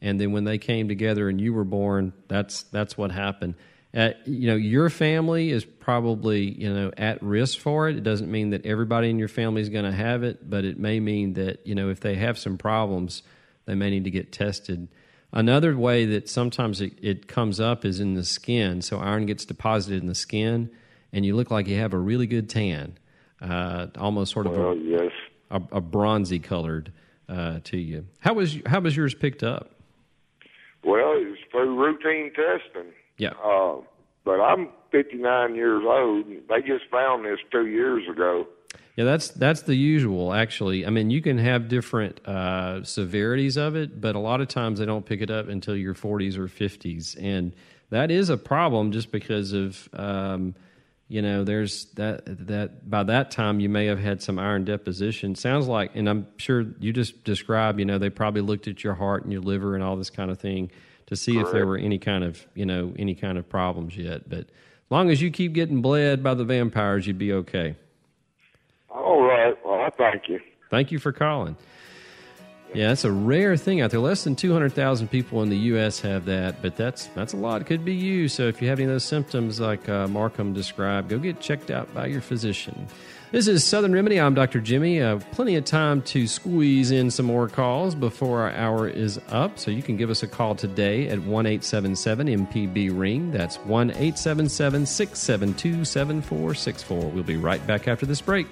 and 0.04 0.20
then 0.20 0.34
when 0.34 0.44
they 0.44 0.58
came 0.58 0.90
together 0.90 1.30
and 1.30 1.40
you 1.40 1.54
were 1.54 1.64
born, 1.64 2.14
that's 2.28 2.64
that's 2.64 2.98
what 2.98 3.12
happened. 3.12 3.56
Uh, 3.96 4.10
you 4.26 4.48
know, 4.48 4.56
your 4.56 4.90
family 4.90 5.50
is 5.50 5.64
probably 5.64 6.52
you 6.62 6.72
know 6.72 6.92
at 6.98 7.24
risk 7.24 7.58
for 7.58 7.88
it. 7.88 7.96
It 7.96 8.04
doesn't 8.04 8.30
mean 8.30 8.50
that 8.50 8.66
everybody 8.66 9.10
in 9.10 9.18
your 9.18 9.30
family 9.30 9.62
is 9.62 9.70
going 9.70 9.86
to 9.86 9.94
have 9.94 10.22
it, 10.24 10.50
but 10.50 10.66
it 10.66 10.78
may 10.78 11.00
mean 11.00 11.34
that 11.34 11.66
you 11.66 11.74
know 11.74 11.90
if 11.90 12.02
they 12.02 12.16
have 12.16 12.38
some 12.38 12.58
problems, 12.58 13.24
they 13.66 13.76
may 13.76 13.90
need 13.90 14.04
to 14.04 14.12
get 14.12 14.34
tested. 14.34 14.90
Another 15.32 15.76
way 15.76 16.06
that 16.06 16.30
sometimes 16.30 16.82
it, 16.82 16.94
it 17.02 17.28
comes 17.28 17.60
up 17.60 17.86
is 17.86 18.00
in 18.00 18.14
the 18.14 18.26
skin. 18.26 18.84
So 18.84 19.00
iron 19.00 19.26
gets 19.26 19.46
deposited 19.46 20.02
in 20.02 20.08
the 20.08 20.16
skin, 20.16 20.70
and 21.14 21.26
you 21.26 21.36
look 21.36 21.50
like 21.50 21.68
you 21.68 21.80
have 21.80 21.94
a 21.94 21.98
really 21.98 22.28
good 22.28 22.50
tan, 22.50 22.98
uh, 23.42 23.88
almost 23.98 24.34
sort 24.34 24.48
of 24.48 24.58
well, 24.58 24.72
a, 24.72 24.76
yes. 24.76 25.12
a, 25.50 25.62
a, 25.72 25.82
bronzy 25.82 26.38
colored 26.38 26.92
uh, 27.30 27.62
to 27.64 27.78
you. 27.78 28.06
How 28.20 28.34
was 28.34 28.60
how 28.66 28.82
was 28.82 28.98
yours 28.98 29.16
picked 29.16 29.44
up? 29.44 29.73
Well, 30.84 31.14
it 31.14 31.30
was 31.30 31.38
through 31.52 31.80
routine 31.80 32.32
testing. 32.34 32.92
Yeah. 33.18 33.32
Uh, 33.44 33.82
but 34.26 34.40
I'm 34.40 34.70
59 34.92 35.56
years 35.56 35.84
old. 35.86 36.26
They 36.28 36.62
just 36.62 36.90
found 36.92 37.26
this 37.26 37.40
two 37.52 37.68
years 37.68 38.08
ago. 38.10 38.48
Yeah, 38.96 39.06
that's 39.06 39.30
that's 39.30 39.64
the 39.64 39.76
usual. 39.76 40.34
Actually, 40.34 40.86
I 40.86 40.92
mean, 40.92 41.10
you 41.10 41.22
can 41.22 41.40
have 41.40 41.68
different 41.68 42.26
uh, 42.28 42.84
severities 42.84 43.58
of 43.58 43.76
it, 43.76 44.00
but 44.00 44.16
a 44.16 44.20
lot 44.20 44.40
of 44.40 44.48
times 44.48 44.78
they 44.80 44.86
don't 44.86 45.06
pick 45.06 45.22
it 45.22 45.32
up 45.32 45.48
until 45.48 45.76
your 45.76 45.96
40s 45.96 46.38
or 46.38 46.48
50s, 46.48 47.18
and 47.20 47.54
that 47.90 48.12
is 48.12 48.30
a 48.30 48.38
problem 48.38 48.92
just 48.92 49.12
because 49.12 49.52
of 49.52 49.90
um, 49.94 50.54
you 51.14 51.22
know 51.22 51.44
there's 51.44 51.86
that 51.94 52.24
that 52.48 52.90
by 52.90 53.04
that 53.04 53.30
time 53.30 53.60
you 53.60 53.70
may 53.70 53.86
have 53.86 54.00
had 54.00 54.24
some 54.24 54.40
iron 54.40 54.66
deposition. 54.66 55.36
Sounds 55.36 55.68
like, 55.68 55.96
and 55.96 56.10
I'm 56.10 56.26
sure 56.38 56.66
you 56.80 56.92
just 56.92 57.24
described. 57.24 57.78
You 57.78 57.86
know, 57.86 58.00
they 58.00 58.10
probably 58.10 58.42
looked 58.42 58.68
at 58.68 58.84
your 58.84 58.96
heart 58.96 59.22
and 59.22 59.32
your 59.32 59.44
liver 59.44 59.76
and 59.76 59.84
all 59.84 59.96
this 59.96 60.10
kind 60.10 60.32
of 60.32 60.40
thing 60.40 60.72
to 61.06 61.16
see 61.16 61.34
Correct. 61.34 61.50
if 61.50 61.54
there 61.54 61.68
were 61.68 61.78
any 61.78 62.00
kind 62.00 62.24
of 62.24 62.44
you 62.56 62.66
know 62.66 62.96
any 62.98 63.14
kind 63.14 63.38
of 63.38 63.48
problems 63.48 63.96
yet. 63.96 64.28
But 64.28 64.40
as 64.40 64.90
long 64.90 65.12
as 65.12 65.22
you 65.22 65.30
keep 65.30 65.54
getting 65.54 65.84
bled 65.84 66.24
by 66.24 66.34
the 66.34 66.46
vampires, 66.46 67.06
you'd 67.06 67.20
be 67.20 67.32
okay. 67.34 67.76
All 68.90 69.22
right. 69.22 69.56
Well, 69.64 69.82
I 69.82 69.92
thank 69.92 70.28
you. 70.28 70.40
Thank 70.72 70.92
you 70.92 70.98
for 70.98 71.12
calling. 71.12 71.58
Yeah, 72.74 72.88
that's 72.88 73.04
a 73.04 73.12
rare 73.12 73.56
thing 73.56 73.82
out 73.82 73.92
there. 73.92 74.00
Less 74.00 74.24
than 74.24 74.36
200,000 74.36 75.08
people 75.08 75.44
in 75.44 75.50
the 75.50 75.58
U.S. 75.58 76.00
have 76.02 76.26
that, 76.26 76.62
but 76.62 76.76
that's 76.76 77.06
that's 77.08 77.34
a 77.34 77.38
lot. 77.38 77.62
It 77.62 77.66
could 77.66 77.86
be 77.86 77.94
you. 77.94 78.28
So 78.28 78.48
if 78.48 78.62
you 78.62 78.70
have 78.70 78.80
any 78.80 78.86
of 78.86 78.92
those 78.92 79.04
symptoms 79.04 79.60
like 79.60 79.88
uh, 79.88 80.08
Markham 80.08 80.54
described, 80.54 81.10
go 81.10 81.20
get 81.20 81.40
checked 81.40 81.70
out 81.70 81.94
by 81.94 82.08
your 82.08 82.22
physician. 82.22 82.88
This 83.32 83.48
is 83.48 83.64
Southern 83.64 83.94
Remedy. 83.94 84.20
I'm 84.20 84.36
Dr. 84.36 84.60
Jimmy. 84.60 85.02
Uh, 85.02 85.20
plenty 85.32 85.56
of 85.56 85.66
time 85.66 86.04
to 86.04 86.28
squeeze 86.28 86.92
in 86.92 87.10
some 87.10 87.26
more 87.26 87.48
calls 87.48 87.96
before 87.96 88.42
our 88.42 88.52
hour 88.52 88.88
is 88.88 89.20
up. 89.30 89.58
So 89.58 89.72
you 89.72 89.82
can 89.82 89.98
give 89.98 90.12
us 90.12 90.22
a 90.22 90.28
call 90.28 90.54
today 90.54 91.08
at 91.10 91.20
1 91.20 91.46
877 91.48 92.28
MPB 92.28 92.96
Ring. 92.96 93.32
That's 93.32 93.58
1 93.58 93.90
877 93.90 94.86
672 94.86 95.86
7464. 95.86 97.10
We'll 97.10 97.24
be 97.24 97.38
right 97.38 97.66
back 97.66 97.88
after 97.88 98.06
this 98.06 98.22
break. 98.22 98.46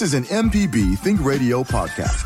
This 0.00 0.14
is 0.14 0.30
an 0.30 0.44
MPB 0.44 0.98
Think 1.00 1.22
Radio 1.22 1.62
podcast. 1.62 2.24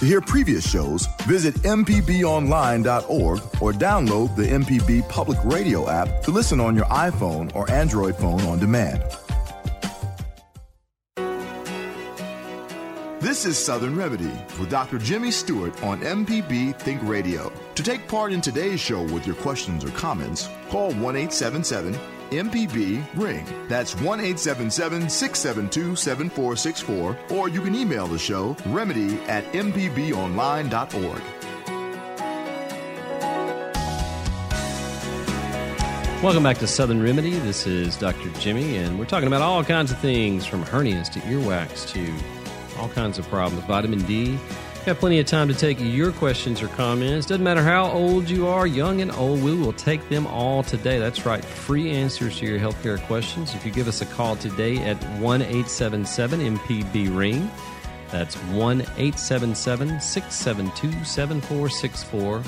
To 0.00 0.04
hear 0.04 0.20
previous 0.20 0.68
shows, 0.68 1.06
visit 1.28 1.54
MPBOnline.org 1.62 3.38
or 3.62 3.72
download 3.72 4.34
the 4.34 4.42
MPB 4.42 5.08
Public 5.08 5.38
Radio 5.44 5.88
app 5.88 6.24
to 6.24 6.32
listen 6.32 6.58
on 6.58 6.74
your 6.74 6.86
iPhone 6.86 7.54
or 7.54 7.70
Android 7.70 8.16
phone 8.16 8.40
on 8.40 8.58
demand. 8.58 9.00
This 13.20 13.46
is 13.46 13.56
Southern 13.56 13.94
Remedy 13.94 14.32
with 14.58 14.68
Dr. 14.68 14.98
Jimmy 14.98 15.30
Stewart 15.30 15.80
on 15.84 16.00
MPB 16.00 16.80
Think 16.80 17.00
Radio. 17.04 17.52
To 17.76 17.82
take 17.84 18.08
part 18.08 18.32
in 18.32 18.40
today's 18.40 18.80
show 18.80 19.04
with 19.04 19.24
your 19.24 19.36
questions 19.36 19.84
or 19.84 19.90
comments, 19.90 20.48
call 20.68 20.90
1 20.94 21.14
877 21.14 21.96
MPB 22.30 23.04
Ring. 23.14 23.44
That's 23.68 23.94
1 23.94 24.20
877 24.20 25.08
672 25.08 25.96
7464, 25.96 27.18
or 27.30 27.48
you 27.48 27.60
can 27.60 27.74
email 27.74 28.06
the 28.06 28.18
show 28.18 28.56
remedy 28.66 29.18
at 29.22 29.44
mpbonline.org. 29.52 31.22
Welcome 36.20 36.42
back 36.42 36.58
to 36.58 36.66
Southern 36.66 37.00
Remedy. 37.00 37.38
This 37.38 37.64
is 37.64 37.96
Dr. 37.96 38.28
Jimmy, 38.40 38.76
and 38.76 38.98
we're 38.98 39.04
talking 39.04 39.28
about 39.28 39.40
all 39.40 39.62
kinds 39.62 39.92
of 39.92 39.98
things 40.00 40.44
from 40.44 40.64
hernias 40.64 41.08
to 41.12 41.20
earwax 41.20 41.88
to 41.92 42.12
all 42.76 42.88
kinds 42.88 43.20
of 43.20 43.28
problems. 43.28 43.64
Vitamin 43.66 44.02
D. 44.02 44.36
Got 44.88 45.00
plenty 45.00 45.20
of 45.20 45.26
time 45.26 45.48
to 45.48 45.54
take 45.54 45.76
your 45.80 46.12
questions 46.12 46.62
or 46.62 46.68
comments. 46.68 47.26
Doesn't 47.26 47.44
matter 47.44 47.62
how 47.62 47.90
old 47.90 48.30
you 48.30 48.46
are, 48.46 48.66
young 48.66 49.02
and 49.02 49.12
old, 49.12 49.42
we 49.42 49.54
will 49.54 49.74
take 49.74 50.08
them 50.08 50.26
all 50.26 50.62
today. 50.62 50.98
That's 50.98 51.26
right, 51.26 51.44
free 51.44 51.90
answers 51.90 52.38
to 52.38 52.46
your 52.46 52.58
healthcare 52.58 52.98
questions. 53.02 53.54
If 53.54 53.66
you 53.66 53.70
give 53.70 53.86
us 53.86 54.00
a 54.00 54.06
call 54.06 54.36
today 54.36 54.78
at 54.78 54.96
1 55.20 55.42
877 55.42 56.56
MPB 56.56 57.14
Ring, 57.14 57.50
that's 58.10 58.36
1 58.36 58.80
877 58.80 60.00
672 60.00 61.04
7464. 61.04 62.42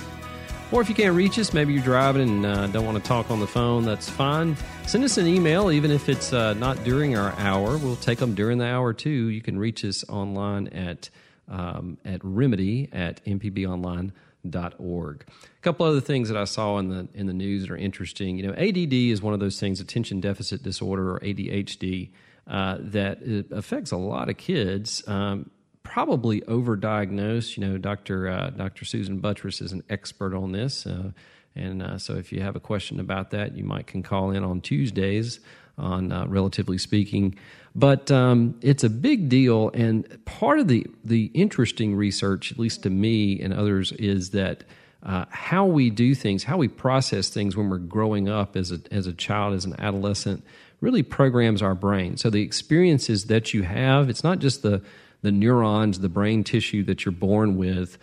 Or 0.73 0.81
if 0.81 0.89
you 0.89 0.95
can't 0.95 1.15
reach 1.15 1.39
us, 1.39 1.53
maybe 1.53 1.75
you're 1.75 1.83
driving 1.83 2.23
and 2.23 2.47
uh, 2.47 2.67
don't 2.69 2.87
want 2.87 2.97
to 2.97 3.07
talk 3.07 3.31
on 3.31 3.41
the 3.41 3.47
phone, 3.47 3.85
that's 3.85 4.09
fine. 4.09 4.57
Send 4.87 5.05
us 5.05 5.19
an 5.19 5.27
email, 5.27 5.71
even 5.71 5.91
if 5.91 6.09
it's 6.09 6.33
uh, 6.33 6.55
not 6.55 6.83
during 6.85 7.19
our 7.19 7.35
hour. 7.37 7.77
We'll 7.77 7.97
take 7.97 8.19
them 8.19 8.35
during 8.35 8.57
the 8.57 8.67
hour 8.67 8.95
too. 8.95 9.11
You 9.11 9.43
can 9.43 9.59
reach 9.59 9.85
us 9.85 10.09
online 10.09 10.69
at 10.69 11.11
um, 11.49 11.99
at 12.05 12.25
remedy 12.25 12.89
at 12.93 13.25
mpbonline.org. 13.25 15.25
A 15.29 15.63
couple 15.63 15.87
other 15.87 16.01
things 16.01 16.29
that 16.29 16.37
I 16.37 16.45
saw 16.45 16.79
in 16.79 16.89
the 16.89 17.09
in 17.15 17.27
the 17.27 17.33
news 17.33 17.63
that 17.63 17.71
are 17.71 17.77
interesting. 17.77 18.39
You 18.39 18.49
know, 18.49 18.55
ADD 18.55 18.93
is 18.93 19.23
one 19.23 19.35
of 19.35 19.41
those 19.41 19.61
things, 19.61 19.81
attention 19.81 20.21
deficit 20.21 20.63
disorder 20.63 21.15
or 21.15 21.21
ADHD, 21.21 22.11
uh, 22.47 22.79
that 22.81 23.19
affects 23.51 23.93
a 23.93 23.97
lot 23.97 24.29
of 24.29 24.37
kids. 24.37 25.07
Um, 25.07 25.51
probably 25.83 26.41
overdiagnosed. 26.43 27.57
You 27.57 27.67
know, 27.67 27.79
Dr. 27.79 28.29
Uh, 28.29 28.51
Dr. 28.51 28.85
Susan 28.85 29.21
Buttross 29.21 29.63
is 29.63 29.73
an 29.73 29.83
expert 29.89 30.35
on 30.35 30.53
this. 30.53 30.87
Uh, 30.87 31.13
and 31.57 31.83
uh, 31.83 31.99
so 31.99 32.15
if 32.15 32.33
you 32.33 32.43
have 32.43 32.57
a 32.57 32.61
question 32.61 33.01
about 33.01 33.31
that, 33.31 33.57
you 33.57 33.65
might 33.65 33.87
can 33.87 34.03
call 34.03 34.31
in 34.31 34.45
on 34.45 34.61
Tuesdays 34.61 35.41
on 35.81 36.13
uh, 36.13 36.27
Relatively 36.27 36.79
Speaking. 36.79 37.37
But 37.75 38.11
um, 38.11 38.59
it's 38.63 38.85
a 38.85 38.91
big 38.91 39.29
deal. 39.29 39.71
And 39.75 40.25
part 40.25 40.59
of 40.59 40.69
the, 40.69 40.87
the 41.05 41.31
interesting 41.35 41.95
research, 41.95 42.53
at 42.53 42.59
least 42.59 42.83
to 42.83 42.91
me 42.91 43.41
and 43.41 43.55
others, 43.55 43.93
is 43.93 44.31
that 44.31 44.65
uh, 45.03 45.25
how 45.31 45.65
we 45.67 45.89
do 45.89 46.15
things, 46.15 46.45
how 46.45 46.59
we 46.59 46.69
process 46.69 47.31
things 47.31 47.57
when 47.57 47.71
we're 47.71 47.79
growing 47.79 48.29
up 48.29 48.57
as 48.57 48.73
a, 48.73 48.81
as 48.91 49.07
a 49.07 49.13
child, 49.13 49.55
as 49.55 49.65
an 49.65 49.75
adolescent, 49.79 50.45
really 50.81 51.03
programs 51.03 51.63
our 51.63 51.75
brain. 51.75 52.17
So 52.17 52.29
the 52.29 52.43
experiences 52.43 53.27
that 53.27 53.55
you 53.55 53.63
have, 53.63 54.11
it's 54.11 54.25
not 54.25 54.41
just 54.41 54.63
the, 54.63 54.83
the 55.23 55.33
neurons, 55.33 56.01
the 56.01 56.09
brain 56.09 56.45
tissue 56.45 56.83
that 56.85 57.05
you're 57.05 57.13
born 57.13 57.57
with, 57.57 57.99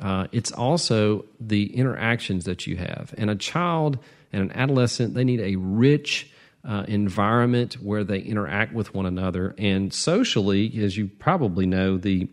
uh, 0.00 0.26
it's 0.32 0.50
also 0.50 1.24
the 1.38 1.74
interactions 1.76 2.44
that 2.46 2.66
you 2.66 2.76
have. 2.76 3.14
And 3.16 3.30
a 3.30 3.36
child 3.36 3.98
and 4.32 4.42
an 4.42 4.56
adolescent, 4.56 5.14
they 5.14 5.24
need 5.24 5.40
a 5.40 5.56
rich 5.56 6.31
uh, 6.64 6.84
environment 6.88 7.74
where 7.74 8.04
they 8.04 8.18
interact 8.18 8.72
with 8.72 8.94
one 8.94 9.06
another. 9.06 9.54
And 9.58 9.92
socially, 9.92 10.82
as 10.82 10.96
you 10.96 11.08
probably 11.08 11.66
know, 11.66 11.96
the 11.96 12.28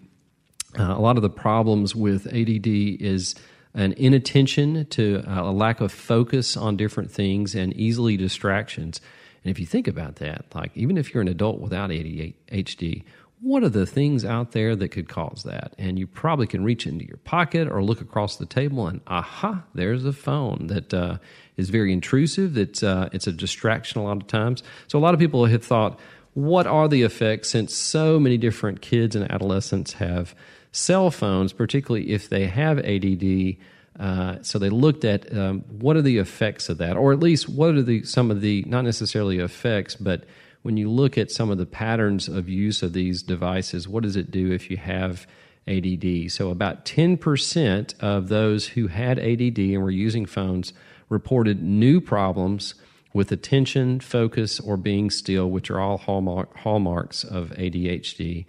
uh, 0.77 0.83
a 0.83 1.01
lot 1.01 1.15
of 1.15 1.23
the 1.23 1.29
problems 1.31 1.95
with 1.95 2.27
ADD 2.27 2.67
is 2.67 3.33
an 3.73 3.93
inattention 3.93 4.85
to 4.87 5.23
uh, 5.27 5.49
a 5.49 5.51
lack 5.51 5.81
of 5.81 5.91
focus 5.91 6.55
on 6.55 6.77
different 6.77 7.11
things 7.11 7.55
and 7.55 7.73
easily 7.73 8.17
distractions. 8.17 9.01
And 9.43 9.51
if 9.51 9.59
you 9.59 9.65
think 9.65 9.87
about 9.87 10.17
that, 10.17 10.45
like 10.53 10.71
even 10.75 10.97
if 10.97 11.13
you're 11.13 11.21
an 11.21 11.27
adult 11.27 11.59
without 11.59 11.89
ADHD, 11.89 13.03
what 13.41 13.63
are 13.63 13.69
the 13.69 13.85
things 13.85 14.25
out 14.25 14.51
there 14.51 14.75
that 14.75 14.89
could 14.89 15.07
cause 15.07 15.43
that? 15.43 15.73
And 15.77 15.97
you 15.97 16.07
probably 16.07 16.45
can 16.45 16.63
reach 16.63 16.85
into 16.85 17.05
your 17.05 17.17
pocket 17.17 17.69
or 17.69 17.81
look 17.81 18.01
across 18.01 18.35
the 18.35 18.45
table 18.45 18.85
and 18.87 19.01
aha, 19.07 19.63
there's 19.73 20.03
a 20.03 20.13
phone 20.13 20.67
that 20.67 20.93
uh, 20.93 21.17
is 21.59 21.69
very 21.69 21.93
intrusive. 21.93 22.57
It's, 22.57 22.81
uh, 22.81 23.09
it's 23.11 23.27
a 23.27 23.31
distraction 23.31 23.99
a 24.01 24.03
lot 24.03 24.17
of 24.17 24.27
times. 24.27 24.63
So 24.87 24.97
a 24.97 25.01
lot 25.01 25.13
of 25.13 25.19
people 25.19 25.45
have 25.45 25.63
thought, 25.63 25.99
what 26.33 26.65
are 26.65 26.87
the 26.87 27.03
effects 27.03 27.49
since 27.49 27.75
so 27.75 28.19
many 28.19 28.37
different 28.37 28.81
kids 28.81 29.15
and 29.15 29.29
adolescents 29.29 29.93
have 29.93 30.33
cell 30.71 31.11
phones, 31.11 31.53
particularly 31.53 32.11
if 32.11 32.29
they 32.29 32.47
have 32.47 32.79
ADD? 32.79 33.57
Uh, 33.99 34.41
so 34.41 34.57
they 34.57 34.69
looked 34.69 35.03
at 35.03 35.35
um, 35.37 35.59
what 35.67 35.97
are 35.97 36.01
the 36.01 36.19
effects 36.19 36.69
of 36.69 36.77
that, 36.77 36.95
or 36.95 37.11
at 37.11 37.19
least 37.19 37.49
what 37.49 37.75
are 37.75 37.81
the 37.81 38.03
some 38.03 38.31
of 38.31 38.39
the 38.39 38.63
not 38.65 38.85
necessarily 38.85 39.39
effects, 39.39 39.95
but 39.95 40.23
when 40.61 40.77
you 40.77 40.89
look 40.89 41.17
at 41.17 41.31
some 41.31 41.49
of 41.49 41.57
the 41.57 41.65
patterns 41.65 42.27
of 42.27 42.47
use 42.47 42.81
of 42.81 42.93
these 42.93 43.23
devices, 43.23 43.87
what 43.87 44.03
does 44.03 44.15
it 44.15 44.31
do 44.31 44.51
if 44.51 44.69
you 44.69 44.77
have 44.77 45.27
ADD? 45.67 46.31
So, 46.31 46.49
about 46.49 46.85
10% 46.85 47.93
of 47.99 48.29
those 48.29 48.67
who 48.67 48.87
had 48.87 49.19
ADD 49.19 49.59
and 49.59 49.81
were 49.81 49.91
using 49.91 50.25
phones 50.25 50.73
reported 51.09 51.61
new 51.61 51.99
problems 51.99 52.75
with 53.13 53.31
attention, 53.31 53.99
focus, 53.99 54.59
or 54.59 54.77
being 54.77 55.09
still, 55.09 55.49
which 55.49 55.69
are 55.71 55.79
all 55.79 55.97
hallmark, 55.97 56.55
hallmarks 56.57 57.23
of 57.23 57.49
ADHD. 57.51 58.45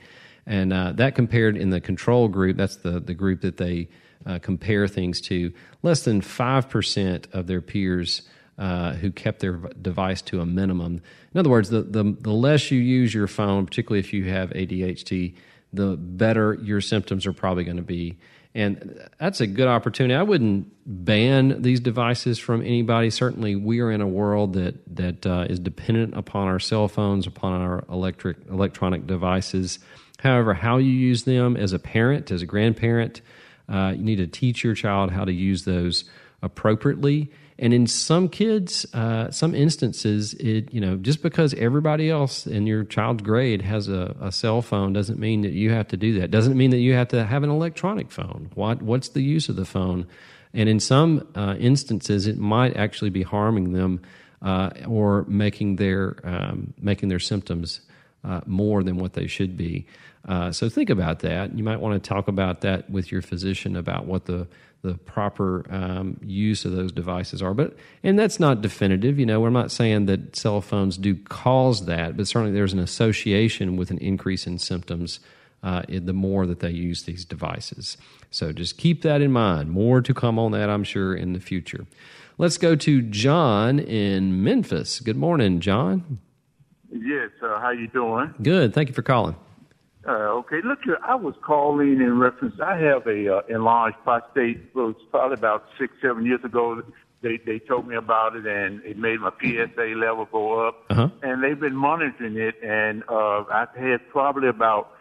And 0.47 0.73
uh, 0.73 0.93
that 0.93 1.15
compared 1.15 1.57
in 1.57 1.71
the 1.71 1.81
control 1.81 2.29
group, 2.29 2.57
that's 2.57 2.77
the, 2.77 3.01
the 3.01 3.15
group 3.15 3.41
that 3.41 3.57
they 3.57 3.89
uh, 4.27 4.39
compare 4.41 4.87
things 4.87 5.21
to, 5.23 5.53
less 5.83 6.03
than 6.03 6.21
5% 6.21 7.33
of 7.33 7.47
their 7.47 7.61
peers 7.61 8.23
uh, 8.59 8.93
who 8.93 9.11
kept 9.11 9.41
their 9.41 9.57
device 9.81 10.21
to 10.21 10.41
a 10.41 10.47
minimum. 10.47 11.01
In 11.33 11.41
other 11.41 11.49
words, 11.49 11.71
the, 11.71 11.83
the, 11.83 12.17
the 12.21 12.33
less 12.33 12.71
you 12.71 12.79
use 12.79 13.15
your 13.15 13.27
phone, 13.27 13.65
particularly 13.65 14.01
if 14.01 14.13
you 14.13 14.25
have 14.25 14.51
ADHD, 14.51 15.35
the 15.73 15.97
better 15.97 16.55
your 16.55 16.81
symptoms 16.81 17.27
are 17.27 17.33
probably 17.33 17.65
going 17.65 17.79
to 17.79 17.83
be. 17.83 18.19
And 18.55 19.09
that's 19.19 19.41
a 19.41 19.47
good 19.47 19.69
opportunity. 19.69 20.15
I 20.15 20.25
wouldn't 20.25 20.73
ban 20.85 21.63
these 21.63 21.79
devices 21.79 22.39
from 22.39 22.63
anybody. 22.63 23.11
Certainly, 23.11 23.57
we 23.57 23.79
are 23.81 23.93
in 23.93 24.01
a 24.01 24.09
world 24.09 24.55
that 24.55 24.75
that 24.97 25.25
uh, 25.25 25.47
is 25.49 25.61
dependent 25.61 26.17
upon 26.17 26.49
our 26.49 26.59
cell 26.59 26.89
phones, 26.89 27.29
upon 27.29 27.61
our 27.61 27.85
electric 27.89 28.39
electronic 28.51 29.07
devices. 29.07 29.79
However, 30.19 30.55
how 30.55 30.79
you 30.79 30.91
use 30.91 31.25
them 31.25 31.57
as 31.57 31.73
a 31.73 31.79
parent, 31.79 32.33
as 32.33 32.43
a 32.43 32.47
grandparent, 32.47 33.21
uh, 33.69 33.95
you 33.97 34.03
need 34.03 34.17
to 34.17 34.27
teach 34.27 34.65
your 34.65 34.75
child 34.75 35.13
how 35.13 35.25
to 35.25 35.33
use 35.33 35.65
those 35.65 36.05
appropriately 36.43 37.31
and 37.61 37.75
in 37.75 37.87
some 37.87 38.31
kids, 38.31 38.87
uh, 38.95 39.31
some 39.31 39.55
instances, 39.55 40.33
it 40.35 40.73
you 40.73 40.81
know 40.81 40.97
just 40.97 41.23
because 41.23 41.53
everybody 41.55 42.09
else 42.09 42.47
in 42.47 42.67
your 42.67 42.85
child's 42.85 43.23
grade 43.23 43.61
has 43.61 43.87
a, 43.87 44.17
a, 44.19 44.33
cell 44.33 44.63
phone 44.63 44.95
doesn't 44.95 45.19
mean 45.19 45.43
that 45.43 45.53
you 45.53 45.71
have 45.71 45.87
to 45.89 45.97
do 45.99 46.19
that. 46.21 46.31
Doesn't 46.31 46.57
mean 46.57 46.71
that 46.71 46.79
you 46.79 46.95
have 46.95 47.09
to 47.09 47.25
have 47.25 47.43
an 47.43 47.51
electronic 47.51 48.11
phone. 48.11 48.51
What 48.55 48.81
what's 48.81 49.11
the 49.11 49.23
use 49.23 49.51
of 49.51 49.57
the 49.57 49.67
phone? 49.67 50.07
And 50.55 50.71
in 50.71 50.81
some 50.81 51.29
uh, 51.35 51.57
instances, 51.59 52.27
it 52.27 52.39
might 52.39 52.77
actually 52.79 53.11
be 53.11 53.23
harming 53.23 53.73
them 53.73 54.01
uh, 54.41 54.71
or 54.89 55.27
making 55.29 55.77
their 55.77 56.17
um, 56.25 56.73
making 56.81 57.11
their 57.11 57.19
symptoms 57.19 57.83
uh, 58.25 58.41
more 58.47 58.83
than 58.83 58.97
what 58.97 59.13
they 59.13 59.27
should 59.27 59.59
be. 59.59 59.87
Uh, 60.27 60.51
so 60.51 60.69
think 60.69 60.89
about 60.89 61.21
that. 61.21 61.57
You 61.57 61.65
might 61.65 61.81
want 61.81 62.03
to 62.03 62.09
talk 62.09 62.27
about 62.27 62.63
that 62.63 62.89
with 62.89 63.13
your 63.13 63.23
physician 63.23 63.77
about 63.77 64.07
what 64.07 64.25
the 64.25 64.47
the 64.83 64.95
proper 64.95 65.67
um, 65.71 66.19
use 66.23 66.65
of 66.65 66.73
those 66.73 66.93
devices 66.93 67.43
are. 67.43 67.55
But 67.55 67.77
and 68.03 68.19
that's 68.19 68.41
not 68.41 68.63
definitive. 68.63 69.19
You 69.19 69.27
know, 69.27 69.41
we're 69.41 69.51
not 69.51 69.71
saying 69.71 70.07
that 70.07 70.37
cell 70.37 70.61
phones 70.61 70.97
do 70.97 71.17
cause 71.17 71.87
that, 71.87 72.17
but 72.17 72.27
certainly 72.27 72.53
there's 72.53 72.73
an 72.73 72.79
association 72.79 73.77
with 73.77 73.91
an 73.91 73.99
increase 73.99 74.47
in 74.47 74.59
symptoms 74.59 75.21
uh, 75.63 75.83
the 75.89 76.13
more 76.13 76.47
that 76.47 76.61
they 76.61 76.71
use 76.71 77.03
these 77.03 77.25
devices. 77.25 77.97
So 78.31 78.53
just 78.53 78.79
keep 78.79 79.03
that 79.03 79.21
in 79.21 79.33
mind. 79.33 79.71
More 79.71 80.01
to 80.01 80.15
come 80.15 80.39
on 80.39 80.53
that, 80.53 80.71
I'm 80.71 80.85
sure, 80.85 81.15
in 81.15 81.33
the 81.33 81.41
future. 81.41 81.87
Let's 82.39 82.57
go 82.57 82.75
to 82.77 83.03
John 83.03 83.79
in 83.79 84.43
Memphis. 84.43 85.01
Good 85.01 85.17
morning, 85.17 85.61
John. 85.61 86.19
Yes, 86.91 87.31
uh, 87.43 87.61
how 87.61 87.71
you 87.71 87.87
doing? 87.89 88.35
Good. 88.43 88.73
Thank 88.73 88.89
you 88.89 88.95
for 88.95 89.03
calling. 89.03 89.37
Uh, 90.07 90.13
okay, 90.13 90.61
look 90.65 90.79
here. 90.83 90.99
I 91.03 91.15
was 91.15 91.35
calling 91.43 92.01
in 92.01 92.19
reference. 92.19 92.59
I 92.61 92.77
have 92.79 93.07
a 93.07 93.37
uh, 93.37 93.43
enlarged 93.49 93.99
prostate. 94.03 94.57
It 94.57 94.75
was 94.75 94.95
probably 95.11 95.35
about 95.35 95.67
six, 95.79 95.93
seven 96.01 96.25
years 96.25 96.41
ago. 96.43 96.83
They 97.23 97.37
they 97.45 97.59
told 97.59 97.87
me 97.87 97.97
about 97.97 98.35
it, 98.35 98.47
and 98.47 98.83
it 98.83 98.97
made 98.97 99.21
my 99.21 99.31
PSA 99.41 99.95
level 99.97 100.27
go 100.33 100.69
up. 100.69 100.85
Uh-huh. 100.89 101.11
And 101.23 101.45
they've 101.45 101.61
been 101.61 101.77
monitoring 101.77 102.37
it, 102.39 102.55
and 102.63 103.03
uh, 103.11 103.45
I've 103.53 103.75
had 103.77 104.09
probably 104.09 104.49
about 104.49 104.93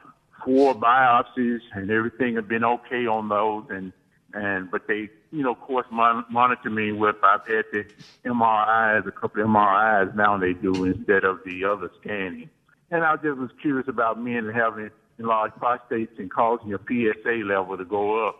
four 0.43 0.75
biopsies, 0.75 1.61
and 1.73 1.89
everything 1.89 2.35
had 2.35 2.49
been 2.49 2.65
okay 2.65 3.07
on 3.07 3.29
those. 3.29 3.67
And 3.69 3.93
and 4.33 4.69
but 4.69 4.87
they, 4.87 5.09
you 5.31 5.43
know, 5.43 5.53
of 5.53 5.61
course, 5.61 5.87
mon- 5.91 6.25
monitor 6.29 6.69
me 6.69 6.91
with. 6.91 7.15
I've 7.23 7.47
had 7.47 7.63
the 7.71 7.85
MRIs, 8.25 9.07
a 9.07 9.11
couple 9.11 9.41
of 9.43 9.47
MRIs 9.47 10.13
now 10.13 10.37
they 10.37 10.51
do 10.51 10.83
instead 10.83 11.23
of 11.23 11.39
the 11.45 11.63
other 11.63 11.89
scanning. 12.01 12.49
And 12.91 13.03
I 13.03 13.15
just 13.15 13.37
was 13.37 13.51
curious 13.61 13.87
about 13.87 14.21
men 14.21 14.49
having 14.53 14.89
enlarged 15.19 15.55
prostates 15.55 16.17
and 16.17 16.31
causing 16.31 16.69
your 16.69 16.79
PSA 16.87 17.45
level 17.45 17.77
to 17.77 17.85
go 17.85 18.27
up 18.27 18.35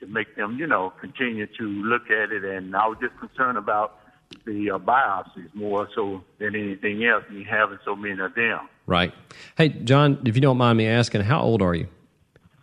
to 0.00 0.06
make 0.06 0.36
them, 0.36 0.58
you 0.58 0.66
know, 0.66 0.92
continue 1.00 1.46
to 1.46 1.62
look 1.62 2.10
at 2.10 2.32
it. 2.32 2.44
And 2.44 2.74
I 2.76 2.86
was 2.86 2.98
just 3.00 3.18
concerned 3.18 3.56
about 3.56 3.98
the 4.44 4.72
uh, 4.72 4.78
biopsies 4.78 5.54
more 5.54 5.88
so 5.94 6.22
than 6.38 6.54
anything 6.54 7.04
else, 7.04 7.24
me 7.30 7.44
having 7.44 7.78
so 7.84 7.94
many 7.94 8.20
of 8.20 8.34
them. 8.34 8.68
Right. 8.86 9.14
Hey, 9.56 9.68
John, 9.70 10.20
if 10.26 10.34
you 10.34 10.42
don't 10.42 10.58
mind 10.58 10.78
me 10.78 10.86
asking, 10.86 11.22
how 11.22 11.40
old 11.40 11.62
are 11.62 11.74
you? 11.74 11.88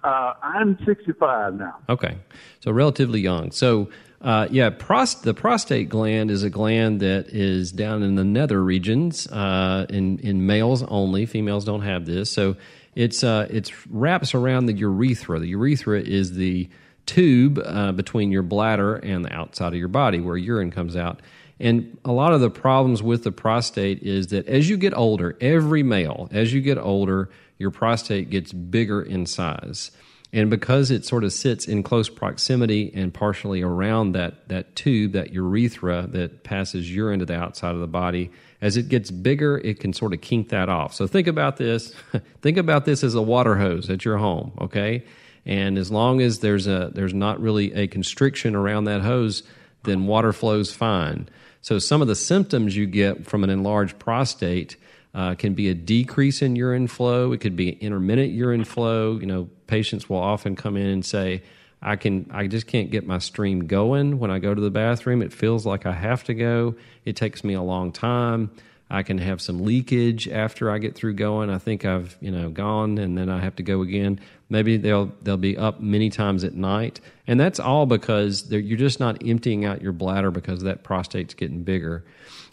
Uh, 0.04 0.34
I'm 0.42 0.78
65 0.86 1.56
now. 1.56 1.78
Okay, 1.90 2.18
so 2.60 2.72
relatively 2.72 3.20
young. 3.20 3.52
So 3.52 3.90
uh, 4.22 4.48
yeah, 4.52 4.70
prost- 4.70 5.24
the 5.24 5.34
prostate 5.34 5.90
gland 5.90 6.30
is 6.30 6.44
a 6.44 6.50
gland 6.50 7.00
that 7.00 7.28
is 7.30 7.72
down 7.72 8.04
in 8.04 8.16
the 8.16 8.24
nether 8.24 8.64
regions 8.64 9.28
uh, 9.28 9.86
in 9.90 10.20
in 10.20 10.46
males 10.46 10.84
only. 10.84 11.26
Females 11.26 11.66
don't 11.66 11.82
have 11.82 12.06
this, 12.06 12.30
so 12.30 12.56
it's 12.96 13.24
uh, 13.24 13.48
it's 13.50 13.88
wraps 13.88 14.36
around 14.36 14.68
the 14.68 14.74
urethra. 14.74 15.40
The 15.40 15.48
urethra 15.48 16.02
is 16.02 16.34
the 16.34 16.70
tube 17.08 17.60
uh, 17.64 17.92
between 17.94 18.32
your 18.32 18.44
bladder 18.44 18.96
and 18.96 19.26
the 19.26 19.34
outside 19.34 19.74
of 19.74 19.80
your 19.80 19.88
body 19.88 20.20
where 20.20 20.38
urine 20.38 20.72
comes 20.72 20.96
out. 20.96 21.20
And 21.60 21.98
a 22.04 22.12
lot 22.12 22.34
of 22.34 22.42
the 22.42 22.50
problems 22.50 23.04
with 23.04 23.24
the 23.24 23.32
prostate 23.32 24.02
is 24.02 24.28
that 24.28 24.48
as 24.48 24.68
you 24.70 24.78
get 24.78 24.96
older, 24.96 25.38
every 25.42 25.84
male, 25.84 26.28
as 26.32 26.54
you 26.54 26.62
get 26.62 26.78
older, 26.78 27.30
your 27.62 27.72
prostate 27.72 28.30
gets 28.30 28.52
bigger 28.52 29.02
in 29.02 29.26
size. 29.26 29.92
And 30.34 30.50
because 30.50 30.92
it 30.92 31.06
sort 31.06 31.24
of 31.24 31.34
sits 31.34 31.68
in 31.68 31.84
close 31.84 32.10
proximity 32.10 32.92
and 32.94 33.14
partially 33.14 33.62
around 33.62 34.14
that, 34.14 34.48
that 34.48 34.76
tube, 34.76 35.12
that 35.12 35.34
urethra 35.34 36.08
that 36.12 36.44
passes 36.44 36.94
urine 36.94 37.20
to 37.20 37.26
the 37.26 37.36
outside 37.36 37.76
of 37.76 37.82
the 37.82 37.88
body, 37.88 38.32
as 38.62 38.78
it 38.78 38.88
gets 38.88 39.12
bigger, 39.12 39.58
it 39.58 39.80
can 39.80 39.92
sort 39.92 40.14
of 40.14 40.22
kink 40.22 40.50
that 40.50 40.70
off. 40.70 40.94
So 40.94 41.06
think 41.06 41.28
about 41.28 41.58
this. 41.58 41.94
think 42.42 42.58
about 42.58 42.86
this 42.86 43.04
as 43.04 43.14
a 43.14 43.22
water 43.22 43.58
hose 43.58 43.90
at 43.90 44.06
your 44.06 44.18
home, 44.18 44.54
okay? 44.62 45.04
And 45.46 45.78
as 45.78 45.92
long 45.92 46.22
as 46.22 46.40
there's 46.40 46.68
a 46.68 46.92
there's 46.94 47.14
not 47.14 47.42
really 47.42 47.74
a 47.74 47.88
constriction 47.88 48.56
around 48.56 48.86
that 48.86 49.02
hose, 49.02 49.44
then 49.84 50.06
water 50.06 50.32
flows 50.32 50.72
fine. 50.72 51.28
So 51.62 51.80
some 51.80 52.02
of 52.02 52.08
the 52.08 52.16
symptoms 52.16 52.76
you 52.76 52.86
get 52.86 53.26
from 53.26 53.44
an 53.44 53.50
enlarged 53.50 54.00
prostate 54.00 54.78
uh, 55.14 55.36
can 55.36 55.54
be 55.54 55.70
a 55.70 55.74
decrease 55.74 56.42
in 56.42 56.56
urine 56.56 56.88
flow. 56.88 57.32
It 57.32 57.42
could 57.42 57.56
be 57.56 57.72
intermittent 57.72 58.32
urine 58.32 58.64
flow. 58.64 59.18
You 59.20 59.26
know, 59.26 59.50
patients 59.68 60.10
will 60.10 60.18
often 60.18 60.56
come 60.56 60.78
in 60.78 60.88
and 60.88 61.06
say, 61.06 61.44
I 61.82 61.96
can 61.96 62.30
I 62.32 62.48
just 62.48 62.68
can't 62.68 62.92
get 62.92 63.08
my 63.08 63.18
stream 63.18 63.66
going 63.68 64.20
when 64.20 64.30
I 64.30 64.40
go 64.40 64.54
to 64.54 64.62
the 64.62 64.70
bathroom. 64.70 65.22
It 65.22 65.34
feels 65.34 65.66
like 65.66 65.86
I 65.86 65.94
have 65.94 66.24
to 66.26 66.34
go. 66.34 66.76
It 67.06 67.16
takes 67.16 67.44
me 67.44 67.56
a 67.56 67.62
long 67.62 67.92
time. 67.92 68.52
I 68.90 69.04
can 69.04 69.20
have 69.20 69.42
some 69.42 69.64
leakage 69.64 70.28
after 70.28 70.70
I 70.70 70.78
get 70.78 70.96
through 70.96 71.14
going. 71.14 71.50
I 71.50 71.58
think 71.58 71.86
I've 71.86 72.18
you 72.22 72.30
know 72.30 72.50
gone, 72.50 72.98
and 72.98 73.18
then 73.18 73.30
I 73.30 73.40
have 73.40 73.56
to 73.56 73.64
go 73.64 73.82
again. 73.82 74.20
Maybe 74.50 74.78
they'll 74.78 75.12
they'll 75.24 75.38
be 75.38 75.58
up 75.58 75.80
many 75.80 76.10
times 76.10 76.44
at 76.44 76.54
night, 76.54 77.00
and 77.26 77.40
that's 77.40 77.60
all 77.60 77.86
because 77.86 78.52
you're 78.52 78.78
just 78.78 79.00
not 79.00 79.26
emptying 79.26 79.66
out 79.66 79.82
your 79.82 79.94
bladder 79.94 80.30
because 80.30 80.62
that 80.64 80.84
prostate's 80.84 81.34
getting 81.34 81.64
bigger. 81.64 82.04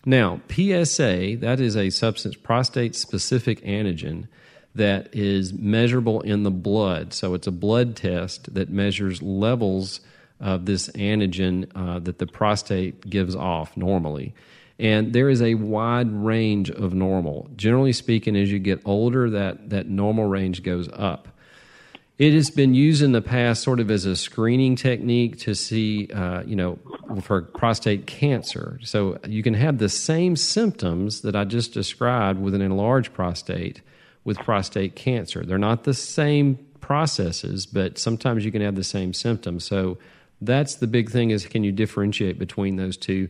Now, 0.04 0.40
PSA 0.48 1.36
that 1.40 1.58
is 1.60 1.76
a 1.76 1.90
substance 1.90 2.36
prostate 2.36 2.94
specific 2.94 3.62
antigen 3.64 4.28
that 4.74 5.14
is 5.14 5.52
measurable 5.52 6.20
in 6.20 6.44
the 6.44 6.50
blood. 6.50 7.12
So 7.12 7.34
it's 7.34 7.46
a 7.46 7.52
blood 7.52 7.96
test 7.96 8.54
that 8.54 8.70
measures 8.70 9.22
levels 9.22 10.00
of 10.40 10.66
this 10.66 10.88
antigen 10.90 11.70
uh, 11.74 11.98
that 12.00 12.18
the 12.18 12.26
prostate 12.26 13.08
gives 13.08 13.34
off 13.34 13.76
normally. 13.76 14.34
And 14.78 15.12
there 15.12 15.28
is 15.28 15.42
a 15.42 15.54
wide 15.54 16.12
range 16.12 16.70
of 16.70 16.94
normal. 16.94 17.50
Generally 17.56 17.94
speaking, 17.94 18.36
as 18.36 18.52
you 18.52 18.60
get 18.60 18.80
older, 18.84 19.28
that, 19.30 19.70
that 19.70 19.88
normal 19.88 20.26
range 20.26 20.62
goes 20.62 20.88
up. 20.92 21.28
It 22.18 22.32
has 22.32 22.50
been 22.50 22.74
used 22.74 23.02
in 23.02 23.12
the 23.12 23.22
past 23.22 23.62
sort 23.62 23.80
of 23.80 23.90
as 23.90 24.04
a 24.04 24.14
screening 24.14 24.76
technique 24.76 25.38
to 25.40 25.54
see, 25.54 26.08
uh, 26.12 26.42
you 26.42 26.56
know, 26.56 26.78
for 27.22 27.42
prostate 27.42 28.06
cancer. 28.06 28.78
So 28.82 29.18
you 29.26 29.42
can 29.42 29.54
have 29.54 29.78
the 29.78 29.88
same 29.88 30.36
symptoms 30.36 31.22
that 31.22 31.34
I 31.34 31.44
just 31.44 31.72
described 31.72 32.40
with 32.40 32.54
an 32.54 32.62
enlarged 32.62 33.12
prostate 33.12 33.80
with 34.24 34.38
prostate 34.38 34.94
cancer. 34.94 35.44
They're 35.44 35.58
not 35.58 35.84
the 35.84 35.94
same 35.94 36.58
processes, 36.80 37.66
but 37.66 37.98
sometimes 37.98 38.44
you 38.44 38.52
can 38.52 38.62
have 38.62 38.74
the 38.74 38.84
same 38.84 39.14
symptoms. 39.14 39.64
So 39.64 39.98
that's 40.40 40.76
the 40.76 40.86
big 40.86 41.10
thing 41.10 41.30
is 41.30 41.46
can 41.46 41.64
you 41.64 41.72
differentiate 41.72 42.38
between 42.38 42.76
those 42.76 42.96
two 42.96 43.28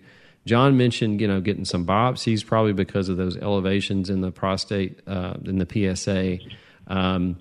John 0.49 0.79
mentioned, 0.79 1.21
you 1.21 1.29
know, 1.29 1.43
getting 1.43 1.67
some 1.67 1.85
biopsies 1.85 2.45
probably 2.45 2.73
because 2.73 3.11
of 3.11 3.19
those 3.19 3.37
elevations 3.37 4.09
in 4.09 4.23
the 4.23 4.31
prostate 4.31 4.99
uh, 5.07 5.35
in 5.45 5.59
the 5.59 5.95
PSA, 5.95 6.39
um, 6.87 7.37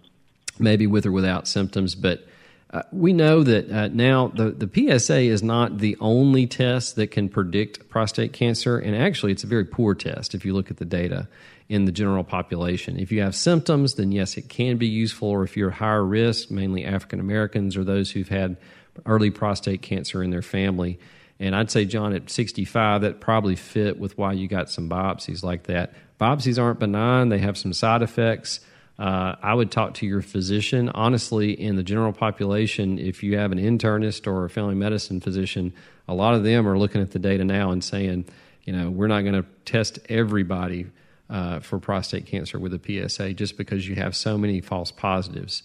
maybe 0.60 0.88
with 0.88 1.06
or 1.06 1.14
without 1.14 1.48
symptoms. 1.48 1.96
But 1.96 2.28
uh, 2.78 2.84
we 2.92 3.14
know 3.14 3.44
that 3.44 3.72
uh, 3.72 3.88
now 3.90 4.28
the, 4.30 4.52
the 4.52 5.00
PSA 5.00 5.20
is 5.20 5.44
not 5.44 5.78
the 5.78 5.98
only 6.00 6.48
test 6.48 6.96
that 6.96 7.08
can 7.12 7.30
predict 7.30 7.90
prostate 7.90 8.34
cancer, 8.34 8.78
and 8.78 8.96
actually, 8.96 9.32
it's 9.32 9.44
a 9.44 9.48
very 9.48 9.66
poor 9.66 9.96
test 9.96 10.36
if 10.36 10.46
you 10.46 10.54
look 10.54 10.72
at 10.72 10.78
the 10.78 10.86
data 10.86 11.28
in 11.70 11.86
the 11.86 11.92
general 11.92 12.24
population. 12.24 12.98
If 12.98 13.12
you 13.12 13.22
have 13.22 13.36
symptoms, 13.36 13.96
then 13.96 14.12
yes, 14.12 14.38
it 14.38 14.50
can 14.50 14.78
be 14.78 14.88
useful, 14.88 15.30
or 15.30 15.44
if 15.44 15.58
you're 15.58 15.72
higher 15.72 16.06
risk, 16.06 16.52
mainly 16.52 16.86
African 16.86 17.20
Americans 17.20 17.76
or 17.76 17.84
those 17.84 18.12
who've 18.12 18.30
had 18.30 18.58
early 19.06 19.30
prostate 19.30 19.82
cancer 19.82 20.24
in 20.24 20.30
their 20.32 20.42
family 20.42 21.00
and 21.40 21.56
I'd 21.56 21.70
say, 21.70 21.86
John, 21.86 22.14
at 22.14 22.30
65, 22.30 23.02
that 23.02 23.20
probably 23.20 23.56
fit 23.56 24.00
with 24.00 24.18
why 24.18 24.34
you 24.34 24.48
got 24.48 24.70
some 24.70 24.90
biopsies 24.90 25.44
like 25.44 25.64
that. 25.64 25.94
Biopsies 26.20 26.62
aren't 26.62 26.80
benign, 26.80 27.30
they 27.30 27.38
have 27.40 27.58
some 27.58 27.74
side 27.74 28.02
effects. 28.02 28.60
Uh, 29.00 29.36
I 29.44 29.54
would 29.54 29.72
talk 29.72 29.96
to 29.96 30.08
your 30.08 30.22
physician. 30.22 30.90
Honestly, 30.90 31.52
in 31.52 31.76
the 31.76 31.84
general 31.84 32.14
population, 32.14 32.98
if 32.98 33.22
you 33.22 33.38
have 33.38 33.52
an 33.52 33.60
internist 33.60 34.26
or 34.26 34.46
a 34.46 34.50
family 34.50 34.76
medicine 34.76 35.22
physician, 35.22 35.74
a 36.08 36.16
lot 36.16 36.34
of 36.34 36.44
them 36.44 36.68
are 36.68 36.78
looking 36.78 37.02
at 37.02 37.12
the 37.12 37.20
data 37.20 37.44
now 37.44 37.72
and 37.72 37.84
saying, 37.84 38.26
you 38.64 38.74
know, 38.74 38.90
we're 38.90 39.08
not 39.08 39.22
going 39.22 39.36
to 39.36 39.46
test 39.66 40.00
everybody 40.10 40.88
uh, 41.30 41.60
for 41.60 41.80
prostate 41.80 42.26
cancer 42.26 42.58
with 42.58 42.74
a 42.74 43.10
PSA 43.10 43.34
just 43.34 43.58
because 43.58 43.88
you 43.88 43.96
have 43.96 44.16
so 44.16 44.38
many 44.38 44.62
false 44.62 44.92
positives. 44.92 45.64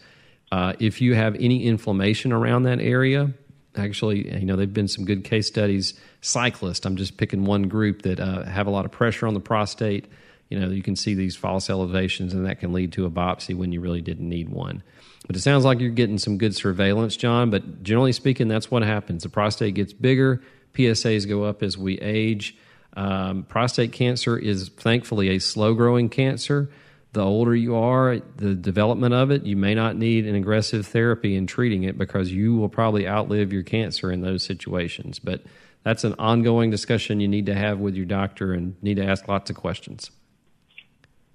Uh, 0.50 0.74
if 0.78 1.00
you 1.00 1.14
have 1.14 1.34
any 1.36 1.64
inflammation 1.64 2.32
around 2.32 2.64
that 2.64 2.80
area, 2.80 3.32
actually, 3.76 4.38
you 4.38 4.44
know, 4.44 4.56
they've 4.56 4.72
been 4.72 4.88
some 4.88 5.04
good 5.04 5.24
case 5.24 5.46
studies. 5.46 5.94
Cyclists, 6.20 6.84
I'm 6.84 6.96
just 6.96 7.16
picking 7.16 7.44
one 7.44 7.68
group 7.68 8.02
that 8.02 8.20
uh, 8.20 8.44
have 8.44 8.66
a 8.66 8.70
lot 8.70 8.84
of 8.84 8.90
pressure 8.90 9.26
on 9.26 9.34
the 9.34 9.40
prostate. 9.40 10.06
You 10.52 10.60
know, 10.60 10.68
you 10.68 10.82
can 10.82 10.96
see 10.96 11.14
these 11.14 11.36
false 11.36 11.68
elevations, 11.68 12.34
and 12.34 12.46
that 12.46 12.60
can 12.60 12.72
lead 12.72 12.92
to 12.92 13.06
a 13.06 13.10
biopsy 13.10 13.56
when 13.56 13.72
you 13.72 13.80
really 13.80 14.00
didn't 14.00 14.28
need 14.28 14.48
one. 14.48 14.82
But 15.26 15.36
it 15.36 15.40
sounds 15.40 15.64
like 15.64 15.80
you're 15.80 15.90
getting 15.90 16.18
some 16.18 16.38
good 16.38 16.54
surveillance, 16.54 17.16
John. 17.16 17.50
But 17.50 17.82
generally 17.82 18.12
speaking, 18.12 18.48
that's 18.48 18.70
what 18.70 18.82
happens. 18.82 19.22
The 19.22 19.28
prostate 19.28 19.74
gets 19.74 19.92
bigger, 19.92 20.42
PSAs 20.74 21.28
go 21.28 21.44
up 21.44 21.62
as 21.62 21.76
we 21.76 21.98
age. 21.98 22.56
Um, 22.94 23.44
prostate 23.44 23.92
cancer 23.92 24.36
is 24.36 24.68
thankfully 24.68 25.30
a 25.30 25.38
slow 25.38 25.74
growing 25.74 26.08
cancer 26.08 26.70
the 27.12 27.22
older 27.22 27.54
you 27.54 27.76
are, 27.76 28.20
the 28.36 28.54
development 28.54 29.14
of 29.14 29.30
it, 29.30 29.44
you 29.44 29.56
may 29.56 29.74
not 29.74 29.96
need 29.96 30.26
an 30.26 30.34
aggressive 30.34 30.86
therapy 30.86 31.36
in 31.36 31.46
treating 31.46 31.84
it 31.84 31.98
because 31.98 32.32
you 32.32 32.56
will 32.56 32.70
probably 32.70 33.06
outlive 33.06 33.52
your 33.52 33.62
cancer 33.62 34.10
in 34.10 34.22
those 34.22 34.42
situations. 34.42 35.18
But 35.18 35.42
that's 35.82 36.04
an 36.04 36.14
ongoing 36.18 36.70
discussion 36.70 37.20
you 37.20 37.28
need 37.28 37.46
to 37.46 37.54
have 37.54 37.80
with 37.80 37.94
your 37.96 38.06
doctor 38.06 38.54
and 38.54 38.82
need 38.82 38.96
to 38.96 39.04
ask 39.04 39.28
lots 39.28 39.50
of 39.50 39.56
questions. 39.56 40.10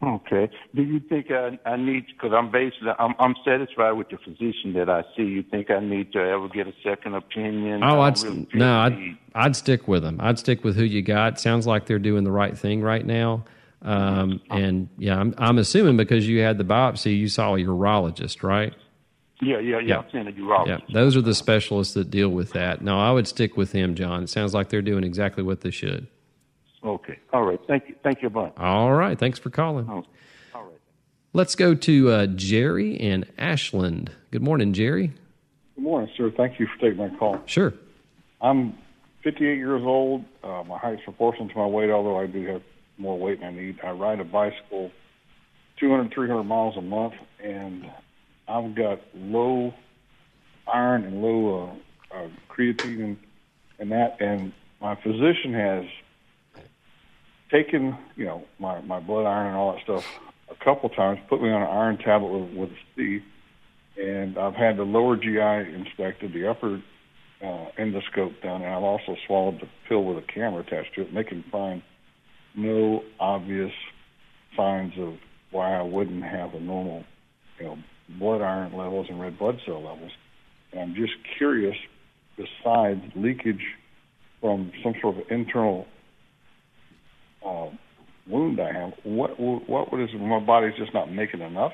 Okay. 0.04 0.50
Do 0.76 0.84
you 0.84 1.00
think 1.00 1.32
I, 1.32 1.58
I 1.66 1.76
need 1.76 2.06
because 2.08 2.32
I'm 2.32 2.52
basically 2.52 2.92
I'm, 3.00 3.16
I'm 3.20 3.36
satisfied 3.44 3.94
with 3.94 4.10
the 4.10 4.18
physician 4.18 4.74
that 4.74 4.90
I 4.90 5.04
see. 5.16 5.24
You 5.24 5.44
think 5.44 5.72
I 5.72 5.80
need 5.80 6.14
to 6.14 6.20
ever 6.20 6.48
get 6.48 6.68
a 6.68 6.74
second 6.84 7.16
opinion? 7.16 7.84
Oh, 7.84 8.02
I'd 8.02 8.22
really 8.22 8.48
no, 8.54 8.80
I'd, 8.80 9.18
I'd 9.34 9.56
stick 9.56 9.88
with 9.88 10.04
them. 10.04 10.18
I'd 10.22 10.38
stick 10.38 10.64
with 10.64 10.76
who 10.76 10.84
you 10.84 11.02
got. 11.02 11.40
Sounds 11.40 11.66
like 11.66 11.88
they're 11.88 11.98
doing 11.98 12.26
the 12.26 12.32
right 12.32 12.56
thing 12.56 12.82
right 12.82 13.06
now. 13.06 13.44
Um, 13.82 14.42
and 14.52 14.90
yeah, 14.98 15.18
I'm, 15.18 15.34
I'm 15.38 15.58
assuming 15.58 15.98
because 15.98 16.28
you 16.28 16.42
had 16.42 16.58
the 16.60 16.64
biopsy, 16.64 17.18
you 17.18 17.28
saw 17.28 17.56
a 17.56 17.60
urologist, 17.60 18.44
right? 18.44 18.74
Yeah, 19.42 19.60
yeah, 19.60 19.80
yeah. 19.80 19.80
yeah. 19.80 19.98
I'm 19.98 20.06
seeing 20.12 20.28
a 20.28 20.32
urologist. 20.32 20.68
Yeah, 20.68 20.94
those 20.94 21.16
are 21.16 21.22
the 21.22 21.36
specialists 21.36 21.94
that 21.96 22.12
deal 22.12 22.30
with 22.30 22.54
that. 22.54 22.82
No, 22.82 23.00
I 23.00 23.12
would 23.12 23.28
stick 23.28 23.58
with 23.58 23.72
him, 23.72 23.96
John. 23.96 24.24
It 24.24 24.30
sounds 24.30 24.54
like 24.54 24.70
they're 24.70 24.82
doing 24.82 25.04
exactly 25.04 25.44
what 25.44 25.62
they 25.62 25.72
should. 25.72 26.08
Okay. 26.88 27.20
All 27.34 27.44
right. 27.44 27.60
Thank 27.68 27.90
you. 27.90 27.96
Thank 28.02 28.22
you 28.22 28.28
a 28.28 28.32
bunch. 28.32 28.54
All 28.58 28.94
right. 28.94 29.20
Thanks 29.20 29.40
for 29.40 29.50
calling. 29.50 29.88
Oh, 29.90 30.06
all 30.56 30.64
right. 30.64 30.80
Let's 31.34 31.54
go 31.56 31.76
to 31.76 32.10
uh, 32.10 32.26
Jerry 32.28 32.96
in 32.96 33.26
Ashland. 33.38 34.12
Good 34.32 34.42
morning, 34.42 34.72
Jerry. 34.72 35.12
Good 35.76 35.84
morning, 35.84 36.10
sir. 36.16 36.32
Thank 36.36 36.60
you 36.60 36.68
for 36.68 36.80
taking 36.80 36.98
my 36.98 37.16
call. 37.18 37.42
Sure. 37.46 37.74
I'm 38.42 38.78
58 39.24 39.58
years 39.58 39.82
old. 39.84 40.24
Uh, 40.42 40.64
my 40.64 40.78
height's 40.78 41.04
proportional 41.04 41.50
to 41.50 41.58
my 41.58 41.66
weight, 41.66 41.90
although 41.90 42.18
I 42.18 42.28
do 42.28 42.46
have 42.48 42.62
more 42.98 43.20
weight 43.20 43.42
than 43.42 43.50
I 43.50 43.52
need. 43.52 43.80
I 43.84 43.92
ride 43.92 44.22
a 44.22 44.24
bicycle 44.24 44.92
200, 45.80 46.14
300 46.14 46.44
miles 46.44 46.78
a 46.78 46.82
month, 46.82 47.14
and 47.44 47.86
I've 48.48 48.74
got 48.76 49.02
low 49.14 49.74
iron 50.72 51.04
and 51.04 51.22
low 51.22 51.76
uh, 52.14 52.18
uh, 52.18 52.28
creatine 52.50 53.04
and, 53.04 53.18
and 53.80 53.92
that. 53.92 54.22
And 54.22 54.54
my 54.82 54.96
physician 54.96 55.54
has 55.54 55.86
taken, 57.52 57.98
you 58.16 58.26
know, 58.26 58.44
my, 58.60 58.82
my 58.82 59.00
blood 59.00 59.26
iron 59.26 59.48
and 59.48 59.56
all 59.56 59.74
that 59.74 59.84
stuff 59.84 60.06
a 60.50 60.64
couple 60.64 60.90
times, 60.90 61.20
put 61.30 61.42
me 61.42 61.50
on 61.50 61.62
an 61.62 61.68
iron 61.68 61.98
tablet 61.98 62.30
with, 62.30 62.54
with 62.54 62.70
a 62.70 62.78
C, 62.96 63.24
and 64.02 64.38
I've 64.38 64.56
had 64.56 64.78
the 64.78 64.84
lower 64.84 65.18
GI 65.18 65.74
inspected, 65.74 66.34
the 66.34 66.50
upper 66.50 66.82
uh, 67.42 67.66
endoscope 67.78 68.42
done, 68.42 68.62
and 68.62 68.74
I've 68.74 68.84
also 68.84 69.16
swallowed 69.26 69.60
the 69.62 69.68
pill 69.88 70.04
with 70.04 70.18
a 70.18 70.28
camera 70.28 70.62
attached 70.62 70.96
to 70.96 71.02
it, 71.02 71.10
and 71.10 71.18
they 71.18 71.24
can 71.24 71.44
find– 71.52 71.82
no 72.58 73.04
obvious 73.20 73.72
signs 74.58 74.94
of 74.98 75.14
why 75.52 75.78
I 75.78 75.84
wouldn't 75.84 76.24
have 76.24 76.54
a 76.56 76.60
normal, 76.60 77.06
you 77.60 77.66
know, 77.66 77.78
blood 78.18 78.42
iron 78.42 78.76
levels 78.76 79.08
and 79.10 79.22
red 79.22 79.38
blood 79.38 79.60
cell 79.66 79.82
levels. 79.82 80.12
And 80.72 80.82
I'm 80.82 80.96
just 80.96 81.14
curious, 81.38 81.76
besides 82.36 83.02
leakage 83.16 83.64
from 84.42 84.72
some 84.84 84.96
sort 85.02 85.18
of 85.18 85.24
internal 85.30 85.86
uh, 87.48 87.70
wound 88.28 88.60
I 88.60 88.74
have, 88.74 88.94
what 89.04 89.40
what 89.40 90.00
is 90.00 90.10
my 90.14 90.40
body's 90.40 90.76
just 90.76 90.94
not 90.94 91.12
making 91.12 91.42
enough? 91.42 91.74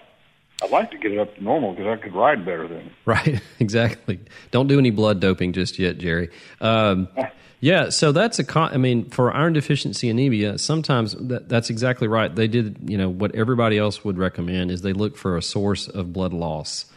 I'd 0.62 0.70
like 0.70 0.92
to 0.92 0.98
get 0.98 1.12
it 1.12 1.20
up 1.20 1.36
to 1.36 1.44
normal 1.44 1.72
because 1.74 1.88
I 1.88 2.02
could 2.02 2.14
ride 2.14 2.46
better 2.46 2.68
then. 2.68 2.92
Right, 3.06 3.42
exactly. 3.60 4.20
Don't 4.52 4.68
do 4.68 4.80
any 4.80 4.92
blood 4.92 5.20
doping 5.20 5.54
just 5.54 5.80
yet, 5.80 5.98
Jerry. 5.98 6.30
Um, 6.62 7.08
Yeah, 7.64 7.92
so 7.92 8.12
that's 8.12 8.40
a 8.40 8.44
con- 8.44 8.74
I 8.74 8.78
mean, 8.78 9.10
for 9.10 9.34
iron 9.34 9.54
deficiency 9.54 10.10
anemia, 10.10 10.58
sometimes 10.58 11.16
that, 11.16 11.48
that's 11.48 11.70
exactly 11.70 12.10
right. 12.10 12.36
They 12.36 12.50
did, 12.50 12.78
you 12.90 12.98
know, 12.98 13.08
what 13.08 13.34
everybody 13.36 13.78
else 13.78 14.04
would 14.04 14.18
recommend 14.18 14.70
is 14.70 14.82
they 14.82 14.92
look 14.92 15.16
for 15.16 15.38
a 15.38 15.42
source 15.42 15.88
of 15.88 16.12
blood 16.12 16.34
loss. 16.34 16.88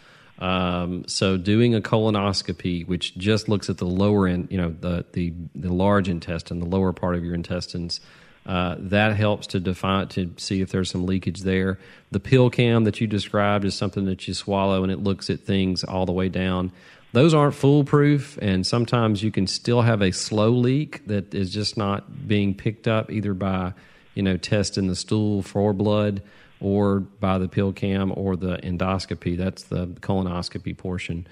Um, 0.40 1.06
so 1.06 1.36
doing 1.36 1.76
a 1.76 1.80
colonoscopy, 1.80 2.84
which 2.84 3.16
just 3.16 3.48
looks 3.48 3.70
at 3.70 3.78
the 3.78 3.86
lower 3.86 4.26
end, 4.26 4.48
you 4.50 4.58
know, 4.58 4.74
the 4.80 5.04
the 5.12 5.32
the 5.54 5.72
large 5.72 6.08
intestine, 6.08 6.58
the 6.58 6.66
lower 6.66 6.92
part 6.92 7.14
of 7.14 7.24
your 7.24 7.34
intestines, 7.34 8.00
uh, 8.46 8.76
that 8.78 9.16
helps 9.16 9.48
to 9.48 9.60
define 9.60 10.08
to 10.08 10.32
see 10.36 10.60
if 10.60 10.70
there's 10.70 10.90
some 10.90 11.04
leakage 11.04 11.40
there. 11.40 11.78
The 12.12 12.20
pill 12.20 12.48
cam 12.48 12.84
that 12.84 13.00
you 13.00 13.06
described 13.06 13.64
is 13.64 13.74
something 13.74 14.04
that 14.06 14.26
you 14.28 14.34
swallow 14.34 14.82
and 14.82 14.92
it 14.92 15.02
looks 15.02 15.28
at 15.30 15.40
things 15.40 15.84
all 15.84 16.06
the 16.06 16.12
way 16.12 16.28
down 16.28 16.72
those 17.16 17.32
aren't 17.32 17.54
foolproof, 17.54 18.38
and 18.42 18.66
sometimes 18.66 19.22
you 19.22 19.30
can 19.30 19.46
still 19.46 19.80
have 19.80 20.02
a 20.02 20.12
slow 20.12 20.50
leak 20.50 21.06
that 21.06 21.34
is 21.34 21.50
just 21.50 21.76
not 21.78 22.28
being 22.28 22.52
picked 22.52 22.86
up 22.86 23.10
either 23.10 23.32
by 23.32 23.72
you 24.12 24.22
know 24.22 24.36
testing 24.36 24.86
the 24.86 24.94
stool 24.94 25.40
for 25.40 25.72
blood 25.72 26.22
or 26.60 27.00
by 27.00 27.38
the 27.38 27.48
pill 27.48 27.72
cam 27.72 28.12
or 28.14 28.36
the 28.36 28.58
endoscopy. 28.58 29.34
That's 29.34 29.62
the 29.62 29.86
colonoscopy 29.86 30.76
portion. 30.76 31.26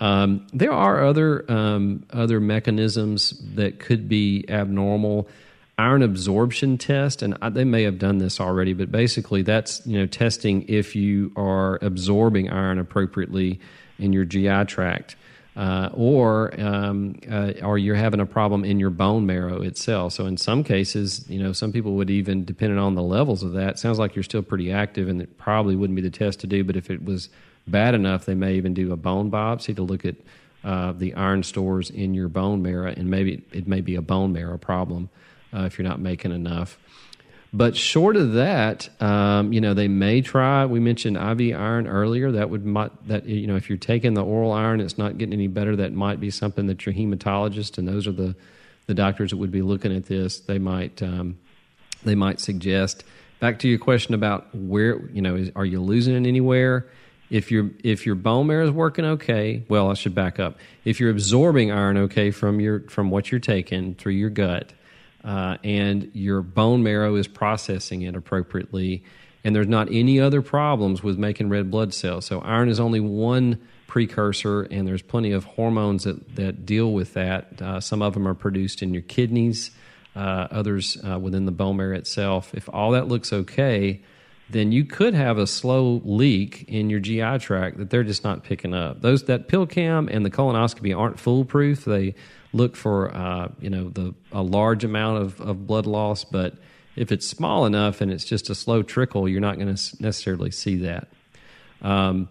Um, 0.00 0.44
there 0.52 0.72
are 0.72 1.04
other 1.04 1.44
um, 1.48 2.04
other 2.10 2.40
mechanisms 2.40 3.40
that 3.54 3.78
could 3.78 4.08
be 4.08 4.44
abnormal. 4.48 5.28
Iron 5.78 6.02
absorption 6.02 6.76
test, 6.76 7.22
and 7.22 7.38
they 7.52 7.64
may 7.64 7.84
have 7.84 7.98
done 7.98 8.18
this 8.18 8.40
already, 8.40 8.72
but 8.72 8.90
basically 8.90 9.42
that's 9.42 9.86
you 9.86 9.98
know 9.98 10.06
testing 10.06 10.64
if 10.68 10.96
you 10.96 11.32
are 11.36 11.78
absorbing 11.82 12.50
iron 12.50 12.78
appropriately 12.78 13.60
in 13.98 14.12
your 14.12 14.24
GI 14.24 14.64
tract. 14.66 15.16
Uh, 15.56 15.90
or 15.92 16.54
um, 16.60 17.18
uh, 17.28 17.52
or 17.64 17.78
you're 17.78 17.96
having 17.96 18.20
a 18.20 18.26
problem 18.26 18.64
in 18.64 18.78
your 18.78 18.90
bone 18.90 19.26
marrow 19.26 19.60
itself. 19.60 20.12
So 20.12 20.24
in 20.26 20.36
some 20.36 20.62
cases, 20.62 21.28
you 21.28 21.42
know, 21.42 21.52
some 21.52 21.72
people 21.72 21.94
would 21.94 22.10
even, 22.10 22.44
depending 22.44 22.78
on 22.78 22.94
the 22.94 23.02
levels 23.02 23.42
of 23.42 23.54
that, 23.54 23.76
sounds 23.76 23.98
like 23.98 24.14
you're 24.14 24.22
still 24.22 24.42
pretty 24.42 24.70
active, 24.70 25.08
and 25.08 25.20
it 25.20 25.36
probably 25.36 25.74
wouldn't 25.74 25.96
be 25.96 26.02
the 26.02 26.10
test 26.10 26.38
to 26.40 26.46
do. 26.46 26.62
But 26.62 26.76
if 26.76 26.90
it 26.92 27.04
was 27.04 27.28
bad 27.66 27.96
enough, 27.96 28.24
they 28.24 28.36
may 28.36 28.54
even 28.54 28.72
do 28.72 28.92
a 28.92 28.96
bone 28.96 29.32
biopsy 29.32 29.74
to 29.74 29.82
look 29.82 30.04
at 30.04 30.14
uh, 30.62 30.92
the 30.92 31.12
iron 31.14 31.42
stores 31.42 31.90
in 31.90 32.14
your 32.14 32.28
bone 32.28 32.62
marrow, 32.62 32.94
and 32.96 33.10
maybe 33.10 33.44
it 33.52 33.66
may 33.66 33.80
be 33.80 33.96
a 33.96 34.02
bone 34.02 34.32
marrow 34.32 34.58
problem 34.58 35.08
uh, 35.54 35.62
if 35.62 35.78
you're 35.78 35.88
not 35.88 36.00
making 36.00 36.32
enough. 36.32 36.78
But 37.52 37.76
short 37.76 38.16
of 38.16 38.32
that, 38.34 38.90
um, 39.00 39.54
you 39.54 39.60
know, 39.60 39.72
they 39.72 39.88
may 39.88 40.20
try. 40.20 40.66
We 40.66 40.80
mentioned 40.80 41.16
IV 41.16 41.56
iron 41.58 41.86
earlier. 41.86 42.30
That 42.32 42.50
would 42.50 42.66
might, 42.66 42.90
that 43.08 43.24
you 43.24 43.46
know, 43.46 43.56
if 43.56 43.70
you're 43.70 43.78
taking 43.78 44.12
the 44.12 44.22
oral 44.22 44.52
iron, 44.52 44.80
it's 44.80 44.98
not 44.98 45.16
getting 45.16 45.32
any 45.32 45.46
better. 45.46 45.74
That 45.76 45.94
might 45.94 46.20
be 46.20 46.30
something 46.30 46.66
that 46.66 46.84
your 46.84 46.94
hematologist 46.94 47.78
and 47.78 47.88
those 47.88 48.06
are 48.06 48.12
the 48.12 48.36
the 48.86 48.94
doctors 48.94 49.30
that 49.30 49.36
would 49.36 49.50
be 49.50 49.62
looking 49.62 49.94
at 49.94 50.06
this. 50.06 50.40
They 50.40 50.58
might 50.58 51.02
um, 51.02 51.38
they 52.04 52.14
might 52.14 52.40
suggest. 52.40 53.04
Back 53.40 53.60
to 53.60 53.68
your 53.68 53.78
question 53.78 54.14
about 54.14 54.52
where 54.54 55.06
you 55.08 55.22
know, 55.22 55.36
is, 55.36 55.50
are 55.56 55.64
you 55.64 55.80
losing 55.80 56.14
it 56.14 56.28
anywhere? 56.28 56.86
If 57.30 57.50
your 57.50 57.70
if 57.82 58.04
your 58.04 58.14
bone 58.14 58.46
marrow 58.46 58.66
is 58.66 58.70
working 58.70 59.04
okay, 59.04 59.64
well, 59.68 59.90
I 59.90 59.94
should 59.94 60.14
back 60.14 60.38
up. 60.38 60.58
If 60.84 61.00
you're 61.00 61.10
absorbing 61.10 61.70
iron 61.70 61.96
okay 61.96 62.30
from 62.30 62.60
your 62.60 62.80
from 62.88 63.10
what 63.10 63.30
you're 63.30 63.40
taking 63.40 63.94
through 63.94 64.12
your 64.12 64.30
gut, 64.30 64.72
uh, 65.24 65.58
and 65.64 66.10
your 66.14 66.42
bone 66.42 66.82
marrow 66.82 67.16
is 67.16 67.26
processing 67.26 68.02
it 68.02 68.14
appropriately, 68.14 69.02
and 69.44 69.54
there's 69.54 69.68
not 69.68 69.88
any 69.90 70.20
other 70.20 70.42
problems 70.42 71.02
with 71.02 71.18
making 71.18 71.48
red 71.48 71.70
blood 71.70 71.92
cells. 71.94 72.26
So 72.26 72.40
iron 72.40 72.68
is 72.68 72.80
only 72.80 73.00
one 73.00 73.60
precursor, 73.86 74.62
and 74.62 74.86
there's 74.86 75.02
plenty 75.02 75.32
of 75.32 75.44
hormones 75.44 76.04
that, 76.04 76.36
that 76.36 76.66
deal 76.66 76.92
with 76.92 77.14
that. 77.14 77.60
Uh, 77.60 77.80
some 77.80 78.02
of 78.02 78.14
them 78.14 78.28
are 78.28 78.34
produced 78.34 78.82
in 78.82 78.92
your 78.92 79.02
kidneys, 79.02 79.70
uh, 80.14 80.48
others 80.50 80.96
uh, 81.08 81.18
within 81.18 81.46
the 81.46 81.52
bone 81.52 81.76
marrow 81.76 81.96
itself. 81.96 82.54
If 82.54 82.68
all 82.72 82.92
that 82.92 83.08
looks 83.08 83.32
okay, 83.32 84.00
then 84.50 84.72
you 84.72 84.84
could 84.84 85.14
have 85.14 85.38
a 85.38 85.46
slow 85.46 86.00
leak 86.04 86.64
in 86.68 86.88
your 86.90 87.00
GI 87.00 87.38
tract 87.38 87.78
that 87.78 87.90
they're 87.90 88.04
just 88.04 88.24
not 88.24 88.44
picking 88.44 88.74
up. 88.74 89.02
Those 89.02 89.24
that 89.24 89.48
pill 89.48 89.66
cam 89.66 90.08
and 90.08 90.24
the 90.24 90.30
colonoscopy 90.30 90.96
aren't 90.96 91.18
foolproof. 91.18 91.84
They 91.84 92.14
look 92.52 92.76
for 92.76 93.14
uh, 93.14 93.48
you 93.60 93.70
know 93.70 93.90
the 93.90 94.14
a 94.32 94.42
large 94.42 94.84
amount 94.84 95.22
of, 95.22 95.40
of 95.40 95.66
blood 95.66 95.86
loss, 95.86 96.24
but 96.24 96.54
if 96.96 97.12
it's 97.12 97.26
small 97.26 97.64
enough 97.66 98.00
and 98.00 98.10
it's 98.10 98.24
just 98.24 98.50
a 98.50 98.54
slow 98.54 98.82
trickle, 98.82 99.28
you're 99.28 99.40
not 99.40 99.56
going 99.56 99.74
to 99.74 100.02
necessarily 100.02 100.50
see 100.50 100.76
that. 100.76 101.08
Um, 101.80 102.28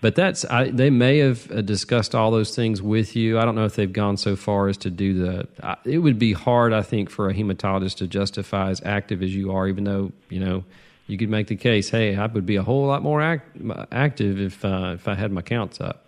but 0.00 0.14
that's 0.14 0.44
I, 0.44 0.70
they 0.70 0.90
may 0.90 1.18
have 1.18 1.50
uh, 1.50 1.62
discussed 1.62 2.14
all 2.14 2.30
those 2.30 2.54
things 2.54 2.82
with 2.82 3.16
you. 3.16 3.38
I 3.38 3.46
don't 3.46 3.54
know 3.54 3.64
if 3.64 3.74
they've 3.74 3.92
gone 3.92 4.18
so 4.18 4.36
far 4.36 4.68
as 4.68 4.76
to 4.78 4.90
do 4.90 5.14
the. 5.14 5.48
Uh, 5.62 5.76
it 5.84 5.98
would 5.98 6.18
be 6.18 6.34
hard, 6.34 6.74
I 6.74 6.82
think, 6.82 7.08
for 7.08 7.30
a 7.30 7.34
hematologist 7.34 7.96
to 7.96 8.06
justify 8.06 8.68
as 8.68 8.82
active 8.84 9.22
as 9.22 9.34
you 9.34 9.52
are, 9.52 9.66
even 9.66 9.84
though 9.84 10.12
you 10.28 10.40
know 10.40 10.64
you 11.06 11.16
could 11.16 11.30
make 11.30 11.46
the 11.46 11.56
case. 11.56 11.88
Hey, 11.88 12.16
I 12.16 12.26
would 12.26 12.44
be 12.44 12.56
a 12.56 12.62
whole 12.62 12.86
lot 12.86 13.02
more 13.02 13.22
act, 13.22 13.56
active 13.90 14.38
if 14.38 14.62
uh, 14.62 14.92
if 14.94 15.08
I 15.08 15.14
had 15.14 15.32
my 15.32 15.42
counts 15.42 15.80
up. 15.80 16.06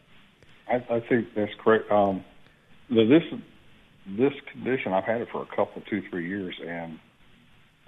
I, 0.68 0.84
I 0.90 1.00
think 1.00 1.32
that's 1.34 1.54
correct. 1.54 1.90
Um, 1.90 2.22
this 2.90 3.22
this 4.06 4.32
condition 4.52 4.92
I've 4.92 5.04
had 5.04 5.20
it 5.20 5.28
for 5.32 5.42
a 5.42 5.46
couple, 5.46 5.82
two, 5.90 6.02
three 6.10 6.28
years, 6.28 6.54
and 6.64 6.98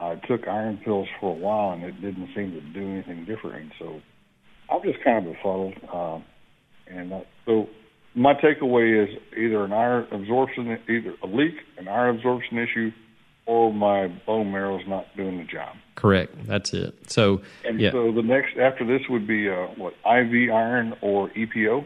I 0.00 0.16
took 0.16 0.48
iron 0.48 0.78
pills 0.84 1.08
for 1.20 1.30
a 1.30 1.38
while, 1.38 1.72
and 1.72 1.84
it 1.84 2.00
didn't 2.00 2.28
seem 2.34 2.52
to 2.52 2.60
do 2.60 2.80
anything 2.80 3.24
different. 3.24 3.56
And 3.62 3.72
so 3.78 4.00
I'm 4.70 4.82
just 4.82 5.02
kind 5.04 5.26
of 5.26 5.32
befuddled. 5.34 5.74
Um, 5.92 6.24
and 6.88 7.12
uh, 7.12 7.20
so 7.46 7.68
my 8.14 8.34
takeaway 8.34 9.04
is 9.04 9.16
either 9.36 9.64
an 9.64 9.72
iron 9.72 10.06
absorption, 10.12 10.78
either 10.88 11.14
a 11.22 11.26
leak, 11.26 11.54
an 11.76 11.88
iron 11.88 12.16
absorption 12.16 12.58
issue, 12.58 12.90
or 13.46 13.72
my 13.72 14.08
bone 14.26 14.52
marrow 14.52 14.78
is 14.78 14.86
not 14.86 15.06
doing 15.16 15.38
the 15.38 15.44
job. 15.44 15.74
Correct. 15.94 16.34
That's 16.46 16.72
it. 16.72 17.10
So 17.10 17.40
and 17.64 17.80
yeah. 17.80 17.90
so 17.92 18.12
the 18.12 18.22
next 18.22 18.56
after 18.58 18.86
this 18.86 19.08
would 19.08 19.26
be 19.26 19.48
uh, 19.48 19.66
what 19.76 19.94
IV 20.04 20.50
iron 20.52 20.94
or 21.00 21.30
EPO. 21.30 21.84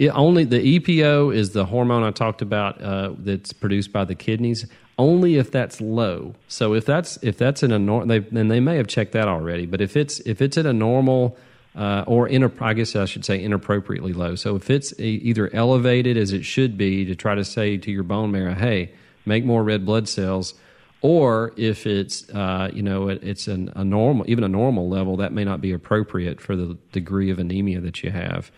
It 0.00 0.08
only 0.14 0.44
the 0.44 0.80
EPO 0.80 1.36
is 1.36 1.50
the 1.50 1.66
hormone 1.66 2.02
I 2.02 2.10
talked 2.10 2.40
about 2.40 2.80
uh, 2.80 3.12
that's 3.18 3.52
produced 3.52 3.92
by 3.92 4.06
the 4.06 4.14
kidneys. 4.14 4.64
Only 4.98 5.36
if 5.36 5.50
that's 5.50 5.78
low. 5.78 6.34
So 6.48 6.72
if 6.72 6.86
that's 6.86 7.18
if 7.20 7.36
that's 7.36 7.62
in 7.62 7.70
a 7.70 7.78
normal, 7.78 8.08
they, 8.08 8.20
then 8.20 8.48
they 8.48 8.60
may 8.60 8.76
have 8.76 8.86
checked 8.86 9.12
that 9.12 9.28
already. 9.28 9.66
But 9.66 9.82
if 9.82 9.98
it's 9.98 10.18
if 10.20 10.40
it's 10.40 10.56
at 10.56 10.64
a 10.64 10.72
normal 10.72 11.36
uh, 11.76 12.04
or 12.06 12.26
inter, 12.28 12.50
I 12.60 12.72
guess 12.72 12.96
I 12.96 13.04
should 13.04 13.26
say 13.26 13.42
inappropriately 13.42 14.14
low. 14.14 14.36
So 14.36 14.56
if 14.56 14.70
it's 14.70 14.92
a, 14.98 15.04
either 15.04 15.54
elevated 15.54 16.16
as 16.16 16.32
it 16.32 16.46
should 16.46 16.78
be 16.78 17.04
to 17.04 17.14
try 17.14 17.34
to 17.34 17.44
say 17.44 17.76
to 17.76 17.90
your 17.90 18.02
bone 18.02 18.30
marrow, 18.30 18.54
hey, 18.54 18.94
make 19.26 19.44
more 19.44 19.62
red 19.62 19.84
blood 19.84 20.08
cells, 20.08 20.54
or 21.02 21.52
if 21.58 21.86
it's 21.86 22.26
uh, 22.30 22.70
you 22.72 22.82
know 22.82 23.08
it, 23.08 23.22
it's 23.22 23.48
an, 23.48 23.70
a 23.76 23.84
normal 23.84 24.24
even 24.30 24.44
a 24.44 24.48
normal 24.48 24.88
level 24.88 25.18
that 25.18 25.34
may 25.34 25.44
not 25.44 25.60
be 25.60 25.72
appropriate 25.72 26.40
for 26.40 26.56
the 26.56 26.78
degree 26.90 27.28
of 27.28 27.38
anemia 27.38 27.80
that 27.80 28.02
you 28.02 28.10
have. 28.10 28.50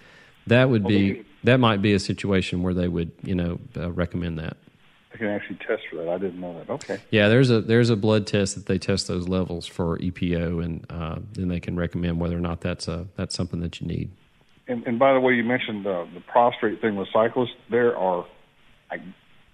That 0.47 0.71
would 0.71 0.87
be 0.87 1.25
that 1.45 1.59
might 1.59 1.83
be 1.83 1.93
a 1.93 1.99
situation 1.99 2.63
where 2.63 2.75
they 2.75 2.89
would 2.89 3.13
you 3.23 3.35
know 3.35 3.59
uh, 3.77 3.91
recommend 3.93 4.39
that. 4.39 4.57
I 5.13 5.19
can 5.19 5.27
actually 5.27 5.57
test 5.57 5.83
for 5.91 5.97
that. 5.97 6.09
I 6.09 6.17
didn't 6.19 6.41
know 6.41 6.59
that. 6.59 6.71
Okay. 6.71 6.99
Yeah, 7.11 7.29
there's 7.29 7.51
a 7.51 7.61
there's 7.61 7.91
a 7.91 7.97
blood 7.97 8.27
test 8.27 8.55
that 8.55 8.67
they 8.67 8.79
test 8.79 9.09
those 9.09 9.29
levels 9.29 9.67
for 9.67 9.99
EPO, 9.99 10.65
and 10.65 10.87
uh, 10.89 11.17
then 11.33 11.49
they 11.49 11.61
can 11.61 11.77
recommend 11.77 12.19
whether 12.19 12.37
or 12.37 12.41
not 12.41 12.61
that's 12.61 12.89
a 12.89 13.07
that's 13.17 13.35
something 13.35 13.61
that 13.61 13.81
you 13.81 13.87
need. 13.87 14.11
And, 14.69 14.87
and 14.87 14.99
by 14.99 15.13
the 15.13 15.21
way, 15.21 15.35
you 15.35 15.45
mentioned 15.45 15.87
uh, 15.87 16.07
the 16.15 16.21
prostrate 16.21 16.81
thing 16.81 16.97
with 16.97 17.09
cyclists. 17.13 17.57
There 17.69 17.97
are, 17.97 18.25
I, 18.91 19.03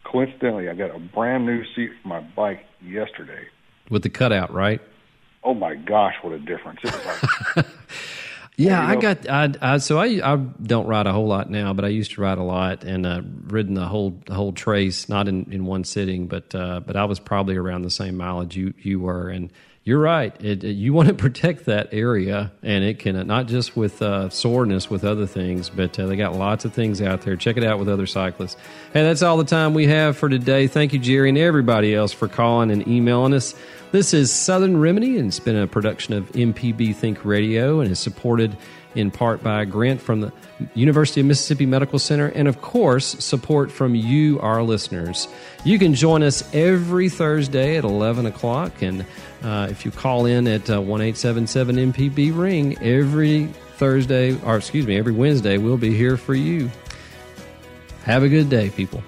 coincidentally, 0.05 0.69
I 0.69 0.75
got 0.75 0.95
a 0.95 0.99
brand 0.99 1.47
new 1.47 1.65
seat 1.75 1.91
for 2.03 2.09
my 2.09 2.21
bike 2.21 2.65
yesterday. 2.83 3.49
With 3.91 4.03
the 4.03 4.11
cutout, 4.11 4.53
right? 4.53 4.81
Oh 5.43 5.55
my 5.55 5.75
gosh, 5.77 6.15
what 6.23 6.35
a 6.35 6.39
difference! 6.39 6.81
It 6.85 6.93
was 6.93 7.07
like 7.57 7.67
Yeah, 8.59 8.85
I 8.85 8.97
got. 8.97 9.31
I, 9.31 9.55
I, 9.63 9.79
so 9.79 9.99
I 9.99 10.21
I 10.25 10.35
don't 10.35 10.89
ride 10.89 11.07
a 11.07 11.13
whole 11.13 11.29
lot 11.29 11.49
now, 11.49 11.73
but 11.73 11.85
I 11.85 11.89
used 11.89 12.11
to 12.15 12.21
ride 12.21 12.39
a 12.39 12.43
lot 12.43 12.83
and 12.83 13.07
uh, 13.07 13.23
ridden 13.45 13.75
the 13.75 13.87
whole 13.87 14.21
the 14.27 14.35
whole 14.35 14.53
trace, 14.53 15.09
not 15.09 15.29
in, 15.29 15.47
in 15.53 15.65
one 15.65 15.85
sitting, 15.85 16.27
but 16.27 16.53
uh, 16.57 16.81
but 16.81 16.97
I 16.97 17.05
was 17.05 17.21
probably 17.21 17.55
around 17.55 17.83
the 17.83 17.91
same 17.91 18.17
mileage 18.17 18.57
you 18.57 18.75
you 18.79 18.99
were, 18.99 19.29
and 19.29 19.53
you're 19.85 20.01
right. 20.01 20.35
It, 20.45 20.65
it, 20.65 20.73
you 20.73 20.93
want 20.93 21.07
to 21.07 21.15
protect 21.15 21.67
that 21.67 21.91
area, 21.93 22.51
and 22.65 22.83
it 22.83 22.99
can 22.99 23.25
not 23.29 23.47
just 23.47 23.77
with 23.77 24.03
uh, 24.03 24.29
soreness, 24.29 24.91
with 24.91 25.05
other 25.05 25.29
things, 25.29 25.71
but 25.71 25.97
uh, 25.97 26.07
they 26.07 26.17
got 26.17 26.35
lots 26.35 26.65
of 26.65 26.75
things 26.75 27.01
out 27.01 27.23
there. 27.23 27.37
Check 27.37 27.59
it 27.59 27.65
out 27.65 27.79
with 27.79 27.89
other 27.89 28.07
cyclists. 28.07 28.57
Hey, 28.93 29.05
that's 29.05 29.23
all 29.23 29.37
the 29.37 29.45
time 29.45 29.73
we 29.73 29.87
have 29.87 30.17
for 30.17 30.29
today. 30.29 30.67
Thank 30.67 30.93
you, 30.93 30.99
Jerry, 30.99 31.29
and 31.29 31.39
everybody 31.39 31.95
else 31.95 32.13
for 32.13 32.27
calling 32.27 32.73
and 32.73 32.89
emailing 32.89 33.35
us. 33.35 33.55
This 33.91 34.13
is 34.13 34.31
Southern 34.31 34.79
Remedy, 34.79 35.17
and 35.17 35.29
it's 35.29 35.41
been 35.41 35.57
a 35.57 35.67
production 35.67 36.13
of 36.13 36.31
MPB 36.33 36.95
Think 36.95 37.25
Radio 37.25 37.81
and 37.81 37.91
is 37.91 37.99
supported 37.99 38.55
in 38.95 39.11
part 39.11 39.43
by 39.43 39.63
a 39.63 39.65
grant 39.67 40.03
from 40.03 40.21
the 40.21 40.31
University 40.75 41.23
of 41.23 41.27
Mississippi 41.27 41.65
Medical 41.65 41.99
Center 41.99 42.27
and, 42.27 42.49
of 42.49 42.61
course, 42.61 43.07
support 43.25 43.73
from 43.73 43.95
you, 43.95 44.41
our 44.41 44.63
listeners. 44.63 45.27
You 45.65 45.79
can 45.79 45.95
join 45.95 46.23
us 46.23 46.47
every 46.55 47.09
Thursday 47.09 47.79
at 47.79 47.85
11 47.85 48.27
o'clock, 48.27 48.83
and 48.83 49.07
uh, 49.43 49.69
if 49.71 49.87
you 49.87 49.91
call 49.91 50.27
in 50.27 50.47
at 50.47 50.69
uh, 50.69 50.83
1 50.83 51.01
MPB 51.01 52.37
Ring 52.37 52.77
every 52.83 53.47
Thursday, 53.79 54.39
or 54.45 54.59
excuse 54.59 54.87
me, 54.87 54.99
every 54.99 55.13
Wednesday, 55.15 55.57
we'll 55.57 55.79
be 55.79 55.95
here 55.95 56.19
for 56.19 56.35
you. 56.35 56.71
Have 58.03 58.23
a 58.23 58.29
good 58.29 58.51
day, 58.51 58.69
people. 58.69 59.03